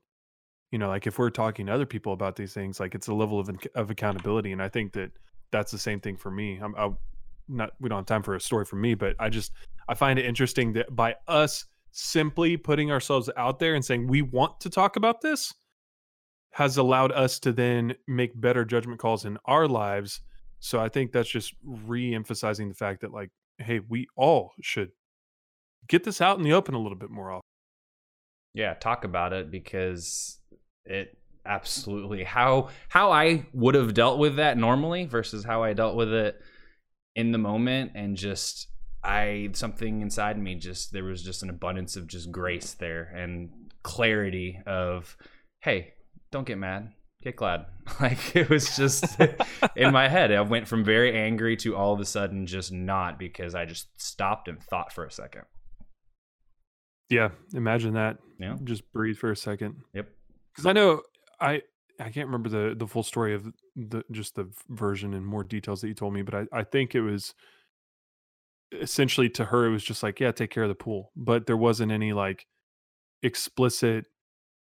You 0.72 0.80
know, 0.80 0.90
like 0.90 1.08
if 1.08 1.18
we're 1.18 1.30
talking 1.30 1.68
to 1.68 1.74
other 1.74 1.86
people 1.86 2.14
about 2.14 2.36
these 2.36 2.54
things, 2.54 2.80
like 2.80 2.96
it's 2.96 3.08
a 3.08 3.14
level 3.14 3.40
of 3.40 3.50
of 3.76 3.92
accountability, 3.92 4.52
and 4.52 4.62
I 4.62 4.68
think 4.68 4.94
that 4.94 5.12
that's 5.52 5.72
the 5.72 5.78
same 5.78 6.02
thing 6.02 6.18
for 6.18 6.32
me. 6.32 6.60
I'm, 6.62 6.76
I, 6.76 6.90
not 7.48 7.72
we 7.80 7.88
don't 7.88 8.00
have 8.00 8.06
time 8.06 8.24
for 8.24 8.36
a 8.36 8.42
story 8.42 8.66
from 8.66 8.82
me, 8.82 8.96
but 8.96 9.16
I 9.20 9.30
just 9.30 9.54
I 9.88 9.94
find 9.94 10.20
it 10.20 10.26
interesting 10.26 10.74
that 10.74 10.94
by 10.94 11.16
us 11.28 11.66
simply 11.98 12.58
putting 12.58 12.92
ourselves 12.92 13.30
out 13.38 13.58
there 13.60 13.74
and 13.74 13.84
saying 13.84 14.06
we 14.06 14.22
want 14.22 14.60
to 14.60 14.70
talk 14.70 14.98
about 14.98 15.22
this 15.22 15.54
has 16.52 16.76
allowed 16.78 17.12
us 17.14 17.40
to 17.40 17.54
then 17.54 17.96
make 18.06 18.40
better 18.40 18.66
judgment 18.66 19.00
calls 19.00 19.24
in 19.24 19.38
our 19.46 19.66
lives. 19.68 20.20
So 20.60 20.80
I 20.82 20.90
think 20.90 21.12
that's 21.12 21.30
just 21.30 21.54
re-emphasizing 21.64 22.68
the 22.68 22.76
fact 22.76 23.02
that 23.02 23.14
like, 23.14 23.30
hey, 23.60 23.80
we 23.88 24.08
all 24.18 24.52
should 24.62 24.92
get 25.88 26.04
this 26.04 26.20
out 26.20 26.38
in 26.38 26.44
the 26.44 26.54
open 26.54 26.76
a 26.76 26.80
little 26.80 26.98
bit 26.98 27.10
more 27.10 27.32
often. 27.32 27.42
yeah 28.54 28.74
talk 28.74 29.04
about 29.06 29.32
it 29.34 29.52
because 29.52 30.40
it 30.86 31.18
absolutely 31.46 32.24
how 32.24 32.70
how 32.90 33.12
i 33.12 33.46
would 33.54 33.76
have 33.76 33.94
dealt 33.94 34.18
with 34.18 34.38
that 34.38 34.58
normally 34.58 35.06
versus 35.06 35.46
how 35.46 35.64
i 35.64 35.74
dealt 35.74 35.96
with 35.96 36.12
it 36.12 36.42
in 37.16 37.32
the 37.32 37.38
moment 37.38 37.92
and 37.94 38.18
just 38.18 38.68
i 39.06 39.50
something 39.54 40.02
inside 40.02 40.38
me 40.38 40.56
just 40.56 40.92
there 40.92 41.04
was 41.04 41.24
just 41.24 41.44
an 41.44 41.50
abundance 41.50 41.96
of 41.96 42.08
just 42.08 42.32
grace 42.32 42.74
there 42.74 43.04
and 43.16 43.50
clarity 43.84 44.60
of 44.66 45.16
hey 45.62 45.94
don't 46.32 46.48
get 46.48 46.58
mad 46.58 46.92
get 47.24 47.36
glad 47.36 47.66
like 48.00 48.36
it 48.36 48.50
was 48.50 48.76
just 48.76 49.18
in 49.76 49.92
my 49.92 50.08
head 50.08 50.32
i 50.32 50.42
went 50.42 50.68
from 50.68 50.84
very 50.84 51.16
angry 51.18 51.56
to 51.56 51.76
all 51.76 51.94
of 51.94 52.00
a 52.00 52.06
sudden 52.06 52.46
just 52.46 52.72
not 52.72 53.18
because 53.20 53.56
i 53.56 53.66
just 53.66 53.88
stopped 54.02 54.48
and 54.48 54.62
thought 54.62 54.92
for 54.92 55.06
a 55.06 55.12
second 55.12 55.44
Yeah, 57.10 57.30
imagine 57.54 57.94
that. 57.94 58.18
Yeah. 58.40 58.56
Just 58.64 58.92
breathe 58.92 59.18
for 59.18 59.32
a 59.32 59.36
second. 59.38 59.76
Yep. 59.94 60.08
Because 60.52 60.66
I 60.66 60.74
know 60.74 61.02
I 61.40 61.62
I 62.00 62.10
can't 62.10 62.26
remember 62.28 62.50
the 62.50 62.76
the 62.76 62.88
full 62.88 63.04
story 63.04 63.36
of 63.36 63.46
the 63.76 64.04
just 64.12 64.34
the 64.36 64.50
version 64.70 65.14
and 65.14 65.26
more 65.26 65.44
details 65.44 65.82
that 65.82 65.88
you 65.88 65.94
told 65.94 66.14
me, 66.14 66.24
but 66.24 66.34
I 66.34 66.46
I 66.52 66.64
think 66.64 66.96
it 66.96 67.02
was 67.02 67.34
essentially 68.82 69.30
to 69.30 69.46
her 69.46 69.66
it 69.66 69.70
was 69.72 69.84
just 69.84 70.04
like 70.04 70.20
yeah 70.20 70.32
take 70.32 70.52
care 70.52 70.64
of 70.64 70.70
the 70.70 70.76
pool, 70.76 71.12
but 71.16 71.46
there 71.48 71.58
wasn't 71.58 71.92
any 71.92 72.14
like 72.14 72.46
explicit 73.24 74.06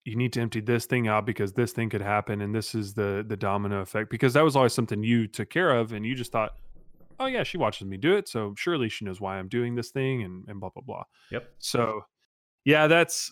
you 0.06 0.16
need 0.16 0.34
to 0.34 0.42
empty 0.42 0.60
this 0.62 0.86
thing 0.86 1.08
out 1.08 1.26
because 1.26 1.54
this 1.54 1.72
thing 1.72 1.90
could 1.90 2.02
happen 2.02 2.42
and 2.42 2.54
this 2.54 2.76
is 2.76 2.94
the 2.94 3.24
the 3.28 3.38
domino 3.38 3.80
effect 3.82 4.10
because 4.10 4.34
that 4.34 4.44
was 4.44 4.56
always 4.56 4.74
something 4.74 5.02
you 5.04 5.28
took 5.28 5.50
care 5.50 5.72
of 5.72 5.94
and 5.94 6.06
you 6.06 6.14
just 6.16 6.32
thought 6.32 6.52
oh 7.20 7.26
yeah 7.26 7.44
she 7.44 7.58
watches 7.58 7.88
me 7.88 7.98
do 7.98 8.16
it 8.16 8.28
so 8.28 8.54
surely 8.58 8.90
she 8.90 9.06
knows 9.06 9.20
why 9.22 9.38
i'm 9.38 9.48
doing 9.48 9.76
this 9.76 9.92
thing 9.92 10.24
and, 10.24 10.46
and 10.48 10.60
blah 10.60 10.70
blah 10.70 10.84
blah 10.86 11.04
Yep. 11.32 11.48
so 11.60 12.02
yeah 12.66 12.88
that's 12.88 13.32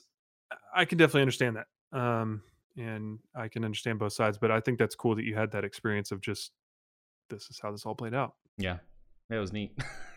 i 0.76 0.86
can 0.86 0.98
definitely 0.98 1.22
understand 1.22 1.58
that 1.58 1.98
um 1.98 2.42
and 2.78 3.20
i 3.36 3.48
can 3.48 3.66
understand 3.66 4.00
both 4.00 4.14
sides 4.14 4.38
but 4.38 4.50
i 4.52 4.60
think 4.60 4.80
that's 4.80 4.96
cool 4.96 5.16
that 5.16 5.24
you 5.26 5.36
had 5.36 5.52
that 5.52 5.64
experience 5.66 6.12
of 6.12 6.22
just 6.22 6.52
this 7.30 7.50
is 7.50 7.60
how 7.62 7.72
this 7.72 7.86
all 7.86 7.96
played 7.96 8.14
out 8.14 8.34
Yeah, 8.58 8.78
it 9.30 9.38
was 9.38 9.52
neat. 9.54 9.72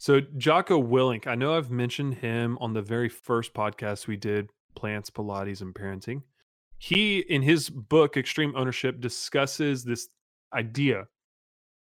So 0.00 0.20
Jocko 0.36 0.80
Willink, 0.80 1.26
I 1.26 1.34
know 1.34 1.56
I've 1.56 1.72
mentioned 1.72 2.14
him 2.14 2.56
on 2.60 2.72
the 2.72 2.80
very 2.80 3.08
first 3.08 3.52
podcast 3.52 4.06
we 4.06 4.16
did, 4.16 4.48
Plants, 4.76 5.10
Pilates, 5.10 5.60
and 5.60 5.74
Parenting. 5.74 6.22
He, 6.78 7.18
in 7.18 7.42
his 7.42 7.68
book, 7.68 8.16
Extreme 8.16 8.54
Ownership, 8.54 9.00
discusses 9.00 9.82
this 9.82 10.08
idea 10.54 11.08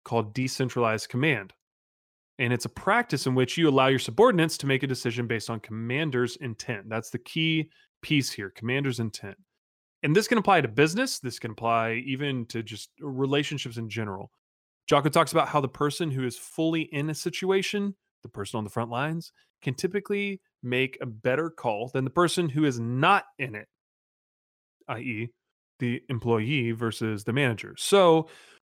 called 0.05 0.33
decentralized 0.33 1.09
command. 1.09 1.51
And 2.39 2.53
it's 2.53 2.63
a 2.63 2.69
practice 2.69 3.27
in 3.27 3.35
which 3.35 3.57
you 3.57 3.67
allow 3.67 3.87
your 3.87 3.99
subordinates 3.99 4.57
to 4.59 4.67
make 4.67 4.83
a 4.83 4.87
decision 4.87 5.27
based 5.27 5.49
on 5.49 5.59
commander's 5.59 6.37
intent. 6.37 6.87
That's 6.87 7.09
the 7.09 7.19
key 7.19 7.69
piece 8.01 8.31
here 8.31 8.49
commander's 8.49 9.01
intent. 9.01 9.37
And 10.03 10.15
this 10.15 10.27
can 10.29 10.37
apply 10.37 10.61
to 10.61 10.67
business, 10.69 11.19
this 11.19 11.39
can 11.39 11.51
apply 11.51 12.03
even 12.05 12.45
to 12.47 12.63
just 12.63 12.91
relationships 12.99 13.75
in 13.75 13.89
general. 13.89 14.31
Jocko 14.87 15.09
talks 15.09 15.31
about 15.31 15.47
how 15.47 15.61
the 15.61 15.67
person 15.67 16.11
who 16.11 16.25
is 16.25 16.37
fully 16.37 16.83
in 16.93 17.09
a 17.09 17.15
situation, 17.15 17.95
the 18.23 18.29
person 18.29 18.57
on 18.57 18.63
the 18.63 18.69
front 18.69 18.91
lines, 18.91 19.31
can 19.61 19.73
typically 19.73 20.41
make 20.61 20.97
a 21.01 21.05
better 21.05 21.49
call 21.49 21.89
than 21.93 22.03
the 22.03 22.09
person 22.09 22.49
who 22.49 22.65
is 22.65 22.79
not 22.79 23.25
in 23.39 23.55
it, 23.55 23.67
i.e., 24.89 25.29
the 25.79 26.01
employee 26.09 26.71
versus 26.71 27.23
the 27.23 27.33
manager. 27.33 27.75
So 27.77 28.29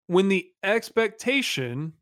when 0.07 0.29
the 0.29 0.47
expectation 0.63 1.93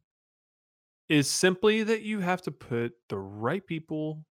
is 1.09 1.31
simply 1.31 1.83
that 1.83 2.03
you 2.03 2.21
have 2.21 2.43
to 2.43 2.51
put 2.51 2.93
the 3.09 3.19
right 3.19 3.67
people 3.67 4.25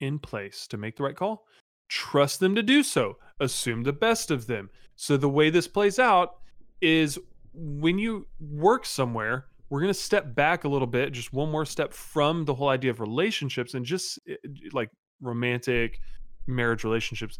in 0.00 0.18
place 0.18 0.66
to 0.68 0.76
make 0.76 0.96
the 0.96 1.02
right 1.02 1.16
call, 1.16 1.46
trust 1.88 2.40
them 2.40 2.54
to 2.54 2.62
do 2.62 2.82
so, 2.82 3.16
assume 3.40 3.82
the 3.82 3.92
best 3.92 4.30
of 4.30 4.46
them. 4.46 4.70
So 4.96 5.16
the 5.16 5.28
way 5.28 5.50
this 5.50 5.68
plays 5.68 5.98
out 5.98 6.36
is 6.80 7.18
when 7.56 7.98
you 7.98 8.26
work 8.38 8.84
somewhere, 8.84 9.46
we're 9.68 9.80
going 9.80 9.92
to 9.92 9.98
step 9.98 10.34
back 10.34 10.64
a 10.64 10.68
little 10.68 10.86
bit, 10.86 11.12
just 11.12 11.32
one 11.32 11.50
more 11.50 11.64
step 11.64 11.92
from 11.92 12.44
the 12.44 12.54
whole 12.54 12.68
idea 12.68 12.90
of 12.90 13.00
relationships 13.00 13.74
and 13.74 13.84
just 13.84 14.18
eh, 14.28 14.34
like 14.72 14.90
romantic 15.20 16.00
marriage 16.46 16.84
relationships. 16.84 17.38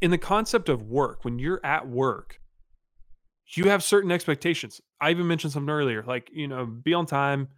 In 0.00 0.10
the 0.10 0.18
concept 0.18 0.68
of 0.68 0.82
work, 0.82 1.24
when 1.24 1.38
you're 1.38 1.60
at 1.64 1.88
work, 1.88 2.40
you 3.54 3.64
have 3.64 3.82
certain 3.82 4.12
expectations. 4.12 4.80
I 5.00 5.10
even 5.10 5.26
mentioned 5.26 5.52
something 5.52 5.70
earlier, 5.70 6.04
like, 6.06 6.30
you 6.32 6.46
know, 6.48 6.66
be 6.66 6.94
on 6.94 7.06
time, 7.06 7.48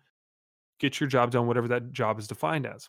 get 0.79 1.01
your 1.01 1.09
job 1.09 1.31
done, 1.31 1.47
whatever 1.47 1.69
that 1.69 1.93
job 1.93 2.19
is 2.19 2.27
defined 2.27 2.67
as. 2.67 2.89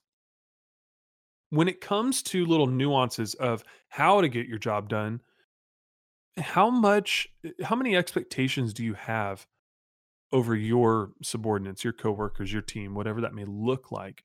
When 1.49 1.67
it 1.67 1.81
comes 1.81 2.21
to 2.23 2.45
little 2.45 2.67
nuances 2.67 3.33
of 3.35 3.63
how 3.89 4.21
to 4.21 4.29
get 4.29 4.47
your 4.47 4.59
job 4.59 4.87
done, 4.87 5.21
how 6.37 6.69
much 6.69 7.27
how 7.63 7.75
many 7.75 7.95
expectations 7.95 8.73
do 8.73 8.83
you 8.83 8.93
have 8.93 9.45
over 10.31 10.55
your 10.55 11.11
subordinates, 11.21 11.83
your 11.83 11.93
coworkers, 11.93 12.53
your 12.53 12.61
team, 12.61 12.95
whatever 12.95 13.21
that 13.21 13.33
may 13.33 13.45
look 13.45 13.91
like? 13.91 14.23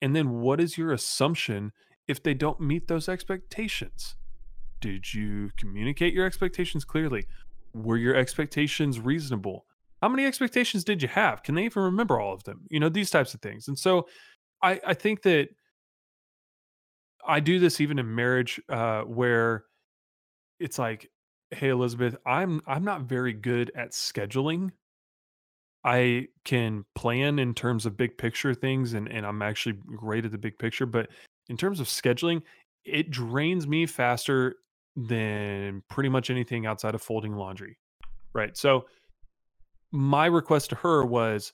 And 0.00 0.14
then 0.14 0.40
what 0.40 0.60
is 0.60 0.78
your 0.78 0.92
assumption 0.92 1.72
if 2.06 2.22
they 2.22 2.34
don't 2.34 2.60
meet 2.60 2.88
those 2.88 3.08
expectations? 3.08 4.16
Did 4.80 5.12
you 5.12 5.50
communicate 5.56 6.14
your 6.14 6.26
expectations 6.26 6.84
clearly? 6.84 7.26
Were 7.74 7.96
your 7.96 8.14
expectations 8.14 9.00
reasonable? 9.00 9.66
How 10.00 10.08
many 10.08 10.24
expectations 10.24 10.84
did 10.84 11.02
you 11.02 11.08
have? 11.08 11.42
Can 11.42 11.56
they 11.56 11.64
even 11.64 11.82
remember 11.82 12.20
all 12.20 12.32
of 12.32 12.44
them? 12.44 12.66
You 12.70 12.78
know, 12.78 12.88
these 12.88 13.10
types 13.10 13.34
of 13.34 13.40
things. 13.40 13.66
And 13.66 13.78
so 13.78 14.06
I, 14.62 14.80
I 14.86 14.94
think 14.94 15.22
that 15.22 15.48
I 17.26 17.40
do 17.40 17.58
this 17.58 17.80
even 17.80 17.98
in 17.98 18.14
marriage 18.14 18.60
uh, 18.68 19.02
where 19.02 19.64
it's 20.60 20.78
like 20.78 21.10
hey 21.50 21.68
elizabeth 21.68 22.16
i'm 22.26 22.60
i'm 22.66 22.84
not 22.84 23.02
very 23.02 23.32
good 23.32 23.70
at 23.74 23.92
scheduling. 23.92 24.70
I 25.84 26.26
can 26.44 26.84
plan 26.94 27.38
in 27.38 27.54
terms 27.54 27.86
of 27.86 27.96
big 27.96 28.18
picture 28.18 28.52
things 28.52 28.94
and 28.94 29.08
and 29.08 29.24
i'm 29.24 29.42
actually 29.42 29.78
great 29.96 30.24
at 30.24 30.32
the 30.32 30.38
big 30.38 30.58
picture 30.58 30.86
but 30.86 31.08
in 31.48 31.56
terms 31.56 31.80
of 31.80 31.86
scheduling 31.86 32.42
it 32.84 33.10
drains 33.10 33.66
me 33.66 33.86
faster 33.86 34.56
than 34.96 35.82
pretty 35.88 36.08
much 36.08 36.30
anything 36.30 36.66
outside 36.66 36.94
of 36.94 37.02
folding 37.02 37.36
laundry 37.36 37.78
right? 38.32 38.56
So 38.56 38.86
my 39.92 40.26
request 40.26 40.70
to 40.70 40.76
her 40.76 41.04
was 41.04 41.52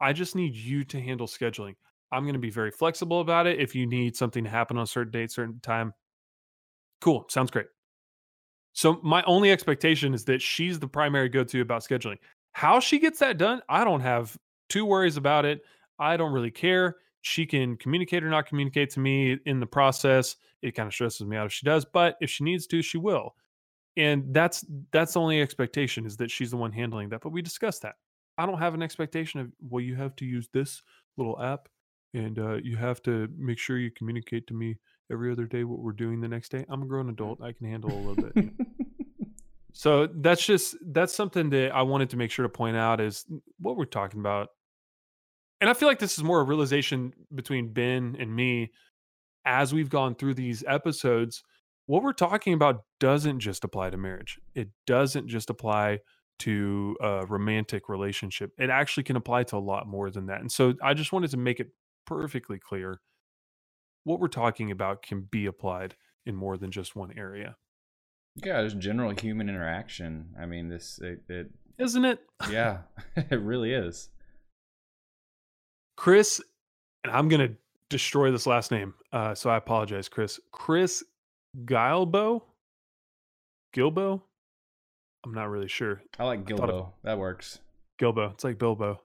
i 0.00 0.12
just 0.12 0.34
need 0.34 0.54
you 0.54 0.84
to 0.84 1.00
handle 1.00 1.26
scheduling. 1.26 1.74
I'm 2.10 2.22
going 2.22 2.34
to 2.34 2.40
be 2.40 2.50
very 2.50 2.70
flexible 2.70 3.20
about 3.20 3.46
it 3.46 3.60
if 3.60 3.74
you 3.74 3.86
need 3.86 4.16
something 4.16 4.44
to 4.44 4.50
happen 4.50 4.78
on 4.78 4.84
a 4.84 4.86
certain 4.86 5.12
date 5.12 5.30
certain 5.30 5.60
time. 5.60 5.92
Cool 7.00 7.26
sounds 7.28 7.50
great 7.50 7.66
so 8.78 9.00
my 9.02 9.24
only 9.26 9.50
expectation 9.50 10.14
is 10.14 10.24
that 10.26 10.40
she's 10.40 10.78
the 10.78 10.86
primary 10.86 11.28
go-to 11.28 11.62
about 11.62 11.82
scheduling. 11.82 12.16
How 12.52 12.78
she 12.78 13.00
gets 13.00 13.18
that 13.18 13.36
done, 13.36 13.60
I 13.68 13.82
don't 13.82 14.02
have 14.02 14.38
two 14.68 14.84
worries 14.84 15.16
about 15.16 15.44
it. 15.44 15.62
I 15.98 16.16
don't 16.16 16.32
really 16.32 16.52
care. 16.52 16.94
She 17.22 17.44
can 17.44 17.76
communicate 17.76 18.22
or 18.22 18.30
not 18.30 18.46
communicate 18.46 18.90
to 18.90 19.00
me 19.00 19.36
in 19.46 19.58
the 19.58 19.66
process. 19.66 20.36
It 20.62 20.76
kind 20.76 20.86
of 20.86 20.92
stresses 20.92 21.26
me 21.26 21.36
out 21.36 21.46
if 21.46 21.52
she 21.52 21.66
does, 21.66 21.84
but 21.92 22.18
if 22.20 22.30
she 22.30 22.44
needs 22.44 22.68
to, 22.68 22.80
she 22.80 22.98
will. 22.98 23.34
And 23.96 24.32
that's 24.32 24.64
that's 24.92 25.14
the 25.14 25.20
only 25.20 25.42
expectation 25.42 26.06
is 26.06 26.16
that 26.18 26.30
she's 26.30 26.52
the 26.52 26.56
one 26.56 26.70
handling 26.70 27.08
that. 27.08 27.20
But 27.20 27.32
we 27.32 27.42
discussed 27.42 27.82
that. 27.82 27.96
I 28.38 28.46
don't 28.46 28.60
have 28.60 28.74
an 28.74 28.82
expectation 28.84 29.40
of 29.40 29.50
well, 29.60 29.82
you 29.82 29.96
have 29.96 30.14
to 30.14 30.24
use 30.24 30.48
this 30.52 30.82
little 31.16 31.42
app 31.42 31.68
and 32.14 32.38
uh, 32.38 32.58
you 32.62 32.76
have 32.76 33.02
to 33.02 33.26
make 33.36 33.58
sure 33.58 33.76
you 33.76 33.90
communicate 33.90 34.46
to 34.46 34.54
me 34.54 34.76
every 35.10 35.32
other 35.32 35.46
day 35.46 35.64
what 35.64 35.80
we're 35.80 35.92
doing 35.92 36.20
the 36.20 36.28
next 36.28 36.50
day. 36.50 36.64
I'm 36.68 36.82
a 36.82 36.86
grown 36.86 37.08
adult. 37.08 37.42
I 37.42 37.52
can 37.52 37.66
handle 37.66 37.92
a 37.92 38.00
little 38.00 38.30
bit. 38.30 38.50
so 39.72 40.06
that's 40.06 40.44
just 40.44 40.76
that's 40.86 41.14
something 41.14 41.50
that 41.50 41.72
I 41.72 41.82
wanted 41.82 42.10
to 42.10 42.16
make 42.16 42.30
sure 42.30 42.44
to 42.44 42.48
point 42.48 42.76
out 42.76 43.00
is 43.00 43.24
what 43.58 43.76
we're 43.76 43.84
talking 43.84 44.20
about. 44.20 44.48
And 45.60 45.68
I 45.68 45.74
feel 45.74 45.88
like 45.88 45.98
this 45.98 46.16
is 46.18 46.24
more 46.24 46.40
a 46.40 46.44
realization 46.44 47.12
between 47.34 47.72
Ben 47.72 48.16
and 48.18 48.34
me 48.34 48.70
as 49.44 49.72
we've 49.72 49.90
gone 49.90 50.14
through 50.14 50.34
these 50.34 50.62
episodes. 50.66 51.42
What 51.86 52.02
we're 52.02 52.12
talking 52.12 52.52
about 52.52 52.84
doesn't 53.00 53.40
just 53.40 53.64
apply 53.64 53.90
to 53.90 53.96
marriage. 53.96 54.38
It 54.54 54.68
doesn't 54.86 55.26
just 55.26 55.50
apply 55.50 56.00
to 56.40 56.96
a 57.00 57.26
romantic 57.26 57.88
relationship. 57.88 58.52
It 58.58 58.70
actually 58.70 59.02
can 59.04 59.16
apply 59.16 59.44
to 59.44 59.56
a 59.56 59.58
lot 59.58 59.88
more 59.88 60.10
than 60.10 60.26
that. 60.26 60.40
And 60.40 60.52
so 60.52 60.74
I 60.82 60.94
just 60.94 61.12
wanted 61.12 61.30
to 61.30 61.36
make 61.36 61.60
it 61.60 61.68
perfectly 62.06 62.58
clear 62.58 63.00
what 64.08 64.20
we're 64.20 64.28
talking 64.28 64.70
about 64.70 65.02
can 65.02 65.20
be 65.20 65.44
applied 65.44 65.94
in 66.24 66.34
more 66.34 66.56
than 66.56 66.70
just 66.70 66.96
one 66.96 67.12
area. 67.16 67.56
Yeah, 68.36 68.62
just 68.62 68.78
general 68.78 69.10
human 69.10 69.50
interaction. 69.50 70.30
I 70.40 70.46
mean, 70.46 70.70
this 70.70 70.98
it, 71.02 71.22
it 71.28 71.50
isn't 71.78 72.04
it? 72.04 72.20
Yeah, 72.50 72.78
it 73.16 73.40
really 73.40 73.74
is. 73.74 74.08
Chris, 75.96 76.40
and 77.04 77.12
I'm 77.12 77.28
gonna 77.28 77.50
destroy 77.90 78.30
this 78.30 78.46
last 78.46 78.70
name, 78.70 78.94
uh, 79.12 79.34
so 79.34 79.50
I 79.50 79.58
apologize, 79.58 80.08
Chris. 80.08 80.40
Chris 80.52 81.04
Gilbo. 81.66 82.42
Gilbo. 83.76 84.22
I'm 85.24 85.34
not 85.34 85.50
really 85.50 85.68
sure. 85.68 86.00
I 86.18 86.24
like 86.24 86.46
Gilbo. 86.46 86.86
I 86.86 86.90
that 87.02 87.18
works. 87.18 87.58
Gilbo. 88.00 88.32
It's 88.32 88.44
like 88.44 88.58
Bilbo. 88.58 89.02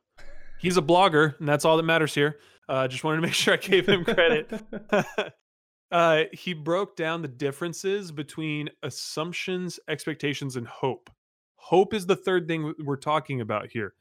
He's 0.64 0.78
a 0.78 0.82
blogger, 0.82 1.38
and 1.40 1.48
that's 1.48 1.66
all 1.66 1.76
that 1.76 1.84
matters 1.84 2.16
here. 2.16 2.40
Uh, 2.70 2.88
just 2.88 3.04
wanted 3.04 3.18
to 3.18 3.22
make 3.24 3.34
sure 3.34 3.54
I 3.54 3.58
gave 3.58 3.86
him 3.86 4.06
credit. 4.06 4.50
uh, 5.92 6.24
he 6.32 6.54
broke 6.54 6.96
down 6.96 7.22
the 7.22 7.28
differences 7.28 8.14
between 8.14 8.70
assumptions, 8.82 9.78
expectations, 9.90 10.56
and 10.56 10.66
hope. 10.66 11.10
Hope 11.58 11.94
is 11.94 12.06
the 12.06 12.16
third 12.16 12.48
thing 12.48 12.74
we're 12.80 12.96
talking 12.96 13.42
about 13.42 13.68
here. 13.72 13.94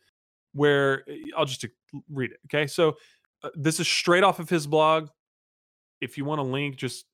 Where 0.53 1.03
eh, 1.11 1.17
I'll 1.37 1.47
just 1.47 1.67
read 2.09 2.31
it. 2.31 2.39
Okay, 2.47 2.69
so 2.69 2.95
uh, 3.43 3.51
this 3.55 3.81
is 3.81 3.89
straight 3.89 4.23
off 4.23 4.39
of 4.39 4.49
his 4.49 4.69
blog. 4.69 5.09
If 6.01 6.17
you 6.17 6.25
want 6.25 6.41
a 6.41 6.45
link, 6.45 6.77
just 6.77 7.07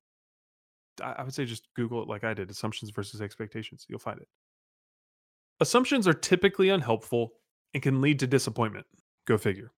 I 1.02 1.22
would 1.22 1.32
say 1.32 1.46
just 1.46 1.68
Google 1.74 2.02
it 2.02 2.08
like 2.08 2.22
I 2.22 2.34
did 2.34 2.50
assumptions 2.50 2.90
versus 2.90 3.22
expectations. 3.22 3.86
You'll 3.88 3.98
find 3.98 4.20
it. 4.20 4.28
Assumptions 5.60 6.06
are 6.06 6.12
typically 6.12 6.68
unhelpful 6.68 7.30
and 7.72 7.82
can 7.82 8.02
lead 8.02 8.18
to 8.18 8.26
disappointment. 8.26 8.84
Go 9.28 9.36
figure. 9.36 9.72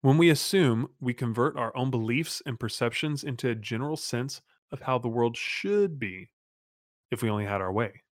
When 0.00 0.18
we 0.18 0.30
assume, 0.30 0.88
we 1.00 1.14
convert 1.14 1.56
our 1.56 1.74
own 1.76 1.92
beliefs 1.92 2.42
and 2.44 2.58
perceptions 2.58 3.22
into 3.22 3.48
a 3.48 3.54
general 3.54 3.96
sense 3.96 4.40
of 4.72 4.82
how 4.82 4.98
the 4.98 5.06
world 5.06 5.36
should 5.36 6.00
be 6.00 6.30
if 7.12 7.22
we 7.22 7.30
only 7.30 7.44
had 7.44 7.60
our 7.60 7.72
way. 7.72 8.02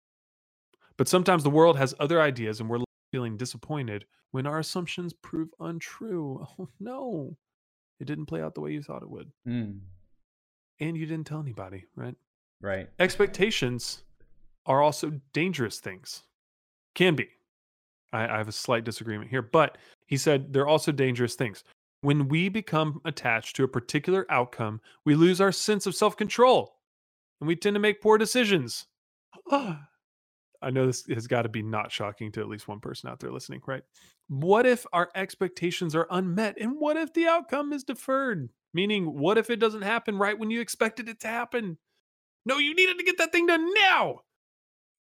But 0.97 1.09
sometimes 1.09 1.43
the 1.43 1.51
world 1.51 1.77
has 1.79 1.97
other 1.99 2.23
ideas 2.23 2.61
and 2.61 2.71
we're 2.71 2.79
feeling 3.11 3.37
disappointed 3.37 4.05
when 4.31 4.47
our 4.47 4.61
assumptions 4.61 5.13
prove 5.13 5.49
untrue. 5.59 6.47
Oh 6.61 6.69
no, 6.79 7.37
it 7.99 8.05
didn't 8.05 8.27
play 8.27 8.41
out 8.41 8.55
the 8.55 8.61
way 8.61 8.71
you 8.71 8.85
thought 8.85 9.03
it 9.03 9.11
would. 9.11 9.33
Mm. 9.47 9.81
And 10.79 10.97
you 10.97 11.07
didn't 11.07 11.27
tell 11.27 11.41
anybody, 11.41 11.87
right? 11.97 12.15
Right. 12.61 12.89
Expectations 13.01 14.05
are 14.65 14.81
also 14.81 15.21
dangerous 15.33 15.81
things. 15.81 16.23
Can 16.95 17.17
be. 17.17 17.31
I, 18.13 18.35
I 18.35 18.39
have 18.39 18.49
a 18.49 18.53
slight 18.53 18.85
disagreement 18.85 19.31
here, 19.31 19.43
but 19.43 19.79
he 20.13 20.19
said 20.19 20.53
they're 20.53 20.69
also 20.69 20.93
dangerous 20.93 21.37
things. 21.37 21.65
When 22.03 22.29
we 22.29 22.51
become 22.51 23.01
attached 23.07 23.57
to 23.57 23.65
a 23.65 23.69
particular 23.69 24.27
outcome, 24.29 24.83
we 25.07 25.15
lose 25.15 25.41
our 25.41 25.51
sense 25.51 25.87
of 25.87 25.95
self 25.95 26.19
control 26.19 26.75
and 27.41 27.49
we 27.49 27.57
tend 27.57 27.77
to 27.77 27.81
make 27.81 28.03
poor 28.03 28.19
decisions. 28.19 28.89
I 29.51 30.71
know 30.71 30.85
this 30.85 31.07
has 31.07 31.27
got 31.27 31.43
to 31.43 31.49
be 31.49 31.63
not 31.63 31.91
shocking 31.91 32.31
to 32.33 32.43
at 32.43 32.49
least 32.49 32.69
one 32.69 32.79
person 32.79 33.09
out 33.09 33.21
there 33.21 33.33
listening, 33.33 33.63
right? 33.67 33.83
What 34.29 34.67
if 34.67 34.85
our 34.93 35.09
expectations 35.15 35.95
are 35.95 36.07
unmet? 36.11 36.59
And 36.61 36.79
what 36.79 36.99
if 36.99 37.15
the 37.15 37.29
outcome 37.29 37.73
is 37.73 37.83
deferred? 37.83 38.51
Meaning, 38.75 39.19
what 39.19 39.39
if 39.39 39.49
it 39.49 39.61
doesn't 39.61 39.81
happen 39.81 40.19
right 40.19 40.39
when 40.39 40.51
you 40.51 40.61
expected 40.61 41.09
it 41.09 41.21
to 41.21 41.29
happen? 41.29 41.79
No, 42.45 42.59
you 42.59 42.75
needed 42.75 42.99
to 42.99 43.05
get 43.05 43.17
that 43.17 43.33
thing 43.33 43.47
done 43.47 43.67
now. 43.81 44.21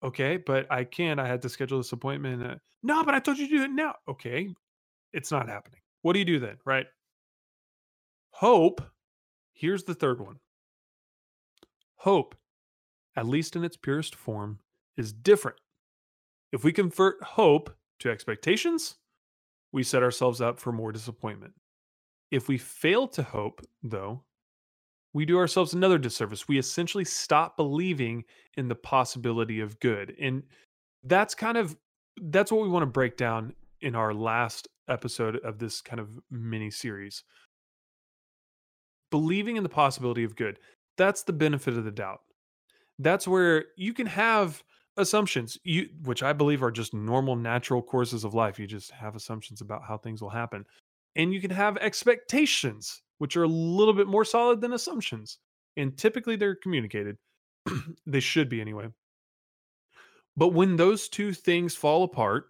Okay, 0.03 0.37
but 0.37 0.71
I 0.71 0.85
can't. 0.85 1.19
I 1.19 1.27
had 1.27 1.41
to 1.41 1.49
schedule 1.49 1.79
this 1.79 1.91
appointment. 1.91 2.43
Uh, 2.43 2.55
no, 2.81 3.03
but 3.03 3.13
I 3.13 3.19
told 3.19 3.39
you 3.39 3.49
to 3.49 3.57
do 3.57 3.63
it 3.65 3.71
now. 3.71 3.95
Okay, 4.07 4.55
it's 5.13 5.31
not 5.31 5.49
happening. 5.49 5.79
What 6.01 6.13
do 6.13 6.19
you 6.19 6.25
do 6.25 6.39
then, 6.39 6.57
right? 6.65 6.87
Hope. 8.31 8.81
Here's 9.53 9.83
the 9.83 9.93
third 9.93 10.19
one 10.19 10.39
hope, 11.97 12.35
at 13.15 13.27
least 13.27 13.55
in 13.55 13.63
its 13.63 13.77
purest 13.77 14.15
form, 14.15 14.57
is 14.97 15.13
different. 15.13 15.57
If 16.51 16.63
we 16.63 16.73
convert 16.73 17.23
hope 17.23 17.69
to 17.99 18.09
expectations, 18.09 18.95
we 19.71 19.83
set 19.83 20.01
ourselves 20.01 20.41
up 20.41 20.59
for 20.59 20.71
more 20.71 20.91
disappointment. 20.91 21.53
If 22.31 22.47
we 22.47 22.57
fail 22.57 23.07
to 23.09 23.21
hope, 23.21 23.61
though, 23.83 24.23
we 25.13 25.25
do 25.25 25.37
ourselves 25.37 25.73
another 25.73 25.97
disservice. 25.97 26.47
We 26.47 26.57
essentially 26.57 27.05
stop 27.05 27.55
believing 27.55 28.23
in 28.57 28.67
the 28.67 28.75
possibility 28.75 29.59
of 29.59 29.79
good. 29.79 30.15
And 30.19 30.43
that's 31.03 31.35
kind 31.35 31.57
of 31.57 31.75
that's 32.23 32.51
what 32.51 32.63
we 32.63 32.69
want 32.69 32.83
to 32.83 32.87
break 32.87 33.15
down 33.15 33.53
in 33.81 33.95
our 33.95 34.13
last 34.13 34.67
episode 34.87 35.37
of 35.37 35.59
this 35.59 35.81
kind 35.81 35.99
of 35.99 36.19
mini 36.29 36.71
series. 36.71 37.23
Believing 39.09 39.57
in 39.57 39.63
the 39.63 39.69
possibility 39.69 40.23
of 40.23 40.35
good. 40.35 40.59
That's 40.97 41.23
the 41.23 41.33
benefit 41.33 41.77
of 41.77 41.83
the 41.83 41.91
doubt. 41.91 42.19
That's 42.99 43.27
where 43.27 43.65
you 43.77 43.93
can 43.93 44.07
have 44.07 44.63
assumptions, 44.97 45.57
you 45.63 45.89
which 46.03 46.23
I 46.23 46.33
believe 46.33 46.63
are 46.63 46.71
just 46.71 46.93
normal 46.93 47.35
natural 47.35 47.81
courses 47.81 48.23
of 48.23 48.33
life. 48.33 48.59
You 48.59 48.67
just 48.67 48.91
have 48.91 49.15
assumptions 49.15 49.61
about 49.61 49.83
how 49.83 49.97
things 49.97 50.21
will 50.21 50.29
happen. 50.29 50.65
And 51.15 51.33
you 51.33 51.41
can 51.41 51.51
have 51.51 51.77
expectations, 51.77 53.01
which 53.17 53.35
are 53.35 53.43
a 53.43 53.47
little 53.47 53.93
bit 53.93 54.07
more 54.07 54.25
solid 54.25 54.61
than 54.61 54.73
assumptions. 54.73 55.39
And 55.77 55.97
typically 55.97 56.35
they're 56.35 56.55
communicated. 56.55 57.17
they 58.05 58.19
should 58.19 58.49
be 58.49 58.61
anyway. 58.61 58.87
But 60.37 60.49
when 60.49 60.77
those 60.77 61.09
two 61.09 61.33
things 61.33 61.75
fall 61.75 62.03
apart, 62.03 62.45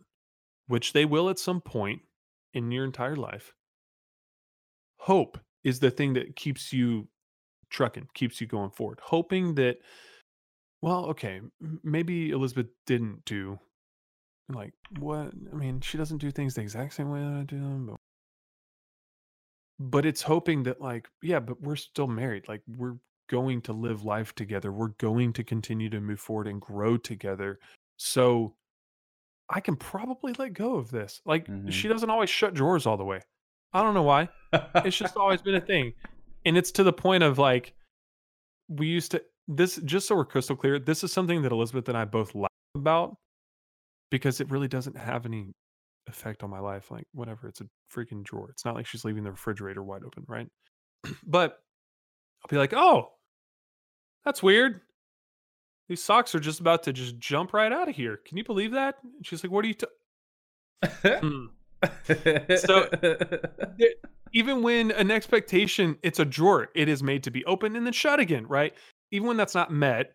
which 0.71 0.93
they 0.93 1.03
will 1.03 1.29
at 1.29 1.37
some 1.37 1.59
point 1.59 2.01
in 2.53 2.71
your 2.71 2.85
entire 2.85 3.17
life, 3.17 3.53
hope 4.97 5.37
is 5.65 5.79
the 5.81 5.91
thing 5.91 6.13
that 6.13 6.37
keeps 6.37 6.71
you 6.71 7.09
trucking, 7.69 8.07
keeps 8.13 8.39
you 8.39 8.47
going 8.47 8.71
forward. 8.71 8.97
Hoping 9.03 9.53
that, 9.55 9.79
well, 10.81 11.07
okay, 11.07 11.41
maybe 11.83 12.31
Elizabeth 12.31 12.67
didn't 12.87 13.25
do 13.25 13.59
like 14.47 14.73
what 14.99 15.33
I 15.51 15.55
mean, 15.55 15.81
she 15.81 15.97
doesn't 15.97 16.19
do 16.19 16.31
things 16.31 16.53
the 16.53 16.61
exact 16.61 16.93
same 16.93 17.09
way 17.09 17.19
that 17.19 17.39
I 17.41 17.43
do 17.43 17.57
them, 17.57 17.85
but 17.87 17.99
but 19.77 20.05
it's 20.05 20.21
hoping 20.21 20.63
that 20.63 20.79
like, 20.79 21.09
yeah, 21.21 21.39
but 21.39 21.61
we're 21.61 21.75
still 21.75 22.07
married. 22.07 22.47
Like 22.47 22.61
we're 22.77 22.95
going 23.29 23.61
to 23.63 23.73
live 23.73 24.05
life 24.05 24.33
together. 24.35 24.71
We're 24.71 24.95
going 24.99 25.33
to 25.33 25.43
continue 25.43 25.89
to 25.89 25.99
move 25.99 26.21
forward 26.21 26.47
and 26.47 26.61
grow 26.61 26.95
together. 26.95 27.59
So 27.97 28.55
I 29.51 29.59
can 29.59 29.75
probably 29.75 30.33
let 30.39 30.53
go 30.53 30.75
of 30.75 30.89
this. 30.91 31.21
Like 31.25 31.45
mm-hmm. 31.45 31.69
she 31.69 31.87
doesn't 31.87 32.09
always 32.09 32.29
shut 32.29 32.53
drawers 32.53 32.85
all 32.85 32.97
the 32.97 33.03
way. 33.03 33.19
I 33.73 33.83
don't 33.83 33.93
know 33.93 34.03
why. 34.03 34.29
it's 34.75 34.97
just 34.97 35.17
always 35.17 35.41
been 35.41 35.55
a 35.55 35.61
thing. 35.61 35.93
And 36.45 36.57
it's 36.57 36.71
to 36.71 36.83
the 36.83 36.93
point 36.93 37.23
of 37.23 37.37
like 37.37 37.73
we 38.69 38.87
used 38.87 39.11
to 39.11 39.21
this 39.47 39.75
just 39.83 40.07
so 40.07 40.15
we're 40.15 40.25
crystal 40.25 40.55
clear, 40.55 40.79
this 40.79 41.03
is 41.03 41.11
something 41.11 41.41
that 41.41 41.51
Elizabeth 41.51 41.89
and 41.89 41.97
I 41.97 42.05
both 42.05 42.33
laugh 42.33 42.49
about 42.75 43.17
because 44.09 44.39
it 44.39 44.49
really 44.49 44.69
doesn't 44.69 44.95
have 44.95 45.25
any 45.25 45.51
effect 46.07 46.43
on 46.43 46.49
my 46.49 46.59
life. 46.59 46.89
Like 46.89 47.05
whatever, 47.13 47.47
it's 47.47 47.61
a 47.61 47.65
freaking 47.93 48.23
drawer. 48.23 48.49
It's 48.49 48.63
not 48.63 48.75
like 48.75 48.85
she's 48.85 49.03
leaving 49.03 49.23
the 49.23 49.31
refrigerator 49.31 49.83
wide 49.83 50.03
open, 50.05 50.23
right? 50.27 50.47
but 51.25 51.59
I'll 52.43 52.49
be 52.49 52.57
like, 52.57 52.73
oh, 52.73 53.09
that's 54.23 54.41
weird. 54.41 54.81
These 55.91 56.01
socks 56.01 56.33
are 56.33 56.39
just 56.39 56.61
about 56.61 56.83
to 56.83 56.93
just 56.93 57.19
jump 57.19 57.51
right 57.51 57.69
out 57.69 57.89
of 57.89 57.95
here. 57.97 58.21
Can 58.25 58.37
you 58.37 58.45
believe 58.45 58.71
that? 58.71 58.95
And 59.03 59.25
she's 59.25 59.43
like, 59.43 59.51
what 59.51 59.65
are 59.65 59.67
you? 59.67 59.75
hmm. 61.19 62.55
so 62.55 62.87
even 64.31 64.63
when 64.63 64.91
an 64.91 65.11
expectation, 65.11 65.97
it's 66.01 66.19
a 66.19 66.23
drawer, 66.23 66.69
it 66.75 66.87
is 66.87 67.03
made 67.03 67.23
to 67.23 67.29
be 67.29 67.43
open 67.43 67.75
and 67.75 67.85
then 67.85 67.91
shut 67.91 68.21
again, 68.21 68.47
right? 68.47 68.73
Even 69.11 69.27
when 69.27 69.35
that's 69.35 69.53
not 69.53 69.69
met, 69.69 70.13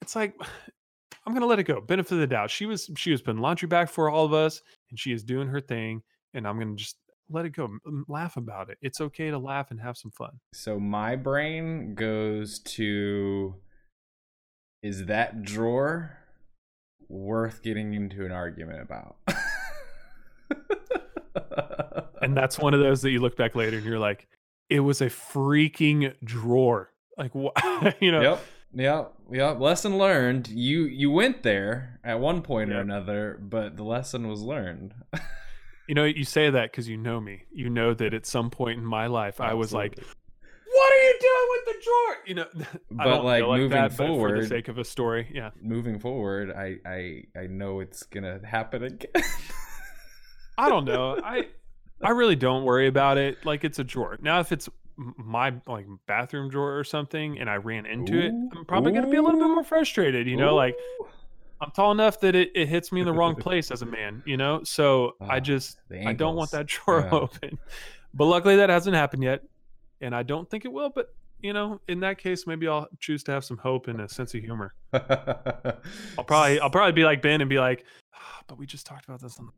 it's 0.00 0.16
like 0.16 0.34
I'm 1.26 1.34
gonna 1.34 1.44
let 1.44 1.58
it 1.58 1.64
go. 1.64 1.82
Benefit 1.82 2.12
of 2.12 2.20
the 2.20 2.26
doubt. 2.26 2.50
She 2.50 2.64
was 2.64 2.90
she 2.96 3.10
was 3.10 3.20
putting 3.20 3.42
laundry 3.42 3.68
back 3.68 3.90
for 3.90 4.08
all 4.08 4.24
of 4.24 4.32
us, 4.32 4.62
and 4.88 4.98
she 4.98 5.12
is 5.12 5.22
doing 5.22 5.46
her 5.48 5.60
thing, 5.60 6.00
and 6.32 6.48
I'm 6.48 6.58
gonna 6.58 6.74
just 6.74 6.96
let 7.28 7.44
it 7.44 7.50
go. 7.50 7.68
Laugh 8.08 8.38
about 8.38 8.70
it. 8.70 8.78
It's 8.80 9.02
okay 9.02 9.30
to 9.30 9.36
laugh 9.36 9.70
and 9.70 9.78
have 9.78 9.98
some 9.98 10.10
fun. 10.10 10.40
So 10.54 10.80
my 10.80 11.16
brain 11.16 11.94
goes 11.94 12.60
to 12.60 13.56
is 14.82 15.06
that 15.06 15.42
drawer 15.42 16.18
worth 17.08 17.62
getting 17.62 17.94
into 17.94 18.24
an 18.24 18.32
argument 18.32 18.82
about? 18.82 19.16
and 22.22 22.36
that's 22.36 22.58
one 22.58 22.74
of 22.74 22.80
those 22.80 23.02
that 23.02 23.10
you 23.10 23.20
look 23.20 23.36
back 23.36 23.54
later 23.54 23.76
and 23.76 23.86
you're 23.86 23.98
like, 23.98 24.28
it 24.68 24.80
was 24.80 25.00
a 25.00 25.06
freaking 25.06 26.14
drawer. 26.22 26.90
Like, 27.16 27.32
you 28.00 28.12
know. 28.12 28.20
Yep. 28.22 28.44
Yep. 28.74 29.12
Yep. 29.32 29.60
Lesson 29.60 29.98
learned. 29.98 30.48
You 30.48 30.82
you 30.84 31.10
went 31.10 31.42
there 31.42 32.00
at 32.04 32.20
one 32.20 32.42
point 32.42 32.70
yep. 32.70 32.78
or 32.78 32.80
another, 32.80 33.38
but 33.40 33.76
the 33.76 33.82
lesson 33.82 34.28
was 34.28 34.42
learned. 34.42 34.94
you 35.88 35.94
know, 35.94 36.04
you 36.04 36.24
say 36.24 36.50
that 36.50 36.70
because 36.70 36.88
you 36.88 36.96
know 36.96 37.20
me. 37.20 37.44
You 37.50 37.70
know 37.70 37.94
that 37.94 38.12
at 38.12 38.26
some 38.26 38.50
point 38.50 38.78
in 38.78 38.84
my 38.84 39.06
life, 39.06 39.40
Absolutely. 39.40 39.50
I 39.50 39.54
was 39.54 39.72
like, 39.72 39.96
"What 39.96 40.04
are 40.04 40.08
you 40.08 40.12
doing 41.20 41.46
with 41.50 41.64
the 41.64 41.82
drawer?" 41.84 42.16
You 42.26 42.34
know, 42.34 42.46
but 42.90 43.24
like, 43.24 43.44
like 43.44 43.60
moving 43.60 43.70
that, 43.70 43.92
forward, 43.92 44.36
for 44.36 44.42
the 44.42 44.46
sake 44.48 44.68
of 44.68 44.78
a 44.78 44.84
story, 44.84 45.30
yeah. 45.32 45.50
Moving 45.60 45.98
forward, 45.98 46.50
I 46.50 46.76
I 46.86 47.24
I 47.38 47.46
know 47.46 47.80
it's 47.80 48.02
gonna 48.04 48.40
happen 48.44 48.84
again. 48.84 49.22
I 50.56 50.68
don't 50.68 50.84
know. 50.84 51.20
I 51.24 51.48
I 52.02 52.10
really 52.10 52.36
don't 52.36 52.64
worry 52.64 52.86
about 52.86 53.18
it. 53.18 53.44
Like 53.44 53.64
it's 53.64 53.78
a 53.78 53.84
drawer. 53.84 54.18
Now, 54.20 54.40
if 54.40 54.52
it's 54.52 54.68
my 54.96 55.54
like 55.66 55.86
bathroom 56.06 56.50
drawer 56.50 56.76
or 56.76 56.84
something, 56.84 57.38
and 57.38 57.48
I 57.48 57.56
ran 57.56 57.86
into 57.86 58.14
Ooh. 58.14 58.20
it, 58.20 58.56
I'm 58.56 58.64
probably 58.64 58.92
gonna 58.92 59.10
be 59.10 59.16
a 59.16 59.22
little 59.22 59.40
bit 59.40 59.48
more 59.48 59.64
frustrated. 59.64 60.26
You 60.26 60.36
know, 60.36 60.50
Ooh. 60.50 60.56
like 60.56 60.76
I'm 61.60 61.70
tall 61.70 61.92
enough 61.92 62.20
that 62.20 62.34
it, 62.34 62.50
it 62.54 62.68
hits 62.68 62.92
me 62.92 63.00
in 63.00 63.06
the 63.06 63.12
wrong 63.12 63.34
place 63.40 63.70
as 63.70 63.82
a 63.82 63.86
man. 63.86 64.22
You 64.26 64.36
know, 64.36 64.62
so 64.64 65.16
I 65.20 65.36
ah, 65.36 65.40
just 65.40 65.78
I 66.04 66.12
don't 66.12 66.36
want 66.36 66.50
that 66.52 66.66
drawer 66.66 67.00
yeah. 67.00 67.18
open. 67.18 67.58
But 68.14 68.24
luckily, 68.24 68.56
that 68.56 68.70
hasn't 68.70 68.96
happened 68.96 69.22
yet, 69.22 69.42
and 70.00 70.14
I 70.14 70.22
don't 70.22 70.48
think 70.48 70.64
it 70.64 70.72
will. 70.72 70.90
But 70.90 71.14
you 71.40 71.52
know, 71.52 71.80
in 71.88 72.00
that 72.00 72.18
case, 72.18 72.46
maybe 72.46 72.66
I'll 72.66 72.88
choose 72.98 73.22
to 73.24 73.32
have 73.32 73.44
some 73.44 73.58
hope 73.58 73.88
and 73.88 74.00
a 74.00 74.08
sense 74.08 74.34
of 74.34 74.42
humor. 74.42 74.74
I'll 74.92 76.24
probably 76.26 76.60
I'll 76.60 76.70
probably 76.70 76.92
be 76.92 77.04
like 77.04 77.22
Ben 77.22 77.40
and 77.40 77.50
be 77.50 77.58
like, 77.58 77.84
oh, 78.14 78.40
but 78.46 78.58
we 78.58 78.66
just 78.66 78.86
talked 78.86 79.04
about 79.04 79.20
this 79.20 79.38
on 79.38 79.50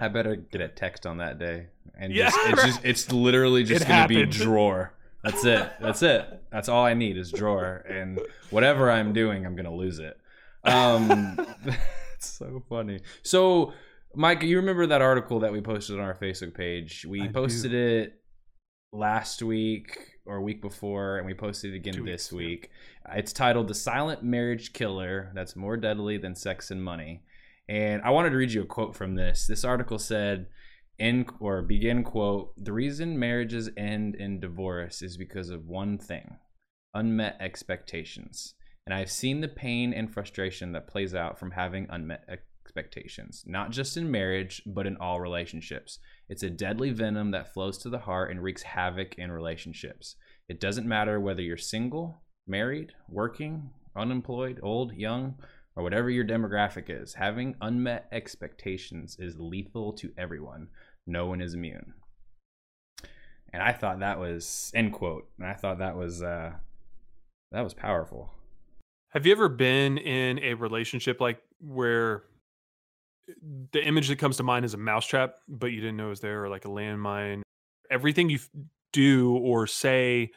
I 0.00 0.08
better 0.08 0.34
get 0.34 0.60
a 0.60 0.68
text 0.68 1.06
on 1.06 1.18
that 1.18 1.38
day, 1.38 1.68
and 1.96 2.12
yeah, 2.12 2.30
just, 2.30 2.38
it's 2.48 2.64
just 2.64 2.84
it's 2.84 3.12
literally 3.12 3.62
just 3.62 3.82
it 3.82 3.88
gonna 3.88 4.00
happened. 4.00 4.32
be 4.32 4.38
drawer. 4.38 4.92
That's 5.22 5.44
it. 5.44 5.72
That's 5.80 6.02
it. 6.02 6.42
That's 6.50 6.68
all 6.68 6.84
I 6.84 6.94
need 6.94 7.16
is 7.16 7.30
drawer, 7.30 7.84
and 7.88 8.20
whatever 8.50 8.90
I'm 8.90 9.12
doing, 9.12 9.46
I'm 9.46 9.54
gonna 9.54 9.74
lose 9.74 10.00
it. 10.00 10.18
Um, 10.64 11.38
it's 12.14 12.28
so 12.28 12.62
funny. 12.68 13.00
So, 13.22 13.72
Mike, 14.14 14.42
you 14.42 14.56
remember 14.56 14.86
that 14.88 15.00
article 15.00 15.40
that 15.40 15.52
we 15.52 15.60
posted 15.60 15.98
on 15.98 16.04
our 16.04 16.14
Facebook 16.14 16.54
page? 16.54 17.06
We 17.08 17.22
I 17.22 17.28
posted 17.28 17.70
do. 17.70 17.78
it 17.78 18.20
last 18.94 19.42
week 19.42 19.98
or 20.24 20.40
week 20.40 20.62
before, 20.62 21.18
and 21.18 21.26
we 21.26 21.34
posted 21.34 21.72
it 21.72 21.76
again 21.76 21.94
Two 21.94 22.04
this 22.04 22.32
weeks, 22.32 22.32
week. 22.32 22.70
Yeah. 23.06 23.16
It's 23.16 23.32
titled 23.32 23.68
"The 23.68 23.74
Silent 23.74 24.22
Marriage 24.22 24.72
Killer 24.72 25.30
That's 25.34 25.56
More 25.56 25.76
Deadly 25.76 26.16
Than 26.16 26.34
Sex 26.34 26.70
and 26.70 26.82
Money." 26.82 27.22
And 27.68 28.02
I 28.02 28.10
wanted 28.10 28.30
to 28.30 28.36
read 28.36 28.52
you 28.52 28.62
a 28.62 28.66
quote 28.66 28.94
from 28.94 29.14
this. 29.14 29.46
This 29.46 29.64
article 29.64 29.98
said, 29.98 30.46
"In 30.98 31.26
or 31.40 31.62
begin 31.62 32.04
quote, 32.04 32.52
the 32.62 32.72
reason 32.72 33.18
marriages 33.18 33.70
end 33.76 34.14
in 34.14 34.40
divorce 34.40 35.02
is 35.02 35.16
because 35.16 35.50
of 35.50 35.66
one 35.66 35.98
thing 35.98 36.38
unmet 36.94 37.36
expectations. 37.40 38.54
And 38.86 38.94
I've 38.94 39.10
seen 39.10 39.40
the 39.40 39.48
pain 39.48 39.92
and 39.92 40.12
frustration 40.12 40.72
that 40.72 40.86
plays 40.86 41.14
out 41.14 41.38
from 41.38 41.50
having 41.50 41.86
unmet 41.90 42.24
expectations, 42.28 43.42
not 43.46 43.70
just 43.70 43.96
in 43.96 44.10
marriage, 44.10 44.62
but 44.66 44.86
in 44.86 44.96
all 44.98 45.20
relationships. 45.20 45.98
It's 46.28 46.42
a 46.42 46.50
deadly 46.50 46.90
venom 46.90 47.30
that 47.32 47.52
flows 47.52 47.78
to 47.78 47.90
the 47.90 47.98
heart 47.98 48.30
and 48.30 48.42
wreaks 48.42 48.62
havoc 48.62 49.16
in 49.16 49.30
relationships. 49.30 50.16
It 50.48 50.60
doesn't 50.60 50.86
matter 50.86 51.20
whether 51.20 51.42
you're 51.42 51.56
single, 51.56 52.22
married, 52.46 52.92
working, 53.08 53.70
unemployed, 53.96 54.60
old, 54.62 54.94
young, 54.94 55.36
or 55.76 55.82
whatever 55.82 56.10
your 56.10 56.24
demographic 56.24 56.84
is, 56.88 57.14
having 57.14 57.56
unmet 57.60 58.08
expectations 58.12 59.16
is 59.18 59.38
lethal 59.38 59.92
to 59.94 60.12
everyone. 60.16 60.68
No 61.06 61.26
one 61.26 61.40
is 61.40 61.54
immune. 61.54 61.94
And 63.52 63.62
I 63.62 63.72
thought 63.72 64.00
that 64.00 64.18
was 64.18 64.72
end 64.74 64.92
quote. 64.92 65.28
And 65.38 65.46
I 65.46 65.54
thought 65.54 65.78
that 65.78 65.96
was 65.96 66.22
uh 66.22 66.52
that 67.52 67.62
was 67.62 67.74
powerful. 67.74 68.30
Have 69.10 69.26
you 69.26 69.32
ever 69.32 69.48
been 69.48 69.96
in 69.98 70.40
a 70.40 70.54
relationship 70.54 71.20
like 71.20 71.40
where 71.60 72.24
the 73.72 73.84
image 73.84 74.08
that 74.08 74.18
comes 74.18 74.36
to 74.38 74.42
mind 74.42 74.64
is 74.64 74.74
a 74.74 74.78
mousetrap, 74.78 75.36
but 75.48 75.66
you 75.66 75.80
didn't 75.80 75.96
know 75.96 76.06
it 76.06 76.10
was 76.10 76.20
there, 76.20 76.44
or 76.44 76.48
like 76.48 76.64
a 76.64 76.68
landmine. 76.68 77.42
Everything 77.90 78.28
you 78.30 78.38
do 78.92 79.36
or 79.36 79.66
say, 79.66 80.30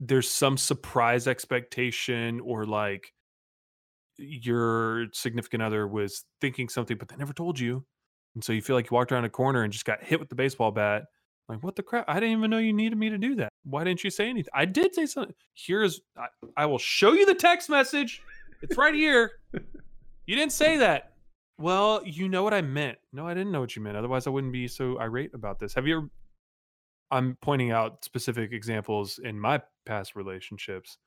there's 0.00 0.28
some 0.28 0.56
surprise 0.56 1.26
expectation, 1.26 2.40
or 2.40 2.64
like 2.64 3.12
your 4.18 5.06
significant 5.12 5.62
other 5.62 5.86
was 5.86 6.24
thinking 6.40 6.68
something, 6.68 6.96
but 6.96 7.08
they 7.08 7.16
never 7.16 7.32
told 7.32 7.58
you. 7.58 7.84
And 8.34 8.42
so 8.42 8.52
you 8.52 8.62
feel 8.62 8.76
like 8.76 8.90
you 8.90 8.94
walked 8.94 9.12
around 9.12 9.24
a 9.24 9.30
corner 9.30 9.62
and 9.62 9.72
just 9.72 9.84
got 9.84 10.02
hit 10.02 10.18
with 10.18 10.28
the 10.28 10.34
baseball 10.34 10.70
bat. 10.70 11.04
Like, 11.48 11.62
what 11.62 11.76
the 11.76 11.82
crap? 11.82 12.06
I 12.08 12.14
didn't 12.14 12.38
even 12.38 12.50
know 12.50 12.58
you 12.58 12.72
needed 12.72 12.96
me 12.96 13.10
to 13.10 13.18
do 13.18 13.34
that. 13.36 13.50
Why 13.64 13.84
didn't 13.84 14.02
you 14.02 14.10
say 14.10 14.28
anything? 14.28 14.50
I 14.54 14.64
did 14.64 14.94
say 14.94 15.06
something. 15.06 15.34
Here's, 15.54 16.00
I, 16.16 16.26
I 16.56 16.66
will 16.66 16.78
show 16.78 17.12
you 17.12 17.26
the 17.26 17.34
text 17.34 17.68
message. 17.68 18.22
It's 18.62 18.78
right 18.78 18.94
here. 18.94 19.32
you 20.26 20.36
didn't 20.36 20.52
say 20.52 20.78
that. 20.78 21.13
Well, 21.58 22.02
you 22.04 22.28
know 22.28 22.42
what 22.42 22.54
I 22.54 22.62
meant. 22.62 22.98
No, 23.12 23.26
I 23.26 23.34
didn't 23.34 23.52
know 23.52 23.60
what 23.60 23.76
you 23.76 23.82
meant. 23.82 23.96
Otherwise, 23.96 24.26
I 24.26 24.30
wouldn't 24.30 24.52
be 24.52 24.66
so 24.66 24.98
irate 24.98 25.34
about 25.34 25.58
this. 25.58 25.74
Have 25.74 25.86
you 25.86 25.98
ever? 25.98 26.10
I'm 27.10 27.36
pointing 27.40 27.70
out 27.70 28.04
specific 28.04 28.52
examples 28.52 29.20
in 29.22 29.38
my 29.38 29.62
past 29.84 30.16
relationships. 30.16 30.98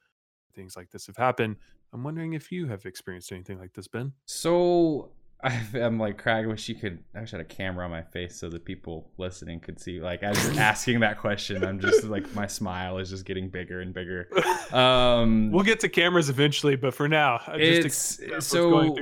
Things 0.56 0.78
like 0.78 0.90
this 0.90 1.08
have 1.08 1.18
happened. 1.18 1.58
I'm 1.94 2.04
wondering 2.04 2.34
if 2.34 2.52
you 2.52 2.68
have 2.68 2.86
experienced 2.86 3.32
anything 3.32 3.60
like 3.60 3.74
this, 3.74 3.88
Ben. 3.88 4.14
So 4.26 5.12
I, 5.44 5.64
I'm 5.76 6.00
like, 6.00 6.18
Craig, 6.18 6.46
I 6.46 6.48
wish 6.48 6.68
you 6.68 6.76
could. 6.76 7.04
I 7.16 7.22
wish 7.22 7.34
I 7.34 7.38
had 7.38 7.46
a 7.46 7.50
camera 7.50 7.86
on 7.86 7.92
my 7.92 8.02
face 8.02 8.40
so 8.40 8.50
the 8.50 8.60
people 8.60 9.12
listening 9.18 9.60
could 9.60 9.80
see. 9.80 10.00
Like, 10.00 10.24
as 10.24 10.44
you're 10.46 10.60
asking 10.62 11.02
that 11.02 11.20
question, 11.20 11.64
I'm 11.64 11.80
just 11.80 12.06
like, 12.06 12.34
my 12.34 12.48
smile 12.48 12.98
is 12.98 13.10
just 13.10 13.26
getting 13.26 13.50
bigger 13.50 13.82
and 13.82 13.94
bigger. 13.94 14.30
Um, 14.68 15.50
we'll 15.50 15.64
get 15.64 15.80
to 15.80 15.88
cameras 15.88 16.28
eventually, 16.28 16.76
but 16.76 16.94
for 16.94 17.08
now, 17.08 17.40
I'm 17.48 17.58
just 17.58 18.20
it's 18.20 18.32
what's 18.32 18.48
so 18.48 18.94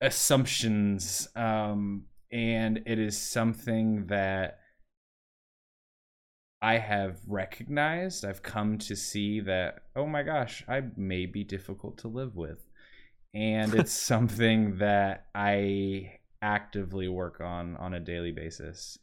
assumptions 0.00 1.28
um 1.36 2.06
and 2.30 2.82
it 2.86 2.98
is 2.98 3.16
something 3.20 4.06
that 4.08 4.60
I 6.60 6.78
have 6.78 7.20
recognized, 7.26 8.24
I've 8.24 8.42
come 8.42 8.78
to 8.78 8.96
see 8.96 9.40
that, 9.40 9.84
oh 9.94 10.06
my 10.06 10.22
gosh, 10.22 10.64
I 10.68 10.82
may 10.96 11.26
be 11.26 11.44
difficult 11.44 11.98
to 11.98 12.08
live 12.08 12.36
with. 12.36 12.65
And 13.34 13.74
it's 13.74 13.92
something 13.92 14.78
that 14.78 15.26
I 15.34 16.18
actively 16.40 17.08
work 17.08 17.40
on 17.40 17.76
on 17.76 17.94
a 17.94 18.00
daily 18.00 18.32
basis. 18.32 18.98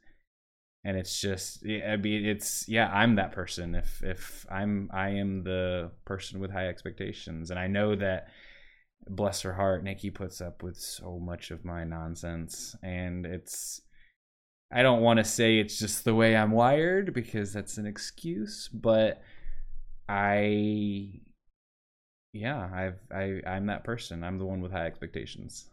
And 0.85 0.97
it's 0.97 1.21
just, 1.21 1.63
I 1.65 1.95
mean, 1.95 2.25
it's, 2.25 2.67
yeah, 2.67 2.89
I'm 2.91 3.15
that 3.15 3.31
person. 3.31 3.73
If, 3.75 4.03
if 4.03 4.45
I'm, 4.51 4.89
I 4.93 5.09
am 5.09 5.43
the 5.43 5.91
person 6.05 6.39
with 6.39 6.51
high 6.51 6.67
expectations. 6.67 7.51
And 7.51 7.59
I 7.59 7.67
know 7.67 7.95
that, 7.95 8.27
bless 9.07 9.41
her 9.41 9.53
heart, 9.53 9.83
Nikki 9.83 10.09
puts 10.09 10.41
up 10.41 10.63
with 10.63 10.77
so 10.77 11.19
much 11.19 11.51
of 11.51 11.63
my 11.63 11.83
nonsense. 11.83 12.75
And 12.83 13.25
it's, 13.25 13.81
I 14.71 14.81
don't 14.81 15.01
want 15.01 15.19
to 15.19 15.23
say 15.23 15.59
it's 15.59 15.77
just 15.77 16.03
the 16.03 16.15
way 16.15 16.35
I'm 16.35 16.51
wired 16.51 17.13
because 17.13 17.53
that's 17.53 17.77
an 17.77 17.85
excuse, 17.85 18.69
but 18.73 19.21
I 20.09 21.21
yeah, 22.33 22.69
I've 22.73 22.99
I 23.11 23.41
I'm 23.47 23.67
that 23.67 23.83
person. 23.83 24.23
I'm 24.23 24.37
the 24.37 24.45
one 24.45 24.61
with 24.61 24.71
high 24.71 24.85
expectations. 24.87 25.67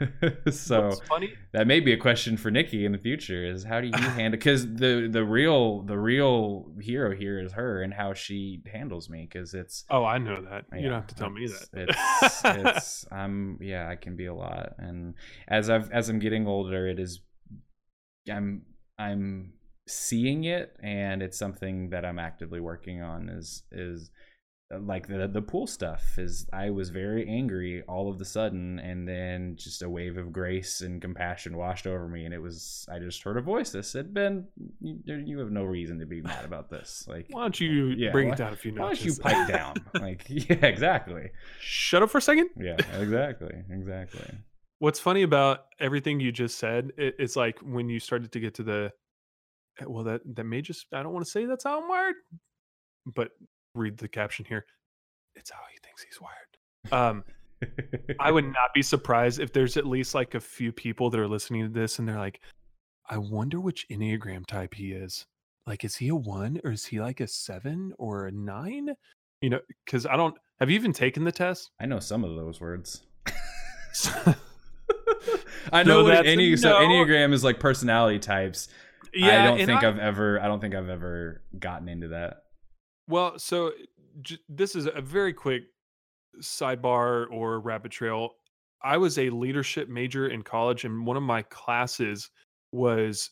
so 0.50 0.88
What's 0.88 1.00
funny? 1.08 1.34
that 1.52 1.66
may 1.66 1.78
be 1.78 1.92
a 1.92 1.96
question 1.96 2.36
for 2.38 2.50
Nikki 2.50 2.86
in 2.86 2.92
the 2.92 2.98
future 2.98 3.44
is 3.44 3.64
how 3.64 3.80
do 3.82 3.88
you 3.88 4.08
handle 4.10 4.38
because 4.38 4.66
the 4.74 5.08
the 5.10 5.22
real 5.24 5.82
the 5.82 5.98
real 5.98 6.72
hero 6.80 7.14
here 7.14 7.38
is 7.38 7.52
her 7.52 7.82
and 7.82 7.92
how 7.92 8.14
she 8.14 8.62
handles 8.72 9.10
me 9.10 9.28
because 9.30 9.52
it's 9.54 9.84
Oh, 9.90 10.04
I 10.04 10.18
know 10.18 10.42
that. 10.42 10.64
You 10.74 10.88
don't 10.88 11.00
have 11.00 11.06
to 11.08 11.14
tell 11.14 11.30
me 11.30 11.46
that. 11.46 11.68
It's 11.74 12.44
it's 12.44 13.06
I'm 13.12 13.58
yeah, 13.60 13.88
I 13.88 13.96
can 13.96 14.16
be 14.16 14.26
a 14.26 14.34
lot, 14.34 14.74
and 14.78 15.14
as 15.48 15.68
I've 15.70 15.90
as 15.92 16.08
I'm 16.08 16.18
getting 16.18 16.46
older, 16.46 16.88
it 16.88 16.98
is 16.98 17.20
I'm 18.30 18.62
I'm 18.98 19.52
seeing 19.86 20.44
it, 20.44 20.76
and 20.82 21.22
it's 21.22 21.38
something 21.38 21.90
that 21.90 22.04
I'm 22.04 22.18
actively 22.18 22.60
working 22.60 23.02
on. 23.02 23.28
Is 23.28 23.64
is 23.70 24.10
like 24.78 25.08
the 25.08 25.26
the 25.26 25.42
pool 25.42 25.66
stuff 25.66 26.16
is 26.16 26.46
I 26.52 26.70
was 26.70 26.90
very 26.90 27.26
angry 27.28 27.82
all 27.88 28.08
of 28.08 28.18
the 28.18 28.24
sudden 28.24 28.78
and 28.78 29.06
then 29.08 29.56
just 29.56 29.82
a 29.82 29.88
wave 29.88 30.16
of 30.16 30.32
grace 30.32 30.80
and 30.80 31.02
compassion 31.02 31.56
washed 31.56 31.88
over 31.88 32.06
me 32.06 32.24
and 32.24 32.32
it 32.32 32.38
was 32.40 32.86
I 32.88 33.00
just 33.00 33.20
heard 33.24 33.36
a 33.36 33.40
voice 33.40 33.70
that 33.72 33.82
said 33.84 34.14
Ben 34.14 34.46
you, 34.80 35.00
you 35.26 35.38
have 35.40 35.50
no 35.50 35.64
reason 35.64 35.98
to 35.98 36.06
be 36.06 36.20
mad 36.22 36.44
about 36.44 36.70
this 36.70 37.04
like 37.08 37.26
Why 37.30 37.40
don't 37.42 37.58
you 37.58 37.86
Yeah, 37.96 38.12
bring 38.12 38.28
why- 38.28 38.34
it 38.34 38.38
down 38.38 38.52
a 38.52 38.56
few 38.56 38.70
why 38.70 38.78
don't 38.78 38.88
notches? 38.90 39.18
you 39.18 39.22
pipe 39.24 39.48
down 39.52 39.74
like 40.00 40.24
yeah 40.28 40.64
exactly 40.66 41.30
Shut 41.60 42.02
up 42.04 42.10
for 42.10 42.18
a 42.18 42.22
second. 42.22 42.50
yeah, 42.56 42.76
exactly, 43.00 43.54
exactly. 43.70 44.38
What's 44.78 45.00
funny 45.00 45.22
about 45.22 45.64
everything 45.80 46.20
you 46.20 46.32
just 46.32 46.58
said, 46.58 46.92
it, 46.96 47.16
it's 47.18 47.34
like 47.36 47.58
when 47.60 47.88
you 47.90 47.98
started 48.00 48.32
to 48.32 48.40
get 48.40 48.54
to 48.54 48.62
the, 48.62 48.92
eh, 49.80 49.84
well, 49.86 50.04
that 50.04 50.22
that 50.36 50.44
may 50.44 50.62
just 50.62 50.86
I 50.92 51.02
don't 51.02 51.12
want 51.12 51.24
to 51.26 51.30
say 51.30 51.44
that's 51.44 51.64
how 51.64 51.82
I'm 51.82 51.88
wired, 51.88 52.14
but 53.04 53.30
read 53.74 53.96
the 53.98 54.08
caption 54.08 54.44
here. 54.44 54.64
It's 55.34 55.50
how 55.50 55.60
he 55.72 55.78
thinks 55.82 56.02
he's 56.02 56.20
wired. 56.20 56.92
Um, 56.92 57.24
I 58.18 58.30
would 58.30 58.44
not 58.52 58.74
be 58.74 58.82
surprised 58.82 59.40
if 59.40 59.52
there's 59.52 59.76
at 59.76 59.86
least 59.86 60.14
like 60.14 60.34
a 60.34 60.40
few 60.40 60.72
people 60.72 61.10
that 61.10 61.20
are 61.20 61.28
listening 61.28 61.62
to 61.62 61.72
this 61.72 61.98
and 61.98 62.08
they're 62.08 62.18
like, 62.18 62.40
I 63.08 63.18
wonder 63.18 63.60
which 63.60 63.86
Enneagram 63.90 64.46
type 64.46 64.74
he 64.74 64.92
is. 64.92 65.26
Like, 65.66 65.84
is 65.84 65.96
he 65.96 66.08
a 66.08 66.14
one 66.14 66.60
or 66.64 66.72
is 66.72 66.84
he 66.84 67.00
like 67.00 67.20
a 67.20 67.26
seven 67.26 67.92
or 67.98 68.26
a 68.26 68.32
nine? 68.32 68.94
You 69.42 69.50
know, 69.50 69.60
because 69.84 70.06
I 70.06 70.16
don't 70.16 70.34
have 70.58 70.68
you 70.70 70.76
even 70.76 70.92
taken 70.92 71.24
the 71.24 71.32
test? 71.32 71.70
I 71.80 71.86
know 71.86 72.00
some 72.00 72.24
of 72.24 72.36
those 72.36 72.60
words. 72.60 73.02
I 75.72 75.82
know 75.82 76.00
So 76.00 76.04
what 76.04 76.26
a 76.26 76.28
any 76.28 76.56
so 76.56 76.74
enneagram 76.74 77.32
is 77.32 77.44
like 77.44 77.60
personality 77.60 78.18
types. 78.18 78.68
yeah, 79.14 79.42
I 79.42 79.46
don't 79.46 79.66
think 79.66 79.82
I, 79.82 79.86
have 79.86 79.98
ever. 79.98 80.40
I 80.40 80.46
don't 80.46 80.60
think 80.60 80.74
I've 80.74 80.88
ever 80.88 81.42
gotten 81.58 81.88
into 81.88 82.08
that. 82.08 82.44
Well, 83.10 83.38
so 83.38 83.72
j- 84.22 84.38
this 84.48 84.74
is 84.74 84.86
a 84.86 85.00
very 85.00 85.32
quick 85.32 85.64
sidebar 86.38 87.30
or 87.30 87.60
rabbit 87.60 87.92
trail. 87.92 88.32
I 88.82 88.98
was 88.98 89.18
a 89.18 89.30
leadership 89.30 89.88
major 89.88 90.28
in 90.28 90.42
college, 90.42 90.84
and 90.84 91.06
one 91.06 91.16
of 91.16 91.22
my 91.22 91.42
classes 91.42 92.30
was 92.72 93.30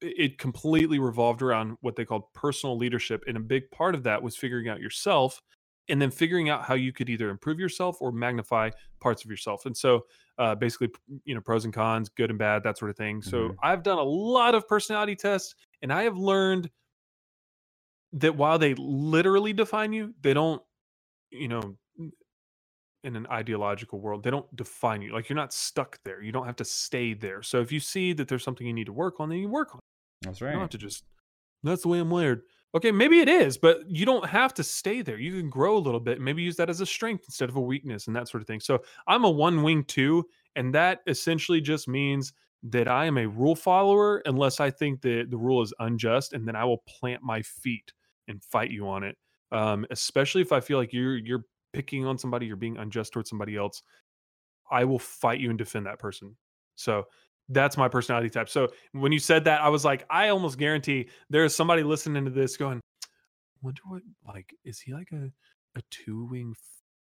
it 0.00 0.38
completely 0.38 0.98
revolved 0.98 1.42
around 1.42 1.78
what 1.82 1.96
they 1.96 2.04
called 2.04 2.32
personal 2.34 2.76
leadership. 2.76 3.24
And 3.28 3.36
a 3.36 3.40
big 3.40 3.70
part 3.72 3.94
of 3.94 4.04
that 4.04 4.22
was 4.22 4.36
figuring 4.36 4.68
out 4.68 4.80
yourself 4.80 5.40
and 5.88 6.02
then 6.02 6.10
figuring 6.10 6.50
out 6.50 6.64
how 6.64 6.74
you 6.74 6.92
could 6.92 7.08
either 7.08 7.30
improve 7.30 7.58
yourself 7.58 7.96
or 8.00 8.12
magnify 8.12 8.70
parts 9.00 9.24
of 9.24 9.30
yourself. 9.30 9.64
And 9.66 9.76
so 9.76 10.06
uh, 10.38 10.54
basically, 10.54 10.90
you 11.24 11.34
know, 11.34 11.40
pros 11.40 11.64
and 11.64 11.72
cons, 11.74 12.08
good 12.10 12.30
and 12.30 12.38
bad, 12.38 12.62
that 12.64 12.78
sort 12.78 12.90
of 12.90 12.96
thing. 12.96 13.22
So 13.22 13.50
Mhm. 13.50 13.58
I've 13.62 13.82
done 13.82 13.98
a 13.98 14.02
lot 14.04 14.54
of 14.54 14.68
personality 14.68 15.16
tests, 15.16 15.54
and 15.82 15.92
I 15.92 16.02
have 16.02 16.18
learned 16.18 16.70
that 18.12 18.36
while 18.36 18.58
they 18.58 18.74
literally 18.74 19.52
define 19.52 19.92
you, 19.92 20.14
they 20.20 20.34
don't, 20.34 20.62
you 21.30 21.48
know, 21.48 21.76
in 23.04 23.14
an 23.16 23.26
ideological 23.30 24.00
world, 24.00 24.22
they 24.22 24.30
don't 24.30 24.54
define 24.56 25.02
you. 25.02 25.12
Like 25.12 25.28
you're 25.28 25.36
not 25.36 25.52
stuck 25.52 25.98
there. 26.04 26.20
You 26.20 26.32
don't 26.32 26.46
have 26.46 26.56
to 26.56 26.64
stay 26.64 27.14
there. 27.14 27.42
So 27.42 27.60
if 27.60 27.70
you 27.70 27.80
see 27.80 28.12
that 28.14 28.28
there's 28.28 28.42
something 28.42 28.66
you 28.66 28.72
need 28.72 28.86
to 28.86 28.92
work 28.92 29.20
on, 29.20 29.28
then 29.28 29.38
you 29.38 29.48
work 29.48 29.74
on 29.74 29.78
it. 29.78 30.26
That's 30.26 30.40
right. 30.40 30.48
You 30.48 30.54
don't 30.54 30.62
have 30.62 30.70
to 30.70 30.78
just, 30.78 31.04
that's 31.62 31.82
the 31.82 31.88
way 31.88 31.98
I'm 31.98 32.10
wired. 32.10 32.42
Okay, 32.74 32.92
maybe 32.92 33.20
it 33.20 33.28
is, 33.28 33.56
but 33.56 33.78
you 33.88 34.04
don't 34.04 34.26
have 34.26 34.52
to 34.54 34.64
stay 34.64 35.00
there. 35.00 35.18
You 35.18 35.32
can 35.38 35.48
grow 35.48 35.76
a 35.76 35.78
little 35.78 36.00
bit, 36.00 36.16
and 36.16 36.24
maybe 36.24 36.42
use 36.42 36.56
that 36.56 36.68
as 36.68 36.82
a 36.82 36.86
strength 36.86 37.24
instead 37.26 37.48
of 37.48 37.56
a 37.56 37.60
weakness 37.60 38.08
and 38.08 38.16
that 38.16 38.28
sort 38.28 38.42
of 38.42 38.46
thing. 38.46 38.60
So 38.60 38.80
I'm 39.06 39.24
a 39.24 39.30
one 39.30 39.62
wing 39.62 39.84
two, 39.84 40.26
and 40.54 40.74
that 40.74 41.00
essentially 41.06 41.62
just 41.62 41.88
means 41.88 42.32
that 42.64 42.86
I 42.88 43.06
am 43.06 43.16
a 43.16 43.26
rule 43.26 43.54
follower 43.54 44.22
unless 44.26 44.60
I 44.60 44.70
think 44.70 45.00
that 45.02 45.28
the 45.30 45.38
rule 45.38 45.62
is 45.62 45.72
unjust, 45.78 46.34
and 46.34 46.46
then 46.46 46.56
I 46.56 46.64
will 46.64 46.82
plant 46.86 47.22
my 47.22 47.40
feet 47.40 47.92
and 48.28 48.42
fight 48.42 48.70
you 48.70 48.88
on 48.88 49.02
it. 49.02 49.16
Um, 49.50 49.86
especially 49.90 50.42
if 50.42 50.52
I 50.52 50.60
feel 50.60 50.78
like 50.78 50.92
you're 50.92 51.16
you're 51.16 51.44
picking 51.72 52.06
on 52.06 52.18
somebody, 52.18 52.46
you're 52.46 52.56
being 52.56 52.76
unjust 52.76 53.12
towards 53.12 53.30
somebody 53.30 53.56
else. 53.56 53.82
I 54.70 54.84
will 54.84 54.98
fight 54.98 55.40
you 55.40 55.48
and 55.50 55.58
defend 55.58 55.86
that 55.86 55.98
person. 55.98 56.36
So 56.76 57.04
that's 57.48 57.76
my 57.76 57.88
personality 57.88 58.28
type. 58.28 58.48
So 58.48 58.68
when 58.92 59.12
you 59.12 59.18
said 59.18 59.44
that, 59.44 59.62
I 59.62 59.68
was 59.70 59.84
like, 59.84 60.04
I 60.10 60.28
almost 60.28 60.58
guarantee 60.58 61.08
there 61.30 61.44
is 61.44 61.54
somebody 61.54 61.82
listening 61.82 62.24
to 62.26 62.30
this 62.30 62.56
going, 62.56 62.80
wonder 63.62 63.80
what 63.86 64.02
like 64.26 64.54
is 64.64 64.78
he 64.80 64.92
like 64.92 65.10
a 65.12 65.30
a 65.76 65.82
two 65.90 66.28
wing 66.30 66.54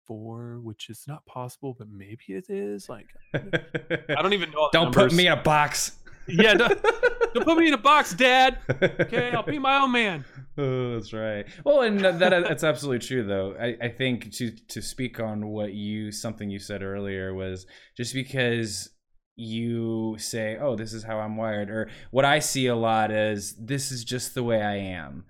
four, 0.07 0.61
which 0.61 0.91
is 0.91 1.05
not 1.07 1.25
possible, 1.27 1.75
but 1.79 1.89
maybe 1.89 2.25
it 2.29 2.51
is. 2.51 2.89
Like 2.89 3.09
I 3.35 4.21
don't 4.23 4.33
even 4.33 4.51
know. 4.51 4.69
Don't 4.73 4.93
put 4.93 5.01
numbers. 5.01 5.17
me 5.17 5.27
in 5.27 5.33
a 5.33 5.43
box. 5.43 5.93
yeah, 6.29 6.55
don't, 6.55 6.79
don't 7.35 7.45
put 7.45 7.59
me 7.59 7.69
in 7.69 7.75
a 7.75 7.79
box, 7.79 8.15
Dad. 8.15 8.59
Okay, 9.05 9.31
I'll 9.33 9.43
be 9.43 9.59
my 9.59 9.79
own 9.83 9.93
man. 9.93 10.25
Oh, 10.57 10.95
that's 10.95 11.13
right. 11.13 11.45
Well, 11.65 11.83
and 11.83 12.01
that, 12.01 12.19
that 12.21 12.31
that's 12.49 12.65
absolutely 12.65 13.07
true, 13.07 13.25
though. 13.25 13.55
I, 13.61 13.77
I 13.87 13.89
think 13.89 14.33
to 14.35 14.51
to 14.69 14.81
speak 14.81 15.21
on 15.21 15.49
what 15.49 15.73
you 15.75 16.13
something 16.13 16.49
you 16.51 16.59
said 16.59 16.83
earlier 16.83 17.35
was 17.35 17.67
just 17.97 18.15
because 18.15 18.91
you 19.37 20.17
say, 20.19 20.57
"Oh, 20.61 20.77
this 20.77 20.93
is 20.93 21.03
how 21.05 21.19
I'm 21.19 21.37
wired," 21.37 21.71
or 21.71 21.91
what 22.13 22.25
I 22.25 22.39
see 22.39 22.67
a 22.67 22.77
lot 22.77 23.11
is, 23.11 23.55
"This 23.59 23.91
is 23.93 24.05
just 24.05 24.35
the 24.35 24.43
way 24.45 24.63
I 24.63 24.77
am." 24.77 25.25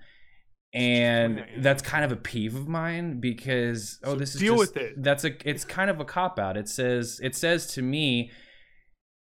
and 0.77 1.45
that's 1.59 1.83
kind 1.83 2.05
of 2.05 2.11
a 2.11 2.17
peeve 2.17 2.57
of 2.57 2.67
mine 2.67 3.21
because 3.21 4.01
oh 4.03 4.15
So 4.15 4.17
this 4.17 4.35
is 4.35 4.41
deal 4.41 4.57
just, 4.57 4.75
with 4.75 4.83
it. 4.83 5.03
that's 5.05 5.25
a 5.25 5.31
it's 5.49 5.65
kind 5.65 5.89
of 5.89 6.01
a 6.01 6.05
cop 6.05 6.37
out 6.37 6.57
it 6.57 6.69
says 6.69 7.21
it 7.23 7.37
says 7.37 7.69
to 7.75 7.81
me 7.83 8.33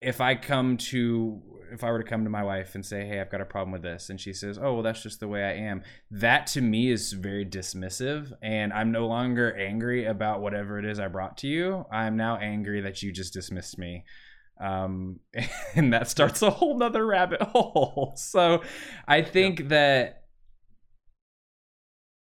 if 0.00 0.20
i 0.20 0.34
come 0.34 0.76
to 0.76 1.40
if 1.72 1.82
i 1.82 1.90
were 1.90 2.02
to 2.02 2.08
come 2.08 2.24
to 2.24 2.30
my 2.30 2.42
wife 2.42 2.74
and 2.74 2.84
say 2.84 3.06
hey 3.06 3.20
i've 3.20 3.30
got 3.30 3.40
a 3.40 3.44
problem 3.44 3.72
with 3.72 3.82
this 3.82 4.08
and 4.10 4.20
she 4.20 4.32
says 4.32 4.58
oh 4.58 4.74
well 4.74 4.82
that's 4.82 5.02
just 5.02 5.20
the 5.20 5.28
way 5.28 5.42
i 5.42 5.52
am 5.52 5.82
that 6.10 6.46
to 6.46 6.60
me 6.60 6.90
is 6.90 7.12
very 7.12 7.44
dismissive 7.44 8.32
and 8.42 8.72
i'm 8.72 8.92
no 8.92 9.06
longer 9.06 9.56
angry 9.56 10.04
about 10.04 10.40
whatever 10.40 10.78
it 10.78 10.84
is 10.84 11.00
i 11.00 11.08
brought 11.08 11.36
to 11.38 11.46
you. 11.46 11.84
I'm 11.90 12.16
now 12.16 12.36
angry 12.36 12.80
that 12.82 13.02
you 13.02 13.12
just 13.12 13.32
dismissed 13.32 13.78
me. 13.78 14.04
Um 14.60 15.20
and 15.74 15.92
that 15.92 16.08
starts 16.08 16.42
a 16.42 16.50
whole 16.50 16.78
nother 16.78 17.06
rabbit 17.06 17.42
hole. 17.52 18.12
So 18.16 18.62
i 19.08 19.22
think 19.22 19.68
that 19.68 20.22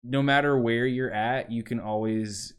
no 0.03 0.21
matter 0.21 0.57
where 0.57 0.85
you're 0.85 1.11
at, 1.11 1.51
you 1.51 1.63
can 1.63 1.79
always 1.79 2.53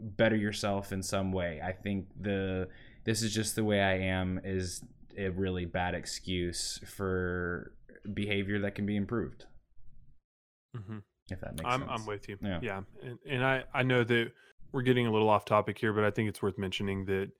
better 0.00 0.36
yourself 0.36 0.92
in 0.92 1.02
some 1.02 1.32
way. 1.32 1.60
I 1.64 1.72
think 1.72 2.06
the 2.20 2.68
this 3.06 3.22
is 3.22 3.32
just 3.32 3.54
the 3.56 3.64
way 3.64 3.80
I 3.80 3.98
am 3.98 4.40
is 4.44 4.84
a 5.16 5.30
really 5.30 5.64
bad 5.64 5.94
excuse 5.94 6.78
for 6.84 7.72
behavior 8.12 8.60
that 8.60 8.74
can 8.74 8.84
be 8.84 8.96
improved. 8.96 9.46
Mhm. 10.76 11.02
If 11.30 11.40
that 11.40 11.56
makes 11.56 11.64
I'm 11.64 11.80
sense. 11.80 11.90
I'm 11.92 12.06
with 12.06 12.28
you. 12.28 12.38
Yeah. 12.42 12.60
Yeah, 12.62 12.82
and, 13.02 13.18
and 13.26 13.44
I 13.44 13.64
I 13.72 13.82
know 13.82 14.04
that 14.04 14.32
we're 14.72 14.82
getting 14.82 15.06
a 15.06 15.12
little 15.12 15.30
off 15.30 15.44
topic 15.44 15.78
here, 15.78 15.92
but 15.92 16.04
I 16.04 16.10
think 16.10 16.28
it's 16.28 16.42
worth 16.42 16.58
mentioning 16.58 17.06
that 17.06 17.30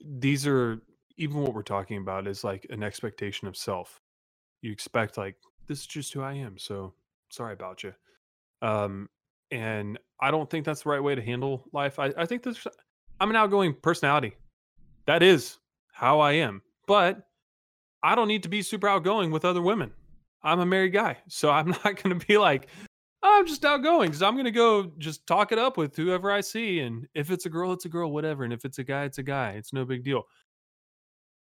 these 0.00 0.46
are 0.46 0.80
even 1.16 1.40
what 1.40 1.54
we're 1.54 1.62
talking 1.62 1.98
about 1.98 2.26
is 2.26 2.44
like 2.44 2.66
an 2.70 2.82
expectation 2.82 3.48
of 3.48 3.56
self. 3.56 4.00
You 4.62 4.72
expect 4.72 5.16
like 5.16 5.36
this 5.66 5.80
is 5.80 5.86
just 5.86 6.12
who 6.12 6.22
I 6.22 6.34
am, 6.34 6.58
so 6.58 6.94
sorry 7.30 7.52
about 7.52 7.82
you. 7.82 7.94
Um, 8.62 9.08
and 9.50 9.98
I 10.20 10.30
don't 10.30 10.50
think 10.50 10.64
that's 10.64 10.82
the 10.82 10.88
right 10.90 11.02
way 11.02 11.14
to 11.14 11.22
handle 11.22 11.64
life. 11.72 11.98
I 11.98 12.12
I 12.16 12.26
think 12.26 12.42
this 12.42 12.66
I'm 13.20 13.30
an 13.30 13.36
outgoing 13.36 13.74
personality. 13.74 14.34
That 15.06 15.22
is 15.22 15.58
how 15.92 16.20
I 16.20 16.32
am, 16.32 16.62
but 16.86 17.26
I 18.02 18.14
don't 18.14 18.28
need 18.28 18.42
to 18.42 18.48
be 18.48 18.62
super 18.62 18.88
outgoing 18.88 19.30
with 19.30 19.44
other 19.44 19.62
women. 19.62 19.92
I'm 20.42 20.60
a 20.60 20.66
married 20.66 20.92
guy, 20.92 21.18
so 21.28 21.50
I'm 21.50 21.68
not 21.68 22.02
going 22.02 22.18
to 22.18 22.26
be 22.26 22.38
like, 22.38 22.68
oh, 23.22 23.38
I'm 23.38 23.46
just 23.46 23.64
outgoing 23.64 24.08
because 24.08 24.22
I'm 24.22 24.34
going 24.34 24.44
to 24.44 24.50
go 24.50 24.92
just 24.98 25.26
talk 25.26 25.52
it 25.52 25.58
up 25.58 25.76
with 25.76 25.96
whoever 25.96 26.30
I 26.30 26.40
see. 26.40 26.80
And 26.80 27.06
if 27.14 27.30
it's 27.30 27.46
a 27.46 27.50
girl, 27.50 27.72
it's 27.72 27.84
a 27.84 27.88
girl, 27.88 28.12
whatever. 28.12 28.44
And 28.44 28.52
if 28.52 28.64
it's 28.64 28.78
a 28.78 28.84
guy, 28.84 29.04
it's 29.04 29.18
a 29.18 29.22
guy. 29.22 29.52
It's 29.52 29.72
no 29.72 29.84
big 29.84 30.04
deal. 30.04 30.24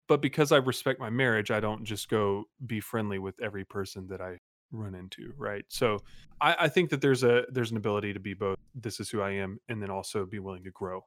But 0.07 0.21
because 0.21 0.51
I 0.51 0.57
respect 0.57 0.99
my 0.99 1.09
marriage, 1.09 1.51
I 1.51 1.59
don't 1.59 1.83
just 1.83 2.09
go 2.09 2.45
be 2.65 2.79
friendly 2.79 3.19
with 3.19 3.35
every 3.41 3.65
person 3.65 4.07
that 4.07 4.21
I 4.21 4.37
run 4.71 4.95
into. 4.95 5.33
Right. 5.37 5.65
So 5.67 5.99
I, 6.41 6.55
I 6.61 6.67
think 6.67 6.89
that 6.91 7.01
there's 7.01 7.23
a 7.23 7.43
there's 7.51 7.71
an 7.71 7.77
ability 7.77 8.13
to 8.13 8.19
be 8.19 8.33
both. 8.33 8.57
This 8.73 8.99
is 8.99 9.09
who 9.09 9.21
I 9.21 9.31
am, 9.31 9.59
and 9.67 9.81
then 9.81 9.89
also 9.89 10.25
be 10.25 10.39
willing 10.39 10.63
to 10.63 10.71
grow. 10.71 11.01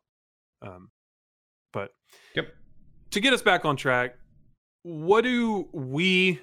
Um, 0.63 0.91
but 1.73 1.93
Yep. 2.35 2.55
to 3.11 3.21
get 3.21 3.33
us 3.33 3.43
back 3.43 3.65
on 3.65 3.77
track, 3.77 4.17
what 4.83 5.23
do 5.23 5.69
we, 5.73 6.41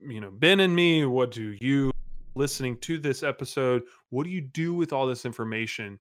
you 0.00 0.20
know, 0.20 0.30
Ben 0.30 0.60
and 0.60 0.74
me, 0.74 1.04
what 1.04 1.30
do 1.30 1.56
you 1.60 1.90
listening 2.34 2.76
to 2.78 2.98
this 2.98 3.22
episode, 3.22 3.82
what 4.10 4.24
do 4.24 4.30
you 4.30 4.42
do 4.42 4.74
with 4.74 4.92
all 4.92 5.06
this 5.06 5.24
information? 5.24 5.98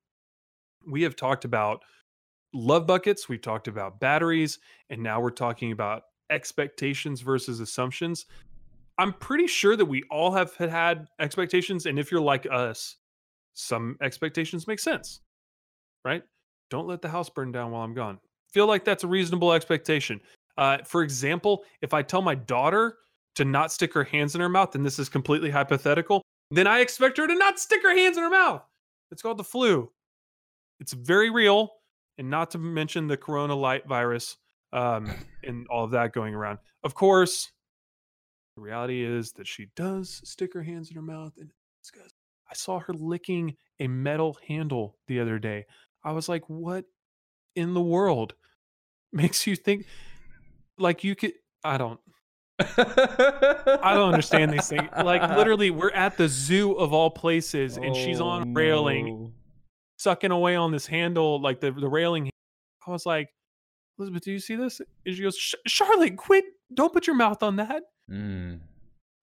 We 0.85 1.01
have 1.03 1.15
talked 1.15 1.45
about 1.45 1.83
love 2.53 2.85
buckets, 2.85 3.27
we've 3.29 3.41
talked 3.41 3.67
about 3.67 3.99
batteries, 3.99 4.59
and 4.89 5.01
now 5.01 5.21
we're 5.21 5.29
talking 5.31 5.71
about 5.71 6.03
expectations 6.29 7.21
versus 7.21 7.59
assumptions. 7.59 8.25
I'm 8.97 9.13
pretty 9.13 9.47
sure 9.47 9.75
that 9.75 9.85
we 9.85 10.03
all 10.11 10.31
have 10.31 10.55
had 10.55 11.07
expectations, 11.19 11.85
and 11.85 11.97
if 11.97 12.11
you're 12.11 12.21
like 12.21 12.47
us, 12.51 12.97
some 13.53 13.97
expectations 14.01 14.67
make 14.67 14.79
sense, 14.79 15.21
right? 16.03 16.23
Don't 16.69 16.87
let 16.87 17.01
the 17.01 17.09
house 17.09 17.29
burn 17.29 17.51
down 17.51 17.71
while 17.71 17.83
I'm 17.83 17.93
gone. 17.93 18.19
Feel 18.51 18.67
like 18.67 18.85
that's 18.85 19.03
a 19.03 19.07
reasonable 19.07 19.53
expectation. 19.53 20.21
Uh, 20.57 20.77
for 20.85 21.03
example, 21.03 21.63
if 21.81 21.93
I 21.93 22.01
tell 22.01 22.21
my 22.21 22.35
daughter 22.35 22.97
to 23.35 23.45
not 23.45 23.71
stick 23.71 23.93
her 23.93 24.03
hands 24.03 24.35
in 24.35 24.41
her 24.41 24.49
mouth, 24.49 24.75
and 24.75 24.85
this 24.85 24.97
is 24.97 25.09
completely 25.09 25.49
hypothetical, 25.49 26.21
then 26.51 26.67
I 26.67 26.79
expect 26.79 27.17
her 27.17 27.27
to 27.27 27.35
not 27.35 27.59
stick 27.59 27.83
her 27.83 27.95
hands 27.95 28.17
in 28.17 28.23
her 28.23 28.29
mouth. 28.29 28.63
It's 29.11 29.21
called 29.21 29.37
the 29.37 29.43
flu. 29.43 29.91
It's 30.79 30.93
very 30.93 31.29
real, 31.29 31.71
and 32.17 32.29
not 32.29 32.51
to 32.51 32.57
mention 32.57 33.07
the 33.07 33.17
corona 33.17 33.55
light 33.55 33.87
virus 33.87 34.37
um, 34.73 35.11
and 35.43 35.67
all 35.67 35.83
of 35.83 35.91
that 35.91 36.13
going 36.13 36.33
around. 36.33 36.59
Of 36.83 36.95
course, 36.95 37.51
the 38.55 38.61
reality 38.61 39.03
is 39.03 39.33
that 39.33 39.47
she 39.47 39.67
does 39.75 40.21
stick 40.23 40.53
her 40.53 40.63
hands 40.63 40.89
in 40.89 40.95
her 40.95 41.01
mouth, 41.01 41.33
and. 41.37 41.51
I 42.49 42.53
saw 42.53 42.79
her 42.79 42.93
licking 42.93 43.55
a 43.79 43.87
metal 43.87 44.37
handle 44.47 44.97
the 45.07 45.19
other 45.19 45.39
day. 45.39 45.65
I 46.05 46.11
was 46.13 46.29
like, 46.29 46.43
"What 46.47 46.85
in 47.55 47.73
the 47.73 47.81
world 47.81 48.35
makes 49.11 49.45
you 49.47 49.55
think 49.57 49.85
like 50.77 51.03
you 51.03 51.15
could?" 51.15 51.33
I 51.63 51.77
don't. 51.77 51.99
I 52.59 53.93
don't 53.95 54.09
understand 54.09 54.53
these 54.53 54.67
things. 54.69 54.87
Like 54.95 55.21
literally, 55.37 55.71
we're 55.71 55.91
at 55.91 56.17
the 56.17 56.27
zoo 56.29 56.73
of 56.73 56.93
all 56.93 57.09
places, 57.09 57.77
and 57.77 57.95
she's 57.95 58.21
on 58.21 58.49
Oh, 58.49 58.53
railing, 58.53 59.05
no. 59.07 59.31
sucking 59.97 60.31
away 60.31 60.55
on 60.55 60.71
this 60.71 60.85
handle, 60.87 61.41
like 61.41 61.59
the 61.59 61.71
the 61.71 61.89
railing. 61.89 62.29
I 62.87 62.91
was 62.91 63.05
like, 63.05 63.29
Elizabeth, 63.97 64.23
do 64.23 64.31
you 64.31 64.39
see 64.39 64.55
this? 64.55 64.79
And 65.05 65.15
she 65.15 65.23
goes, 65.23 65.37
Charlotte, 65.67 66.15
quit! 66.17 66.45
Don't 66.73 66.93
put 66.93 67.07
your 67.07 67.15
mouth 67.15 67.41
on 67.43 67.55
that. 67.57 67.83
Mm. 68.09 68.59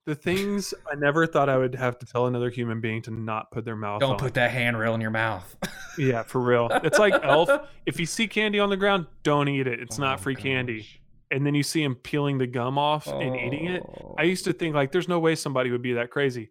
The 0.05 0.15
things 0.15 0.73
I 0.91 0.95
never 0.95 1.25
thought 1.25 1.47
I 1.47 1.57
would 1.57 1.75
have 1.75 1.97
to 1.99 2.05
tell 2.05 2.27
another 2.27 2.49
human 2.49 2.81
being 2.81 3.01
to 3.03 3.11
not 3.11 3.51
put 3.51 3.63
their 3.63 3.77
mouth 3.77 4.01
Don't 4.01 4.11
on. 4.13 4.17
put 4.17 4.33
that 4.33 4.51
handrail 4.51 4.93
in 4.95 5.01
your 5.01 5.11
mouth. 5.11 5.55
Yeah, 5.95 6.23
for 6.23 6.41
real. 6.41 6.69
It's 6.83 6.97
like 6.97 7.13
Elf. 7.23 7.49
If 7.85 7.99
you 7.99 8.07
see 8.07 8.27
candy 8.27 8.59
on 8.59 8.71
the 8.71 8.77
ground, 8.77 9.05
don't 9.21 9.47
eat 9.47 9.67
it. 9.67 9.79
It's 9.79 9.99
Oh, 9.99 10.01
not 10.01 10.19
free 10.19 10.33
candy. 10.35 10.87
And 11.29 11.45
then 11.45 11.53
you 11.53 11.61
see 11.61 11.83
him 11.83 11.93
peeling 11.93 12.39
the 12.39 12.47
gum 12.47 12.79
off 12.79 13.05
and 13.05 13.35
eating 13.35 13.67
it. 13.67 13.83
Oh. 13.85 14.15
I 14.17 14.23
used 14.23 14.43
to 14.45 14.53
think 14.53 14.73
like, 14.73 14.91
there's 14.91 15.07
no 15.07 15.19
way 15.19 15.35
somebody 15.35 15.69
would 15.69 15.83
be 15.83 15.93
that 15.93 16.09
crazy. 16.09 16.49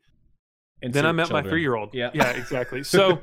And 0.80 0.92
then 0.94 1.04
I 1.06 1.10
met 1.10 1.30
my 1.30 1.42
three 1.42 1.60
year 1.60 1.74
old. 1.74 1.92
Yeah. 1.92 2.10
Yeah, 2.14 2.30
exactly. 2.30 2.84
So 2.84 3.18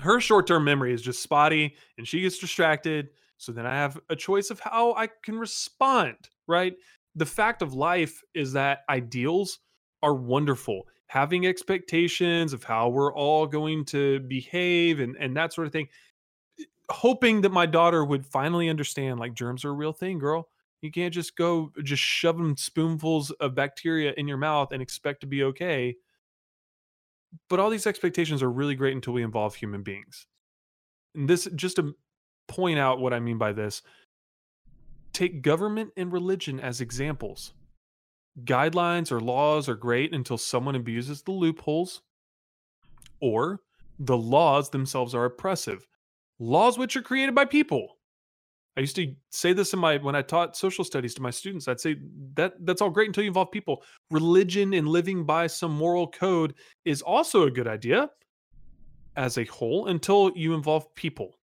her 0.00 0.20
short 0.20 0.46
term 0.46 0.64
memory 0.64 0.92
is 0.92 1.00
just 1.00 1.22
spotty 1.22 1.74
and 1.96 2.06
she 2.06 2.20
gets 2.20 2.38
distracted. 2.38 3.08
So 3.38 3.50
then 3.52 3.64
I 3.64 3.74
have 3.74 3.98
a 4.10 4.16
choice 4.16 4.50
of 4.50 4.60
how 4.60 4.92
I 4.96 5.08
can 5.22 5.38
respond, 5.38 6.16
right? 6.46 6.74
The 7.18 7.26
fact 7.26 7.62
of 7.62 7.74
life 7.74 8.22
is 8.34 8.52
that 8.52 8.80
ideals 8.88 9.58
are 10.02 10.14
wonderful. 10.14 10.82
Having 11.06 11.46
expectations 11.46 12.52
of 12.52 12.64
how 12.64 12.88
we're 12.88 13.12
all 13.12 13.46
going 13.46 13.84
to 13.86 14.20
behave 14.20 15.00
and, 15.00 15.16
and 15.18 15.36
that 15.36 15.52
sort 15.52 15.66
of 15.66 15.72
thing. 15.72 15.88
Hoping 16.90 17.42
that 17.42 17.52
my 17.52 17.66
daughter 17.66 18.04
would 18.04 18.24
finally 18.24 18.68
understand 18.68 19.20
like 19.20 19.34
germs 19.34 19.64
are 19.64 19.70
a 19.70 19.72
real 19.72 19.92
thing, 19.92 20.18
girl. 20.18 20.48
You 20.80 20.90
can't 20.90 21.12
just 21.12 21.36
go 21.36 21.72
just 21.82 22.02
shove 22.02 22.36
them 22.36 22.56
spoonfuls 22.56 23.30
of 23.32 23.54
bacteria 23.54 24.14
in 24.16 24.28
your 24.28 24.36
mouth 24.36 24.72
and 24.72 24.80
expect 24.80 25.20
to 25.22 25.26
be 25.26 25.42
okay 25.42 25.96
but 27.48 27.60
all 27.60 27.70
these 27.70 27.86
expectations 27.86 28.42
are 28.42 28.50
really 28.50 28.74
great 28.74 28.94
until 28.94 29.12
we 29.12 29.22
involve 29.22 29.54
human 29.54 29.82
beings. 29.82 30.26
And 31.14 31.28
this, 31.28 31.48
just 31.54 31.76
to 31.76 31.94
point 32.46 32.78
out 32.78 33.00
what 33.00 33.12
I 33.12 33.20
mean 33.20 33.38
by 33.38 33.52
this, 33.52 33.82
take 35.12 35.42
government 35.42 35.90
and 35.96 36.12
religion 36.12 36.60
as 36.60 36.80
examples. 36.80 37.52
Guidelines 38.44 39.10
or 39.10 39.20
laws 39.20 39.68
are 39.68 39.74
great 39.74 40.14
until 40.14 40.38
someone 40.38 40.76
abuses 40.76 41.22
the 41.22 41.32
loopholes 41.32 42.02
or 43.20 43.60
the 43.98 44.16
laws 44.16 44.70
themselves 44.70 45.14
are 45.14 45.24
oppressive. 45.24 45.86
Laws 46.38 46.78
which 46.78 46.96
are 46.96 47.02
created 47.02 47.34
by 47.34 47.44
people. 47.44 47.96
I 48.76 48.80
used 48.80 48.94
to 48.94 49.12
say 49.30 49.52
this 49.52 49.72
in 49.72 49.80
my 49.80 49.96
when 49.96 50.14
I 50.14 50.22
taught 50.22 50.56
social 50.56 50.84
studies 50.84 51.14
to 51.14 51.22
my 51.22 51.30
students. 51.30 51.66
I'd 51.66 51.80
say 51.80 51.96
that 52.34 52.54
that's 52.64 52.80
all 52.80 52.90
great 52.90 53.08
until 53.08 53.24
you 53.24 53.30
involve 53.30 53.50
people. 53.50 53.82
Religion 54.12 54.72
and 54.72 54.86
living 54.86 55.24
by 55.24 55.48
some 55.48 55.72
moral 55.72 56.06
code 56.06 56.54
is 56.84 57.02
also 57.02 57.42
a 57.42 57.50
good 57.50 57.66
idea 57.66 58.08
as 59.16 59.36
a 59.36 59.44
whole 59.46 59.88
until 59.88 60.30
you 60.36 60.54
involve 60.54 60.94
people 60.94 61.37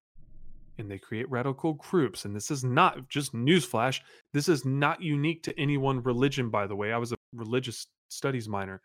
and 0.79 0.91
they 0.91 0.99
create 0.99 1.31
radical 1.31 1.75
groups. 1.75 2.25
And 2.25 2.35
this 2.35 2.51
is 2.51 2.65
not 2.65 3.09
just 3.09 3.35
newsflash. 3.35 4.01
This 4.33 4.49
is 4.49 4.65
not 4.65 5.03
unique 5.03 5.43
to 5.45 5.61
any 5.61 5.77
one 5.77 6.03
religion, 6.03 6.51
by 6.51 6.67
the 6.67 6.77
way. 6.77 6.93
I 6.93 6.99
was 6.99 7.13
a 7.13 7.17
religious 7.33 7.87
studies 8.09 8.49
minor. 8.49 8.81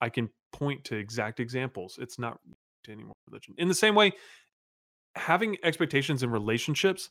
I 0.00 0.08
can 0.10 0.30
point 0.52 0.84
to 0.84 0.96
exact 0.96 1.40
examples. 1.40 1.98
It's 2.00 2.18
not 2.18 2.38
to 2.84 2.92
any 2.92 3.04
one 3.04 3.14
religion. 3.28 3.54
In 3.58 3.68
the 3.68 3.74
same 3.74 3.94
way, 3.94 4.12
having 5.16 5.56
expectations 5.62 6.22
in 6.22 6.30
relationships 6.30 7.10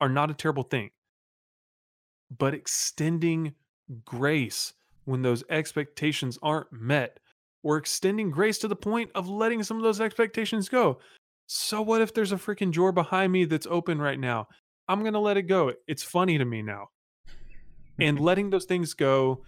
are 0.00 0.08
not 0.08 0.30
a 0.30 0.34
terrible 0.34 0.64
thing. 0.64 0.90
but 2.38 2.54
extending 2.54 3.54
grace 4.04 4.72
when 5.04 5.22
those 5.22 5.44
expectations 5.50 6.38
aren't 6.42 6.72
met, 6.72 7.18
or 7.62 7.76
extending 7.76 8.30
grace 8.30 8.58
to 8.58 8.68
the 8.68 8.76
point 8.76 9.10
of 9.14 9.28
letting 9.28 9.62
some 9.62 9.76
of 9.76 9.82
those 9.82 10.00
expectations 10.00 10.68
go. 10.68 10.98
So, 11.46 11.82
what 11.82 12.00
if 12.00 12.14
there's 12.14 12.32
a 12.32 12.36
freaking 12.36 12.72
drawer 12.72 12.92
behind 12.92 13.32
me 13.32 13.44
that's 13.44 13.66
open 13.66 14.00
right 14.00 14.18
now? 14.18 14.48
I'm 14.88 15.00
going 15.00 15.12
to 15.14 15.18
let 15.18 15.36
it 15.36 15.42
go. 15.42 15.72
It's 15.86 16.02
funny 16.02 16.38
to 16.38 16.44
me 16.44 16.62
now. 16.62 16.88
and 17.98 18.18
letting 18.18 18.50
those 18.50 18.64
things 18.64 18.92
go, 18.94 19.44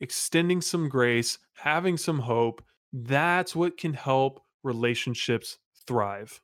extending 0.00 0.60
some 0.60 0.88
grace, 0.88 1.38
having 1.54 1.96
some 1.96 2.20
hope, 2.20 2.62
that's 2.92 3.56
what 3.56 3.78
can 3.78 3.94
help 3.94 4.42
relationships 4.62 5.58
thrive. 5.86 6.40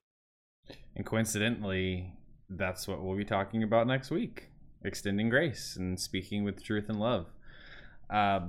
And 0.95 1.05
coincidentally, 1.05 2.13
that's 2.49 2.89
what 2.89 3.03
we'll 3.03 3.17
be 3.17 3.25
talking 3.25 3.63
about 3.63 3.87
next 3.87 4.11
week 4.11 4.51
extending 4.85 5.29
grace 5.29 5.77
and 5.77 5.99
speaking 5.99 6.45
with 6.45 6.63
truth 6.63 6.89
and 6.89 7.01
love. 7.01 7.27
Uh, 8.09 8.41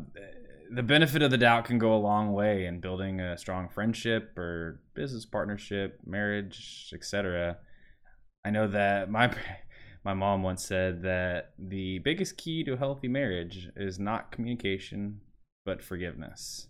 the 0.71 0.83
benefit 0.83 1.21
of 1.21 1.31
the 1.31 1.37
doubt 1.37 1.65
can 1.65 1.77
go 1.77 1.93
a 1.93 1.97
long 1.97 2.33
way 2.33 2.65
in 2.65 2.79
building 2.79 3.19
a 3.19 3.37
strong 3.37 3.69
friendship 3.69 4.37
or 4.37 4.79
business 4.93 5.25
partnership, 5.25 5.99
marriage, 6.05 6.91
etc. 6.93 7.57
I 8.45 8.49
know 8.49 8.67
that 8.67 9.09
my 9.09 9.33
my 10.03 10.13
mom 10.13 10.43
once 10.43 10.65
said 10.65 11.03
that 11.03 11.53
the 11.59 11.99
biggest 11.99 12.37
key 12.37 12.63
to 12.63 12.73
a 12.73 12.77
healthy 12.77 13.07
marriage 13.07 13.69
is 13.75 13.99
not 13.99 14.31
communication 14.31 15.21
but 15.65 15.83
forgiveness. 15.83 16.67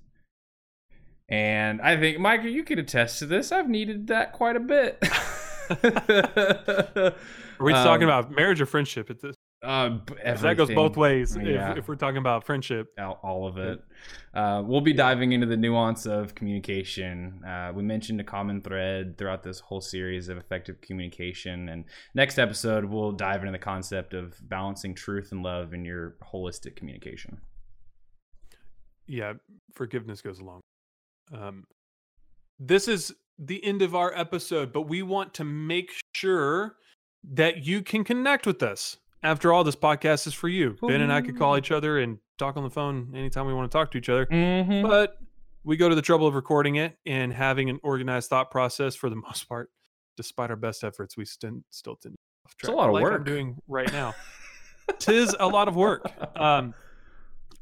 And 1.30 1.82
I 1.82 1.98
think 1.98 2.20
Michael, 2.20 2.48
you 2.48 2.64
could 2.64 2.80
attest 2.80 3.20
to 3.20 3.26
this. 3.26 3.52
I've 3.52 3.70
needed 3.70 4.08
that 4.08 4.34
quite 4.34 4.56
a 4.56 4.60
bit. 4.60 4.98
Are 5.84 7.14
we 7.60 7.74
um, 7.74 7.84
talking 7.84 8.06
about 8.06 8.32
marriage 8.32 8.62
or 8.62 8.66
friendship 8.66 9.10
at 9.10 9.22
this? 9.22 9.36
Uh, 9.64 9.98
that 10.24 10.56
goes 10.56 10.70
both 10.70 10.98
ways. 10.98 11.36
Yeah. 11.36 11.72
If, 11.72 11.78
if, 11.80 11.88
we're 11.88 11.96
talking 11.96 12.18
about 12.18 12.46
friendship, 12.46 12.94
all, 13.00 13.20
all 13.24 13.48
of 13.48 13.58
it. 13.58 13.82
Uh, 14.34 14.62
we'll 14.64 14.82
be 14.82 14.94
diving 14.94 15.32
into 15.32 15.48
the 15.48 15.58
nuance 15.58 16.06
of 16.06 16.36
communication. 16.36 17.44
Uh, 17.44 17.72
we 17.74 17.82
mentioned 17.82 18.22
a 18.22 18.24
common 18.24 18.62
thread 18.62 19.18
throughout 19.18 19.42
this 19.42 19.60
whole 19.60 19.82
series 19.82 20.30
of 20.30 20.38
effective 20.38 20.80
communication, 20.82 21.70
and 21.70 21.86
next 22.14 22.38
episode 22.38 22.86
we'll 22.86 23.12
dive 23.12 23.42
into 23.42 23.52
the 23.52 23.58
concept 23.58 24.14
of 24.14 24.36
balancing 24.48 24.94
truth 24.94 25.32
and 25.32 25.42
love 25.42 25.74
in 25.74 25.84
your 25.84 26.18
holistic 26.32 26.76
communication. 26.76 27.40
Yeah, 29.08 29.34
forgiveness 29.74 30.22
goes 30.22 30.40
along. 30.40 30.62
Um, 31.34 31.64
this 32.60 32.88
is 32.88 33.14
the 33.40 33.64
end 33.64 33.82
of 33.82 33.96
our 33.96 34.14
episode, 34.16 34.72
but 34.72 34.84
we 34.84 35.02
want 35.02 35.34
to 35.36 35.44
make 35.44 35.92
sure 36.14 36.76
that 37.24 37.66
you 37.66 37.82
can 37.82 38.04
connect 38.04 38.46
with 38.46 38.62
us. 38.62 38.98
After 39.24 39.52
all, 39.52 39.64
this 39.64 39.76
podcast 39.76 40.28
is 40.28 40.34
for 40.34 40.48
you. 40.48 40.78
Ben 40.82 41.02
and 41.02 41.12
I 41.12 41.22
could 41.22 41.38
call 41.38 41.58
each 41.58 41.72
other 41.72 42.00
and 42.00 42.20
talk 42.38 42.56
on 42.56 42.64
the 42.64 42.70
phone 42.70 43.14
anytime 43.16 43.48
we 43.48 43.54
want 43.54 43.70
to 43.72 43.76
talk 43.76 43.92
to 43.92 43.98
each 43.98 44.10
other. 44.10 44.26
Mm-hmm. 44.28 44.88
But 44.88 45.18
we 45.64 45.76
go 45.76 45.90
to 45.90 45.96
the 45.96 46.02
trouble 46.02 46.28
of 46.28 46.36
recording 46.36 46.76
it 46.76 46.98
and 47.06 47.34
having 47.34 47.70
an 47.70 47.80
organized 47.84 48.30
thought 48.30 48.52
process 48.52 48.96
for 48.96 49.10
the 49.10 49.16
most 49.28 49.50
part. 49.50 49.70
Despite 50.16 50.50
our 50.50 50.56
best 50.56 50.84
efforts, 50.84 51.16
we 51.16 51.26
st- 51.26 51.64
still 51.70 51.96
tend 51.96 52.16
to 52.16 52.54
It's 52.60 52.70
a 52.70 52.72
lot 52.72 52.88
of 52.88 52.94
like 52.94 53.04
work. 53.04 53.14
I'm 53.14 53.24
doing 53.24 53.58
right 53.68 53.92
now. 53.92 54.16
Tis 55.00 55.36
a 55.40 55.48
lot 55.48 55.68
of 55.68 55.76
work. 55.76 56.10
Um, 56.36 56.74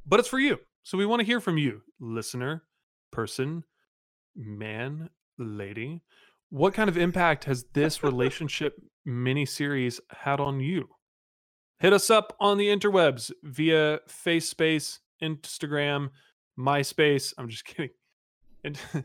but 0.06 0.20
it's 0.20 0.30
for 0.30 0.40
you. 0.40 0.60
So 0.84 0.98
we 0.98 1.06
want 1.06 1.22
to 1.22 1.26
hear 1.26 1.40
from 1.40 1.58
you, 1.58 1.82
listener, 2.00 2.64
person, 3.12 3.64
man, 4.36 5.10
lady. 5.40 6.04
What 6.50 6.74
kind 6.74 6.90
of 6.90 6.98
impact 6.98 7.46
has 7.46 7.66
this 7.74 8.04
relationship 8.04 8.76
mini 9.06 9.46
series 9.46 10.00
had 10.12 10.40
on 10.40 10.60
you? 10.60 10.90
Hit 11.86 11.94
us 11.94 12.10
up 12.10 12.36
on 12.40 12.58
the 12.58 12.66
interwebs 12.66 13.32
via 13.44 14.00
FaceSpace, 14.10 15.02
Instagram, 15.22 16.10
MySpace. 16.58 17.32
I'm 17.38 17.48
just 17.48 17.64
kidding. 17.66 17.92
And 18.64 18.80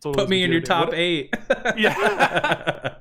Put 0.00 0.28
me 0.28 0.44
in 0.44 0.52
your 0.52 0.60
top 0.60 0.90
what? 0.90 0.96
eight. 0.96 1.34
yeah. 1.76 2.94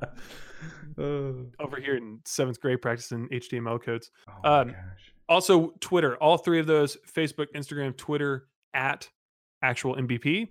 Over 0.98 1.80
here 1.80 1.98
in 1.98 2.22
seventh 2.26 2.60
grade 2.60 2.82
practicing 2.82 3.30
HTML 3.30 3.80
codes. 3.80 4.10
Oh 4.44 4.62
um, 4.62 4.76
also, 5.30 5.76
Twitter. 5.80 6.16
All 6.16 6.40
three 6.40 6.60
of 6.60 6.66
those 6.66 6.98
Facebook, 7.16 7.50
Instagram, 7.56 7.96
Twitter 7.96 8.48
at 8.74 9.08
actual 9.62 9.96
MVP 9.98 10.50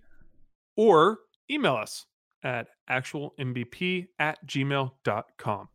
or 0.77 1.19
email 1.51 1.75
us 1.75 2.07
at 2.45 2.69
actualmvp 2.89 4.07
at 4.21 4.47
gmail.com. 4.47 5.69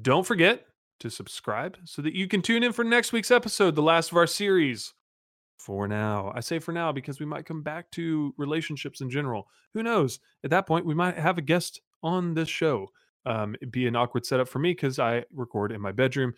Don't 0.00 0.26
forget 0.26 0.64
to 1.00 1.10
subscribe 1.10 1.78
so 1.84 2.02
that 2.02 2.14
you 2.14 2.26
can 2.28 2.42
tune 2.42 2.62
in 2.62 2.72
for 2.72 2.84
next 2.84 3.12
week's 3.12 3.30
episode, 3.30 3.74
the 3.74 3.82
last 3.82 4.10
of 4.10 4.16
our 4.16 4.26
series. 4.26 4.94
For 5.58 5.88
now, 5.88 6.32
I 6.34 6.40
say 6.40 6.60
for 6.60 6.72
now 6.72 6.92
because 6.92 7.18
we 7.18 7.26
might 7.26 7.44
come 7.44 7.62
back 7.62 7.90
to 7.92 8.32
relationships 8.36 9.00
in 9.00 9.10
general. 9.10 9.48
Who 9.74 9.82
knows? 9.82 10.20
At 10.44 10.50
that 10.50 10.66
point, 10.66 10.86
we 10.86 10.94
might 10.94 11.18
have 11.18 11.36
a 11.36 11.42
guest 11.42 11.80
on 12.02 12.34
this 12.34 12.48
show. 12.48 12.88
Um, 13.26 13.54
it'd 13.56 13.72
be 13.72 13.86
an 13.86 13.96
awkward 13.96 14.24
setup 14.24 14.48
for 14.48 14.60
me 14.60 14.70
because 14.70 14.98
I 14.98 15.24
record 15.34 15.72
in 15.72 15.80
my 15.80 15.92
bedroom, 15.92 16.32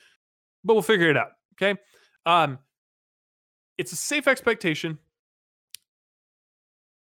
but 0.65 0.75
we'll 0.75 0.83
figure 0.83 1.11
it 1.11 1.17
out. 1.17 1.33
Okay. 1.55 1.79
Um, 2.25 2.59
it's 3.79 3.93
a 3.93 3.97
safe 3.97 4.27
expectation 4.27 4.99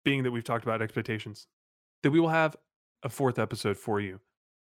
being 0.04 0.22
that 0.22 0.30
we've 0.30 0.44
talked 0.44 0.64
about 0.64 0.82
expectations, 0.82 1.46
that 2.02 2.10
we 2.10 2.20
will 2.20 2.28
have 2.28 2.54
a 3.02 3.08
fourth 3.08 3.38
episode 3.38 3.76
for 3.76 4.00
you 4.00 4.20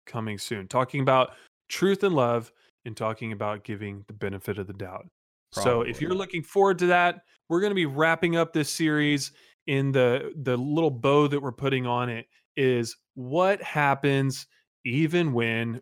coming 0.07 0.39
soon, 0.39 0.69
talking 0.69 1.01
about 1.01 1.31
truth 1.69 2.05
and 2.05 2.15
love 2.15 2.53
and 2.85 2.97
talking 2.97 3.33
about 3.33 3.65
giving 3.65 4.05
the 4.07 4.13
benefit 4.13 4.59
of 4.59 4.67
the 4.67 4.73
doubt. 4.73 5.07
Probably. 5.53 5.71
So 5.71 5.83
if 5.83 6.01
you're 6.01 6.15
looking 6.15 6.43
forward 6.43 6.79
to 6.81 6.87
that, 6.87 7.23
we're 7.49 7.61
going 7.61 7.71
to 7.71 7.75
be 7.75 7.87
wrapping 7.87 8.37
up 8.37 8.53
this 8.53 8.71
series 8.71 9.33
in 9.67 9.93
the 9.93 10.33
the 10.43 10.57
little 10.57 10.91
bow 10.91 11.29
that 11.29 11.41
we're 11.41 11.53
putting 11.53 11.87
on 11.87 12.09
it 12.09 12.27
is 12.57 12.97
what 13.15 13.63
happens 13.63 14.47
even 14.85 15.33
when 15.33 15.81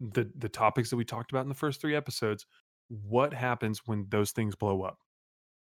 the 0.00 0.30
the 0.36 0.48
topics 0.48 0.90
that 0.90 0.96
we 0.96 1.04
talked 1.04 1.32
about 1.32 1.42
in 1.42 1.48
the 1.48 1.54
first 1.56 1.80
3 1.80 1.96
episodes 1.96 2.46
what 2.88 3.34
happens 3.34 3.82
when 3.86 4.06
those 4.10 4.30
things 4.30 4.54
blow 4.54 4.82
up 4.82 4.98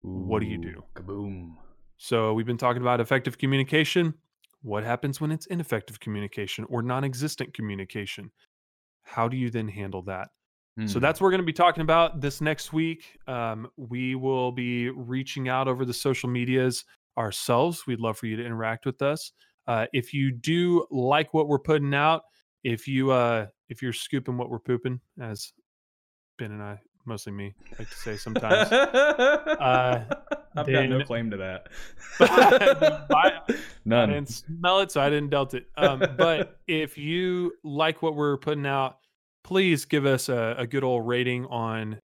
Ooh, 0.03 0.25
what 0.27 0.41
do 0.41 0.47
you 0.47 0.57
do 0.57 0.83
kaboom 0.93 1.53
so 1.97 2.33
we've 2.33 2.45
been 2.45 2.57
talking 2.57 2.81
about 2.81 2.99
effective 2.99 3.37
communication. 3.37 4.13
What 4.61 4.83
happens 4.83 5.21
when 5.21 5.31
it's 5.31 5.45
ineffective 5.47 5.99
communication 5.99 6.65
or 6.69 6.81
non 6.81 7.03
existent 7.03 7.53
communication? 7.53 8.31
How 9.05 9.27
do 9.27 9.37
you 9.37 9.49
then 9.49 9.67
handle 9.67 10.01
that? 10.03 10.29
Mm. 10.79 10.89
So 10.89 10.95
hmm. 10.95 11.03
that's 11.03 11.21
what 11.21 11.25
we're 11.25 11.31
going 11.31 11.41
to 11.41 11.45
be 11.45 11.53
talking 11.53 11.81
about 11.81 12.19
this 12.19 12.41
next 12.41 12.73
week. 12.73 13.17
Um, 13.27 13.69
we 13.77 14.15
will 14.15 14.51
be 14.51 14.89
reaching 14.89 15.47
out 15.47 15.67
over 15.67 15.85
the 15.85 15.93
social 15.93 16.29
medias 16.29 16.83
ourselves. 17.17 17.87
We'd 17.87 17.99
love 17.99 18.17
for 18.17 18.25
you 18.25 18.35
to 18.35 18.45
interact 18.45 18.85
with 18.85 19.01
us. 19.01 19.31
Uh, 19.67 19.85
if 19.93 20.13
you 20.13 20.31
do 20.31 20.85
like 20.91 21.33
what 21.33 21.47
we're 21.47 21.59
putting 21.59 21.93
out, 21.93 22.23
if 22.63 22.87
you 22.87 23.11
uh, 23.11 23.47
if 23.69 23.81
you're 23.81 23.93
scooping 23.93 24.37
what 24.37 24.49
we're 24.49 24.59
pooping, 24.59 24.99
as 25.19 25.53
Ben 26.37 26.51
and 26.51 26.61
I 26.61 26.79
mostly 27.05 27.31
me 27.31 27.53
like 27.77 27.89
to 27.89 27.95
say 27.95 28.17
sometimes. 28.17 28.71
uh, 28.71 30.05
I've 30.55 30.67
got 30.67 30.89
no 30.89 31.03
claim 31.03 31.31
to 31.31 31.37
that. 31.37 31.67
None. 33.85 34.09
I 34.09 34.13
didn't 34.13 34.29
smell 34.29 34.79
it, 34.79 34.91
so 34.91 35.01
I 35.01 35.09
didn't 35.09 35.29
dealt 35.29 35.53
it. 35.53 35.67
Um, 35.77 36.03
but 36.17 36.59
if 36.67 36.97
you 36.97 37.53
like 37.63 38.01
what 38.01 38.15
we're 38.15 38.37
putting 38.37 38.65
out, 38.65 38.97
please 39.43 39.85
give 39.85 40.05
us 40.05 40.29
a, 40.29 40.55
a 40.57 40.67
good 40.67 40.83
old 40.83 41.07
rating 41.07 41.45
on 41.47 41.99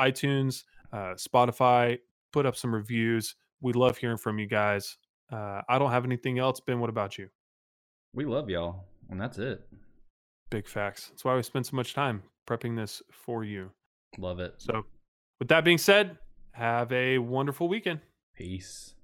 iTunes, 0.00 0.64
uh, 0.92 1.14
Spotify. 1.14 1.98
Put 2.32 2.46
up 2.46 2.56
some 2.56 2.74
reviews. 2.74 3.34
We 3.60 3.72
love 3.72 3.96
hearing 3.98 4.18
from 4.18 4.38
you 4.38 4.46
guys. 4.46 4.96
Uh, 5.32 5.62
I 5.68 5.78
don't 5.78 5.90
have 5.90 6.04
anything 6.04 6.38
else. 6.38 6.60
Ben, 6.60 6.78
what 6.80 6.90
about 6.90 7.18
you? 7.18 7.28
We 8.14 8.24
love 8.24 8.48
y'all, 8.48 8.84
and 9.10 9.20
that's 9.20 9.38
it. 9.38 9.66
Big 10.50 10.68
facts. 10.68 11.08
That's 11.08 11.24
why 11.24 11.34
we 11.34 11.42
spend 11.42 11.66
so 11.66 11.74
much 11.74 11.92
time 11.94 12.22
prepping 12.48 12.76
this 12.76 13.02
for 13.10 13.42
you. 13.42 13.70
Love 14.18 14.40
it. 14.40 14.54
So, 14.58 14.84
with 15.38 15.48
that 15.48 15.64
being 15.64 15.78
said, 15.78 16.18
have 16.52 16.90
a 16.92 17.18
wonderful 17.18 17.68
weekend. 17.68 18.00
Peace. 18.34 18.95